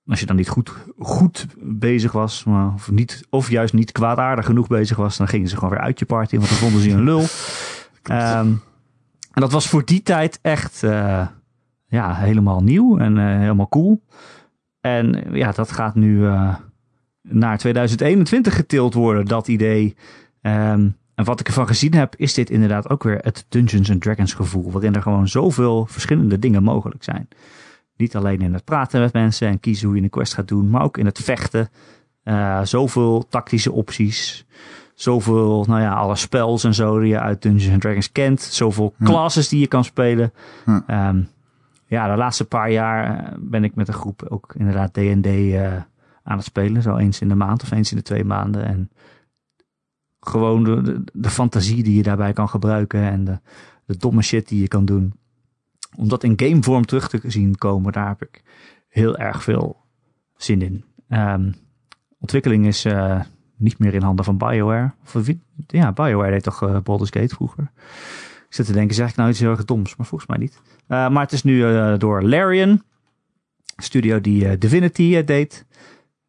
[0.05, 4.45] als je dan niet goed, goed bezig was, maar, of, niet, of juist niet kwaadaardig
[4.45, 6.89] genoeg bezig was, dan gingen ze gewoon weer uit je party, want dan vonden ze
[6.89, 7.25] je een lul.
[8.03, 8.47] Ehm,
[9.31, 11.27] En dat was voor die tijd echt eh,
[11.87, 14.03] ja, helemaal nieuw en eh, helemaal cool.
[14.81, 16.55] En ja, dat gaat nu eh,
[17.21, 19.95] naar 2021 getild worden, dat idee.
[20.41, 20.89] Ehm,
[21.19, 24.33] en wat ik ervan gezien heb, is dit inderdaad ook weer het Dungeons and Dragons
[24.33, 24.71] gevoel.
[24.71, 27.27] Waarin er gewoon zoveel verschillende dingen mogelijk zijn.
[27.97, 30.69] Niet alleen in het praten met mensen en kiezen hoe je een quest gaat doen,
[30.69, 31.69] maar ook in het vechten.
[32.23, 34.45] Uh, zoveel tactische opties.
[34.93, 38.41] Zoveel, nou ja, alle spells en zo die je uit Dungeons and Dragons kent.
[38.41, 39.03] Zoveel Hm.
[39.05, 40.33] classes die je kan spelen.
[40.65, 40.79] Hm.
[40.87, 41.21] Ehm,
[41.85, 45.73] ja, de laatste paar jaar eh, ben ik met een groep ook inderdaad D&D eh,
[46.23, 46.81] aan het spelen.
[46.81, 48.65] Zo eens in de maand of eens in de twee maanden.
[48.65, 48.89] En
[50.19, 53.01] gewoon de, de, fantasie die je daarbij kan gebruiken.
[53.01, 53.39] En de,
[53.85, 55.13] de domme shit die je kan doen.
[55.97, 58.43] Om dat in gamevorm terug te zien komen, daar heb ik
[58.89, 59.77] heel erg veel
[60.35, 60.83] zin in.
[61.07, 61.51] Ehm,
[62.19, 63.21] ontwikkeling is eh,
[63.55, 64.91] niet meer in handen van BioWare.
[65.15, 65.27] Of,
[65.67, 67.71] ja, BioWare deed toch eh, Baldur's Gate vroeger.
[68.47, 69.95] Ik zit te denken, zeg ik nou iets heel erg doms?
[69.95, 70.61] Maar volgens mij niet.
[70.87, 72.83] Uh, maar het is nu uh, door Larian.
[73.75, 75.65] Studio die uh, Divinity uh, deed.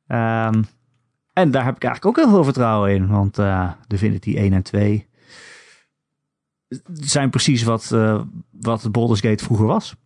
[0.06, 0.64] Um,
[1.32, 3.08] en daar heb ik eigenlijk ook heel veel vertrouwen in.
[3.08, 5.08] Want uh, Divinity 1 en 2
[6.92, 8.20] zijn precies wat, uh,
[8.50, 9.96] wat Baldur's Gate vroeger was.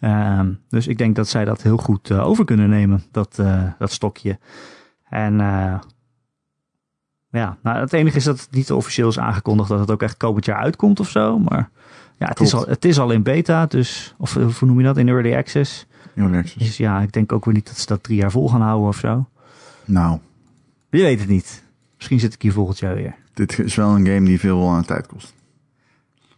[0.00, 3.62] Um, dus ik denk dat zij dat heel goed uh, over kunnen nemen, dat, uh,
[3.78, 4.38] dat stokje.
[5.08, 5.78] En uh,
[7.30, 10.16] ja, nou, het enige is dat het niet officieel is aangekondigd dat het ook echt
[10.16, 11.38] komend jaar uitkomt of zo.
[11.38, 11.70] Maar
[12.18, 14.96] ja, het, is al, het is al in beta, dus, of hoe noem je dat,
[14.96, 15.86] in early access.
[16.14, 16.66] Early access.
[16.66, 18.88] Dus ja, ik denk ook weer niet dat ze dat drie jaar vol gaan houden
[18.88, 19.26] of zo.
[19.84, 20.18] Nou,
[20.90, 21.62] Je weet het niet.
[21.96, 23.14] Misschien zit ik hier volgend jaar weer.
[23.34, 25.34] dit is wel een game die veel aan tijd kost.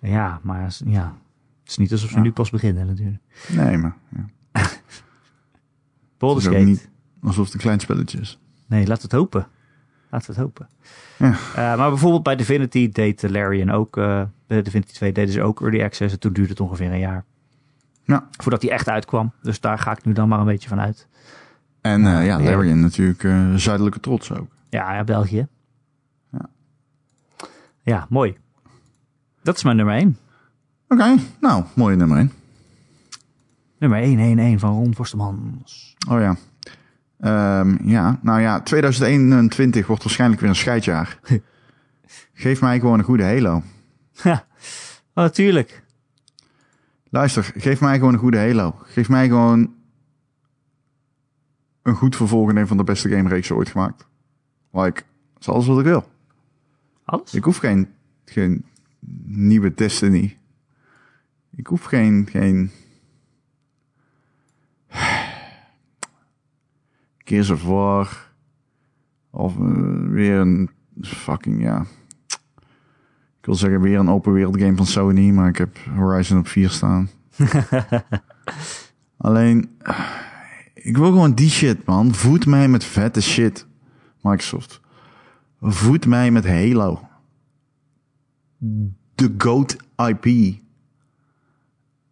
[0.00, 1.14] Ja, maar ja,
[1.62, 2.22] het is niet alsof ze Ja.
[2.22, 3.22] nu pas beginnen natuurlijk.
[3.48, 4.26] Nee, maar ja.
[6.18, 6.58] Baldur's Gate.
[6.58, 6.88] niet-
[7.22, 8.38] alsof het een klein spelletje is.
[8.66, 9.46] Nee, laten we het hopen.
[10.10, 10.68] Laten we het hopen.
[11.18, 11.30] Ja.
[11.30, 15.82] Uh, maar bijvoorbeeld bij Divinity deed Larian ook, uh, Divinity 2 deden ze ook early
[15.82, 16.12] access.
[16.12, 17.24] En toen duurde het ongeveer een jaar.
[18.04, 18.28] Ja.
[18.38, 19.32] Voordat die echt uitkwam.
[19.42, 21.06] Dus daar ga ik nu dan maar een beetje van uit.
[21.84, 22.40] En uh, ja, Ja.
[22.40, 24.50] Larian natuurlijk uh, zuidelijke trots ook.
[24.68, 25.46] Ja, ja België.
[26.32, 26.48] Ja.
[27.82, 28.36] Ja, mooi.
[29.42, 30.18] Dat is mijn nummer 1.
[30.88, 32.32] Oké, nou, mooie nummer 1.
[33.78, 35.96] Nummer 111 van Ron Forstemans.
[36.08, 36.36] Oh ja.
[37.60, 41.18] Um, ja, nou ja, 2021 wordt waarschijnlijk weer een scheidjaar.
[42.34, 43.62] Geef mij gewoon een goede Halo.
[44.22, 44.44] Ja,
[45.14, 45.82] natuurlijk.
[47.10, 48.74] Luister, geef mij gewoon een goede Halo.
[48.82, 49.74] Geef mij gewoon
[51.84, 54.06] een goed vervolg in een van de beste gamereeks ooit gemaakt.
[54.70, 56.08] Like, dat is alles wat ik wil.
[57.04, 57.34] Alles?
[57.34, 57.88] Ik hoef geen,
[58.24, 58.64] geen
[59.24, 60.38] nieuwe Destiny.
[61.56, 62.70] Ik hoef geen, geen...
[67.24, 68.32] Gears of War.
[69.30, 70.70] Of uh, weer een
[71.00, 71.86] fucking, ja...
[73.38, 76.48] Ik wil zeggen weer een open wereld game van Sony, maar ik heb Horizon op
[76.48, 77.08] 4 staan.
[79.16, 79.78] Alleen,
[80.84, 82.14] ik wil gewoon die shit, man.
[82.14, 83.66] Voed mij met vette shit,
[84.20, 84.80] Microsoft.
[85.60, 87.08] Voed mij met Halo.
[89.14, 90.56] De GOAT IP.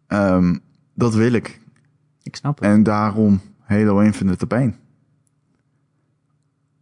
[0.07, 0.59] Um,
[0.93, 1.61] dat wil ik.
[2.23, 2.67] Ik snap het.
[2.69, 4.75] En daarom Halo Infinite op één.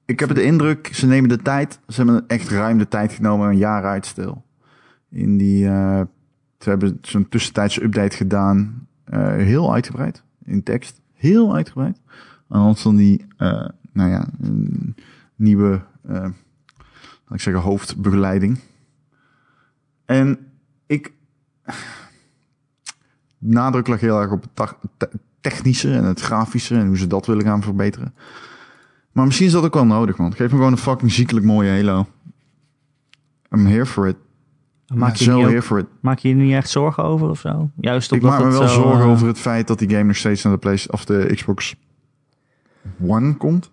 [0.05, 1.79] Ik heb de indruk, ze nemen de tijd.
[1.87, 4.43] Ze hebben echt ruim de tijd genomen, een jaar uitstel.
[5.09, 6.01] In die, uh,
[6.59, 8.87] ze hebben zo'n tussentijdse update gedaan.
[9.13, 10.23] Uh, heel uitgebreid.
[10.43, 11.00] In tekst.
[11.21, 12.01] Heel uitgebreid.
[12.47, 14.27] Aan hand van die, uh, nou ja,
[15.35, 16.27] nieuwe, uh,
[17.29, 18.59] ik zeggen, hoofdbegeleiding.
[20.05, 20.39] En
[20.85, 21.13] ik,
[23.37, 24.45] nadruk heel erg op
[24.97, 25.09] het
[25.41, 28.13] technische en het grafische en hoe ze dat willen gaan verbeteren.
[29.11, 30.33] Maar misschien is dat ook wel nodig, man.
[30.33, 32.07] Geef me gewoon een fucking ziekelijk mooie Halo.
[33.51, 34.15] I'm here for it.
[34.93, 37.69] Maak je, niet ook, maak je je niet echt zorgen over of zo?
[37.75, 40.15] Juist Ik maak me wel zo, zorgen uh, over het feit dat die game nog
[40.15, 41.75] steeds naar de, Play of de Xbox
[43.07, 43.71] One komt.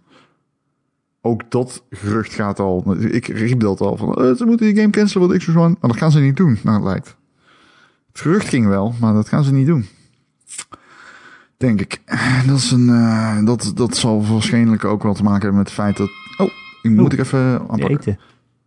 [1.20, 2.96] Ook dat gerucht gaat al.
[2.98, 4.08] Ik riep dat al van.
[4.08, 5.76] Uh, ze moeten die game cancelen voor de Xbox One.
[5.80, 7.16] Maar dat gaan ze niet doen, naar het lijkt.
[8.12, 9.86] Het gerucht ging wel, maar dat gaan ze niet doen.
[11.56, 12.00] Denk ik.
[12.46, 15.76] Dat, is een, uh, dat, dat zal waarschijnlijk ook wel te maken hebben met het
[15.76, 16.10] feit dat.
[16.38, 17.90] Oh, ik moet ik even aanpakken.
[17.90, 18.18] eten.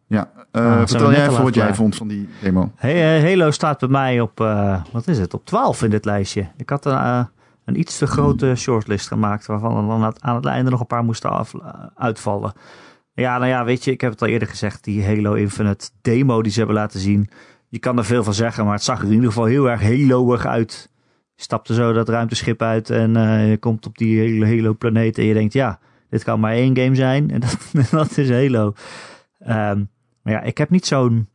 [0.07, 2.71] Ja, uh, Ah, vertel jij even wat jij vond van die demo.
[2.75, 6.05] Hey, uh, Halo staat bij mij op, uh, wat is het, op 12 in dit
[6.05, 6.47] lijstje.
[6.57, 7.27] Ik had een,
[7.65, 11.03] een iets te grote shortlist gemaakt, waarvan er dan aan het einde nog een paar
[11.03, 11.53] moesten af,
[11.95, 12.53] uitvallen.
[13.13, 16.41] Ja, nou ja, weet je, ik heb het al eerder gezegd, die Halo Infinite demo
[16.41, 17.29] die ze hebben laten zien.
[17.67, 19.81] Je kan er veel van zeggen, maar het zag er in ieder geval heel erg
[19.81, 20.89] Halo'ig uit.
[21.35, 25.25] Je stapte zo dat ruimteschip uit en uh, je komt op die hele Halo-planeet en
[25.25, 25.79] je denkt, ja,
[26.09, 27.39] dit kan maar één game zijn en
[27.71, 28.73] dat, dat is Halo.
[29.47, 29.89] Um,
[30.23, 31.29] maar ja, ik heb niet zo'n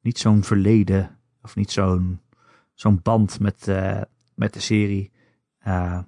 [0.00, 2.20] niet zo'n verleden of niet zo'n
[2.74, 4.00] zo'n band met, eh,
[4.34, 5.10] met de serie.
[5.58, 5.98] Eh,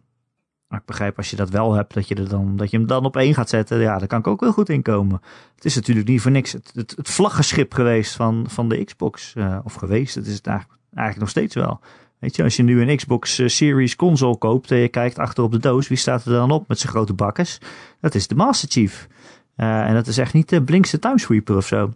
[0.68, 2.86] maar ik begrijp als je dat wel hebt, dat je, er dan, dat je hem
[2.86, 3.80] dan op één gaat zetten.
[3.80, 5.20] Ja, daar kan ik ook wel goed in komen.
[5.54, 9.34] Het is natuurlijk niet voor niks het, het, vlaggenschip geweest van, van de Xbox.
[9.34, 11.80] eh, of geweest, het is het eigenlijk, eigenlijk nog steeds wel.
[12.18, 15.52] Weet je, als je nu een Xbox Series console koopt en je kijkt achter op
[15.52, 17.58] de doos, wie staat er dan op met zijn grote bakkes?
[18.00, 19.08] Dat is de Master Chief.
[19.56, 21.92] En dat is echt niet de blinkste timesweeper of zo.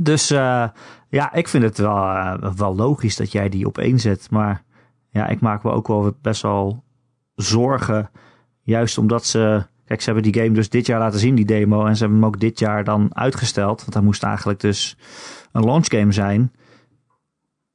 [0.00, 0.64] Dus eh,
[1.08, 4.26] ja, ik vind het wel, eh, wel logisch dat jij die op één zet.
[4.30, 4.62] Maar
[5.10, 6.84] ja, ik maak me ook wel best wel
[7.34, 8.10] zorgen.
[8.62, 9.66] Juist omdat ze.
[9.84, 11.86] Kijk, ze hebben die game dus dit jaar laten zien, die demo.
[11.86, 13.80] En ze hebben hem ook dit jaar dan uitgesteld.
[13.80, 14.96] Want hij moest eigenlijk dus
[15.52, 16.52] een launch game zijn.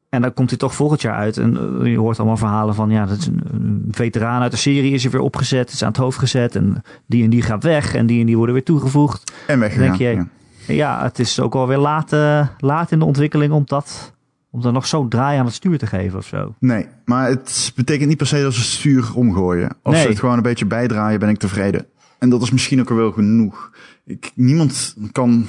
[0.09, 1.37] En dan komt hij toch volgend jaar uit.
[1.37, 4.91] En eh, je hoort allemaal verhalen van, ja, dat is een, veteraan uit de serie
[4.93, 6.55] is er weer opgezet, is aan het hoofd gezet.
[6.55, 9.31] En die en die gaat weg en die en die worden weer toegevoegd.
[9.47, 9.87] En weggegaan.
[9.87, 10.27] Denk je- ja.
[10.67, 14.13] Ja, het is ook alweer laat, eh, laat in de ontwikkeling om dat,
[14.49, 16.55] om daar nog zo draai aan het stuur te geven of zo.
[16.59, 19.69] Nee, maar het betekent niet per se dat ze het stuur omgooien.
[19.81, 20.03] Als Nee.
[20.03, 21.85] ze het gewoon een beetje bijdraaien, ben ik tevreden.
[22.17, 23.71] En dat is misschien ook al wel genoeg.
[24.05, 25.45] Ik, niemand kan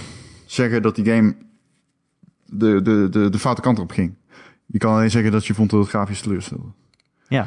[0.46, 1.34] zeggen dat die game
[2.46, 4.14] de, de, de, de foute kant op ging.
[4.66, 6.66] Je kan alleen zeggen dat je vond dat het grafisch teleurstelde.
[7.28, 7.46] Ja,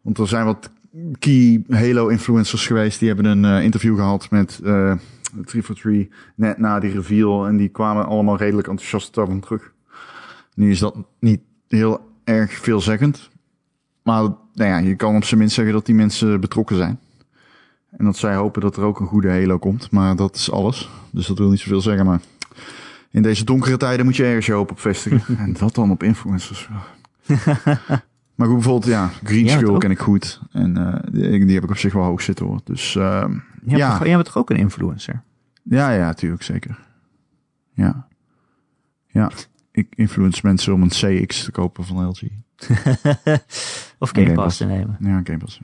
[0.00, 0.70] Want er zijn wat
[1.18, 2.98] key Halo-influencers geweest.
[2.98, 4.94] Die hebben een eh, interview gehad met eh
[5.42, 7.46] 343 net na die reveal.
[7.46, 9.72] En die kwamen allemaal redelijk enthousiast daarvan terug.
[10.54, 13.30] Nu is dat niet heel erg veelzeggend.
[14.02, 16.98] Maar nou ja, je kan op zijn minst zeggen dat die mensen betrokken zijn.
[17.90, 19.90] En dat zij hopen dat er ook een goede Halo komt.
[19.90, 20.90] Maar dat is alles.
[21.10, 22.06] Dus dat wil niet zoveel zeggen.
[22.06, 22.20] Maar
[23.10, 25.38] in deze donkere tijden moet je ergens je hoop op vestigen.
[25.44, 26.68] en dat dan op influencers.
[28.34, 30.40] Maar goed, bijvoorbeeld, ja, Green Jij Skull ken ik goed.
[30.52, 32.60] En eh, die, die heb ik op zich wel hoog zitten hoor.
[32.64, 33.90] Dus ehm, Ja.
[33.90, 35.22] toch, jij bent toch ook een influencer?
[35.62, 36.78] ja, ja, natuurlijk, zeker.
[37.74, 38.06] Ja.
[39.06, 39.30] Ja,
[39.72, 40.88] ik influence mensen om een
[41.24, 42.22] CX te kopen van LG.
[43.98, 44.96] of Game Game Pass te nemen?
[45.00, 45.60] Ja, Game Pass.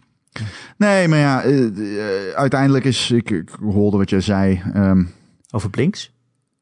[0.77, 1.67] Nee, maar ja, eh,
[2.29, 4.63] eh, uiteindelijk is, ik, ik hoorde wat jij zei.
[4.75, 5.05] ehm,
[5.51, 6.13] Over Blinks?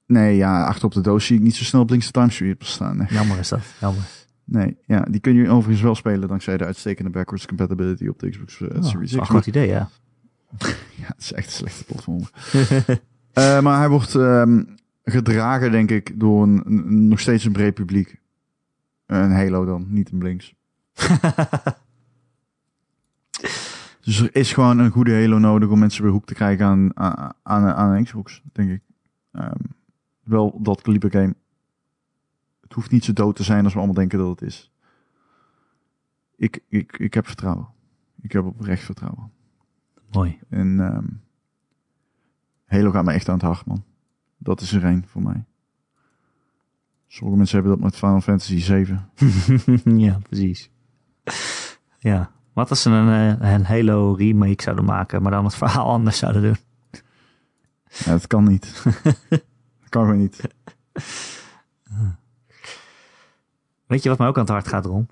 [0.06, 2.96] nee, ja, achter op de doos zie ik niet zo snel Blinkse timesweepers staan.
[2.96, 3.06] Nee.
[3.10, 4.02] Jammer is dat, jammer.
[4.50, 8.30] Nee, ja, die kun je overigens wel spelen dankzij de uitstekende backwards compatibility op de
[8.30, 9.16] Xbox eh, Oh, dat Series X.
[9.18, 9.88] een goed idee, ja.
[11.00, 12.20] Ja, het is echt een slechte platform.
[13.32, 14.64] Eh, maar hij wordt ehm,
[15.04, 18.20] gedragen, denk ik, door een, een- nog steeds een breed publiek.
[19.06, 20.54] Een Halo dan, niet een Blinks.
[24.04, 26.96] Dus er is gewoon een goede Halo nodig om mensen weer hoek te krijgen aan,
[27.42, 28.80] aan, aan, Xbox, denk ik.
[29.32, 29.54] Ehm,
[30.24, 31.34] wel dat kaliber game.
[32.68, 34.72] Het hoeft niet zo dood te zijn als we allemaal denken dat het is.
[36.36, 37.68] Ik, ik, ik heb vertrouwen.
[38.20, 39.30] Ik heb oprecht vertrouwen.
[40.10, 40.38] Mooi.
[40.48, 41.06] En ehm
[42.68, 43.84] Halo gaat me echt aan het hart, man.
[44.38, 45.44] Dat is er één voor mij.
[47.06, 49.10] Sommige mensen hebben dat met Final Fantasy 7.
[50.06, 50.70] ja, precies.
[51.98, 55.86] Ja, wat als ze een, eh, een Halo remake zouden maken, maar dan het verhaal
[55.86, 56.56] anders zouden doen?
[57.86, 58.82] Ja, dat kan niet.
[59.80, 60.48] dat kan gewoon niet.
[63.88, 65.08] Weet je wat mij ook aan het hart gaat, Ron?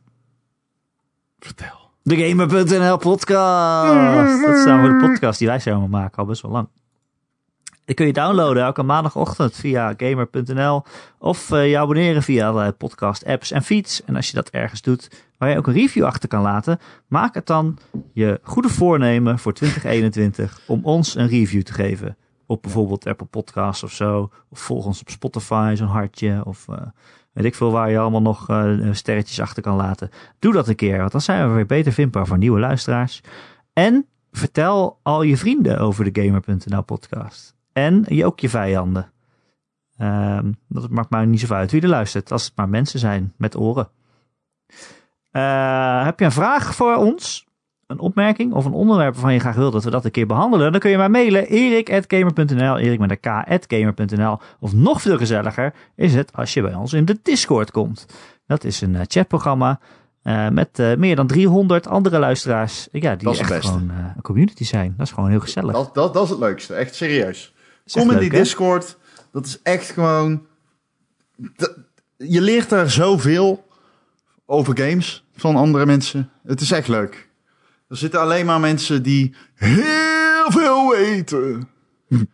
[1.38, 1.90] Vertel.
[2.02, 4.42] De Gamer.nl podcast.
[4.46, 6.68] Dat is namelijk de podcast die wij samen maken, al best wel lang.
[7.84, 10.82] Die kun je downloaden elke maandagochtend via gamer.nl
[11.18, 14.04] of eh, je abonneren via de podcast apps en feeds.
[14.04, 17.34] En als je dat ergens doet waar je ook een review achter kan laten, maak
[17.34, 17.78] het dan
[18.12, 22.16] je goede voornemen voor 2021 om ons een review te geven.
[22.46, 24.30] Op bijvoorbeeld Apple Podcasts of zo.
[24.48, 26.42] Of volg ons op Spotify, zo'n hartje.
[26.44, 26.76] Of eh,
[27.36, 30.10] weet ik veel waar je allemaal nog eh, sterretjes achter kan laten.
[30.38, 33.20] Doe dat een keer, want dan zijn we weer beter vindbaar voor nieuwe luisteraars.
[33.72, 37.54] En vertel al je vrienden over de Gamer.nl podcast.
[37.72, 39.12] En je, ook je vijanden.
[39.96, 43.32] Ehm, dat maakt maar niet zoveel uit wie er luistert, als het maar mensen zijn
[43.36, 43.88] met oren.
[45.30, 47.45] Eh, heb je een vraag voor ons?
[47.86, 50.72] Een opmerking of een onderwerp waarvan je graag wil dat we dat een keer behandelen?
[50.72, 54.38] Dan kun je mij mailen erik.gamer.nl, erik met een k.gamer.nl.
[54.60, 58.06] Of nog veel gezelliger is het als je bij ons in de Discord komt.
[58.46, 59.80] Dat is een eh, chatprogramma
[60.22, 62.88] eh, met eh, meer dan 300 andere luisteraars.
[62.92, 64.94] Ja, die Dat is het echt gewoon een community zijn.
[64.96, 65.72] Dat is gewoon heel gezellig.
[65.72, 67.54] Dat, dat, dat is het leukste, echt serieus.
[67.92, 68.38] Kom in leuk, die hè?
[68.38, 68.98] Discord.
[69.32, 70.46] Dat is echt gewoon.
[72.16, 73.66] je leert daar zoveel
[74.46, 76.30] over games van andere mensen.
[76.44, 77.25] Het is echt leuk.
[77.88, 81.68] Er zitten alleen maar mensen die heel veel weten.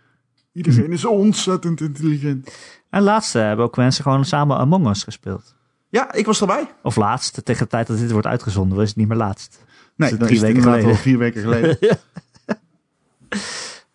[0.53, 2.55] Iedereen is ontzettend intelligent.
[2.91, 5.55] En laatst eh, hebben ook mensen gewoon samen Among Us gespeeld.
[5.89, 6.71] Ja, ik was erbij.
[6.83, 9.65] Of laatst, tegen de tijd dat dit wordt uitgezonden, was het niet meer laatst.
[9.97, 10.89] Nee, het drie is weken geleden?
[10.89, 11.79] al vier weken geleden.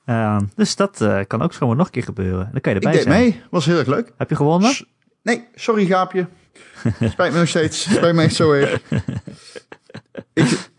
[0.05, 2.49] Ehm, dus dat eh, kan ook zomaar nog een keer gebeuren.
[2.51, 3.21] Dan kan je ik erbij deed zijn.
[3.21, 3.41] mee.
[3.49, 4.11] Was heel erg leuk.
[4.17, 4.69] Heb je gewonnen?
[4.71, 4.85] S-
[5.23, 6.27] Nee, sorry Gaapje.
[7.11, 7.81] Spijt me nog steeds.
[7.93, 8.81] Spijt me echt zo erg.
[10.33, 10.69] Ik,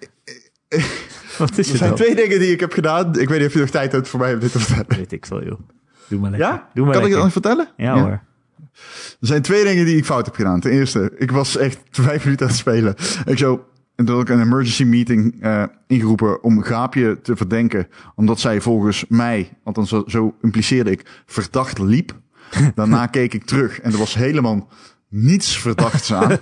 [1.39, 1.99] Wat is er zijn dan?
[1.99, 3.19] twee dingen die ik heb gedaan.
[3.19, 4.97] Ik weet niet of je nog tijd hebt voor mij om dit te vertellen.
[4.97, 5.61] Weet ik veel, joh.
[6.09, 6.49] Doe maar lekker.
[6.49, 6.69] Ja?
[6.74, 7.69] Doe maar kan ik het nog vertellen?
[7.77, 8.20] Ja, hoor.
[9.20, 10.61] Er zijn twee dingen die ik fout heb gedaan.
[10.61, 12.95] Ten eerste, ik was echt vijf minuten aan het spelen.
[13.27, 13.66] Ik zo,
[13.97, 17.89] en toen had ik een emergency meeting eh, ingeroepen om Gaapje te verdenken.
[18.15, 22.16] Omdat zij volgens mij, althans zo, zo impliceerde ik, verdacht liep.
[22.74, 24.69] Daarna keek ik terug en er was helemaal
[25.09, 26.32] niets verdachts aan.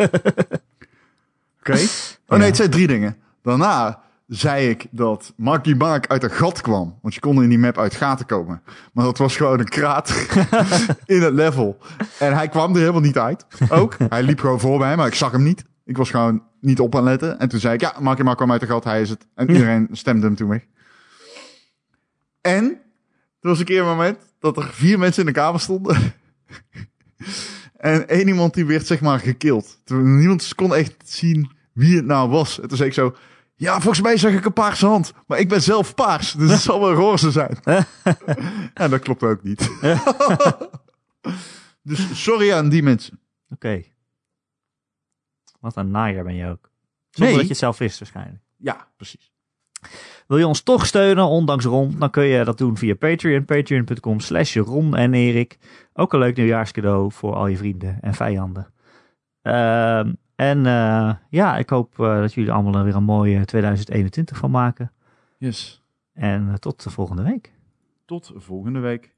[1.61, 1.79] Oké?
[2.27, 3.17] Oh nee, het zijn drie dingen.
[3.43, 6.99] Daarna zei ik dat Marky Mark uit een gat kwam.
[7.03, 8.63] Want je kon in die map uit gaten komen.
[8.93, 10.47] Maar dat was gewoon een krater
[11.05, 11.79] in het level.
[12.19, 13.47] En hij kwam er helemaal niet uit.
[13.69, 13.97] Ook.
[14.09, 15.65] Hij liep gewoon voor mij, maar ik zag hem niet.
[15.85, 17.39] Ik was gewoon niet op aan letten.
[17.39, 19.27] En toen zei ik, ja, Marky Mark kwam uit een gat, hij is het.
[19.35, 20.65] En iedereen stemde hem toen weg.
[22.41, 22.65] En
[23.41, 25.97] er was een keer een moment dat er vier mensen in de kamer stonden.
[27.77, 29.81] en één iemand die werd zeg maar gekild.
[29.87, 32.61] Niemand kon echt zien wie het nou was.
[32.61, 33.15] En toen zei ik zo,
[33.57, 35.13] ja, volgens mij zag ik een paarse hand.
[35.27, 37.59] Maar ik ben zelf paars, dus het zal wel roze zijn.
[38.75, 39.71] en dat klopt ook niet.
[41.83, 43.21] dus sorry aan die mensen.
[43.51, 43.83] Oké.
[45.61, 46.71] Wat een naaier ben je ook.
[47.11, 47.33] Zonder Nee.
[47.33, 48.43] dat je het zelf wist waarschijnlijk.
[48.57, 49.33] Ja, precies.
[50.27, 53.45] Wil je ons toch steunen, ondanks Ron, dan kun je dat doen via Patreon.
[53.45, 55.59] Patreon.com slash Ron en Erik.
[55.93, 58.73] Ook een leuk nieuwjaarscadeau voor al je vrienden en vijanden.
[59.43, 64.37] Ehm, en eh, ja, ik hoop eh, dat jullie allemaal er weer een mooie 2021
[64.37, 64.93] van maken.
[65.39, 65.83] Yes.
[66.13, 67.53] En eh, tot de volgende week.
[68.05, 69.15] Tot volgende week.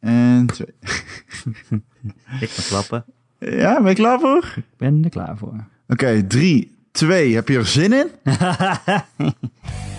[0.00, 0.74] En twee.
[2.40, 3.04] Ik ga klappen.
[3.38, 4.54] Ja, ben je klaar voor?
[4.56, 5.64] Ik ben er klaar voor.
[5.88, 7.34] Oké, drie, twee.
[7.34, 8.10] Heb je er zin in?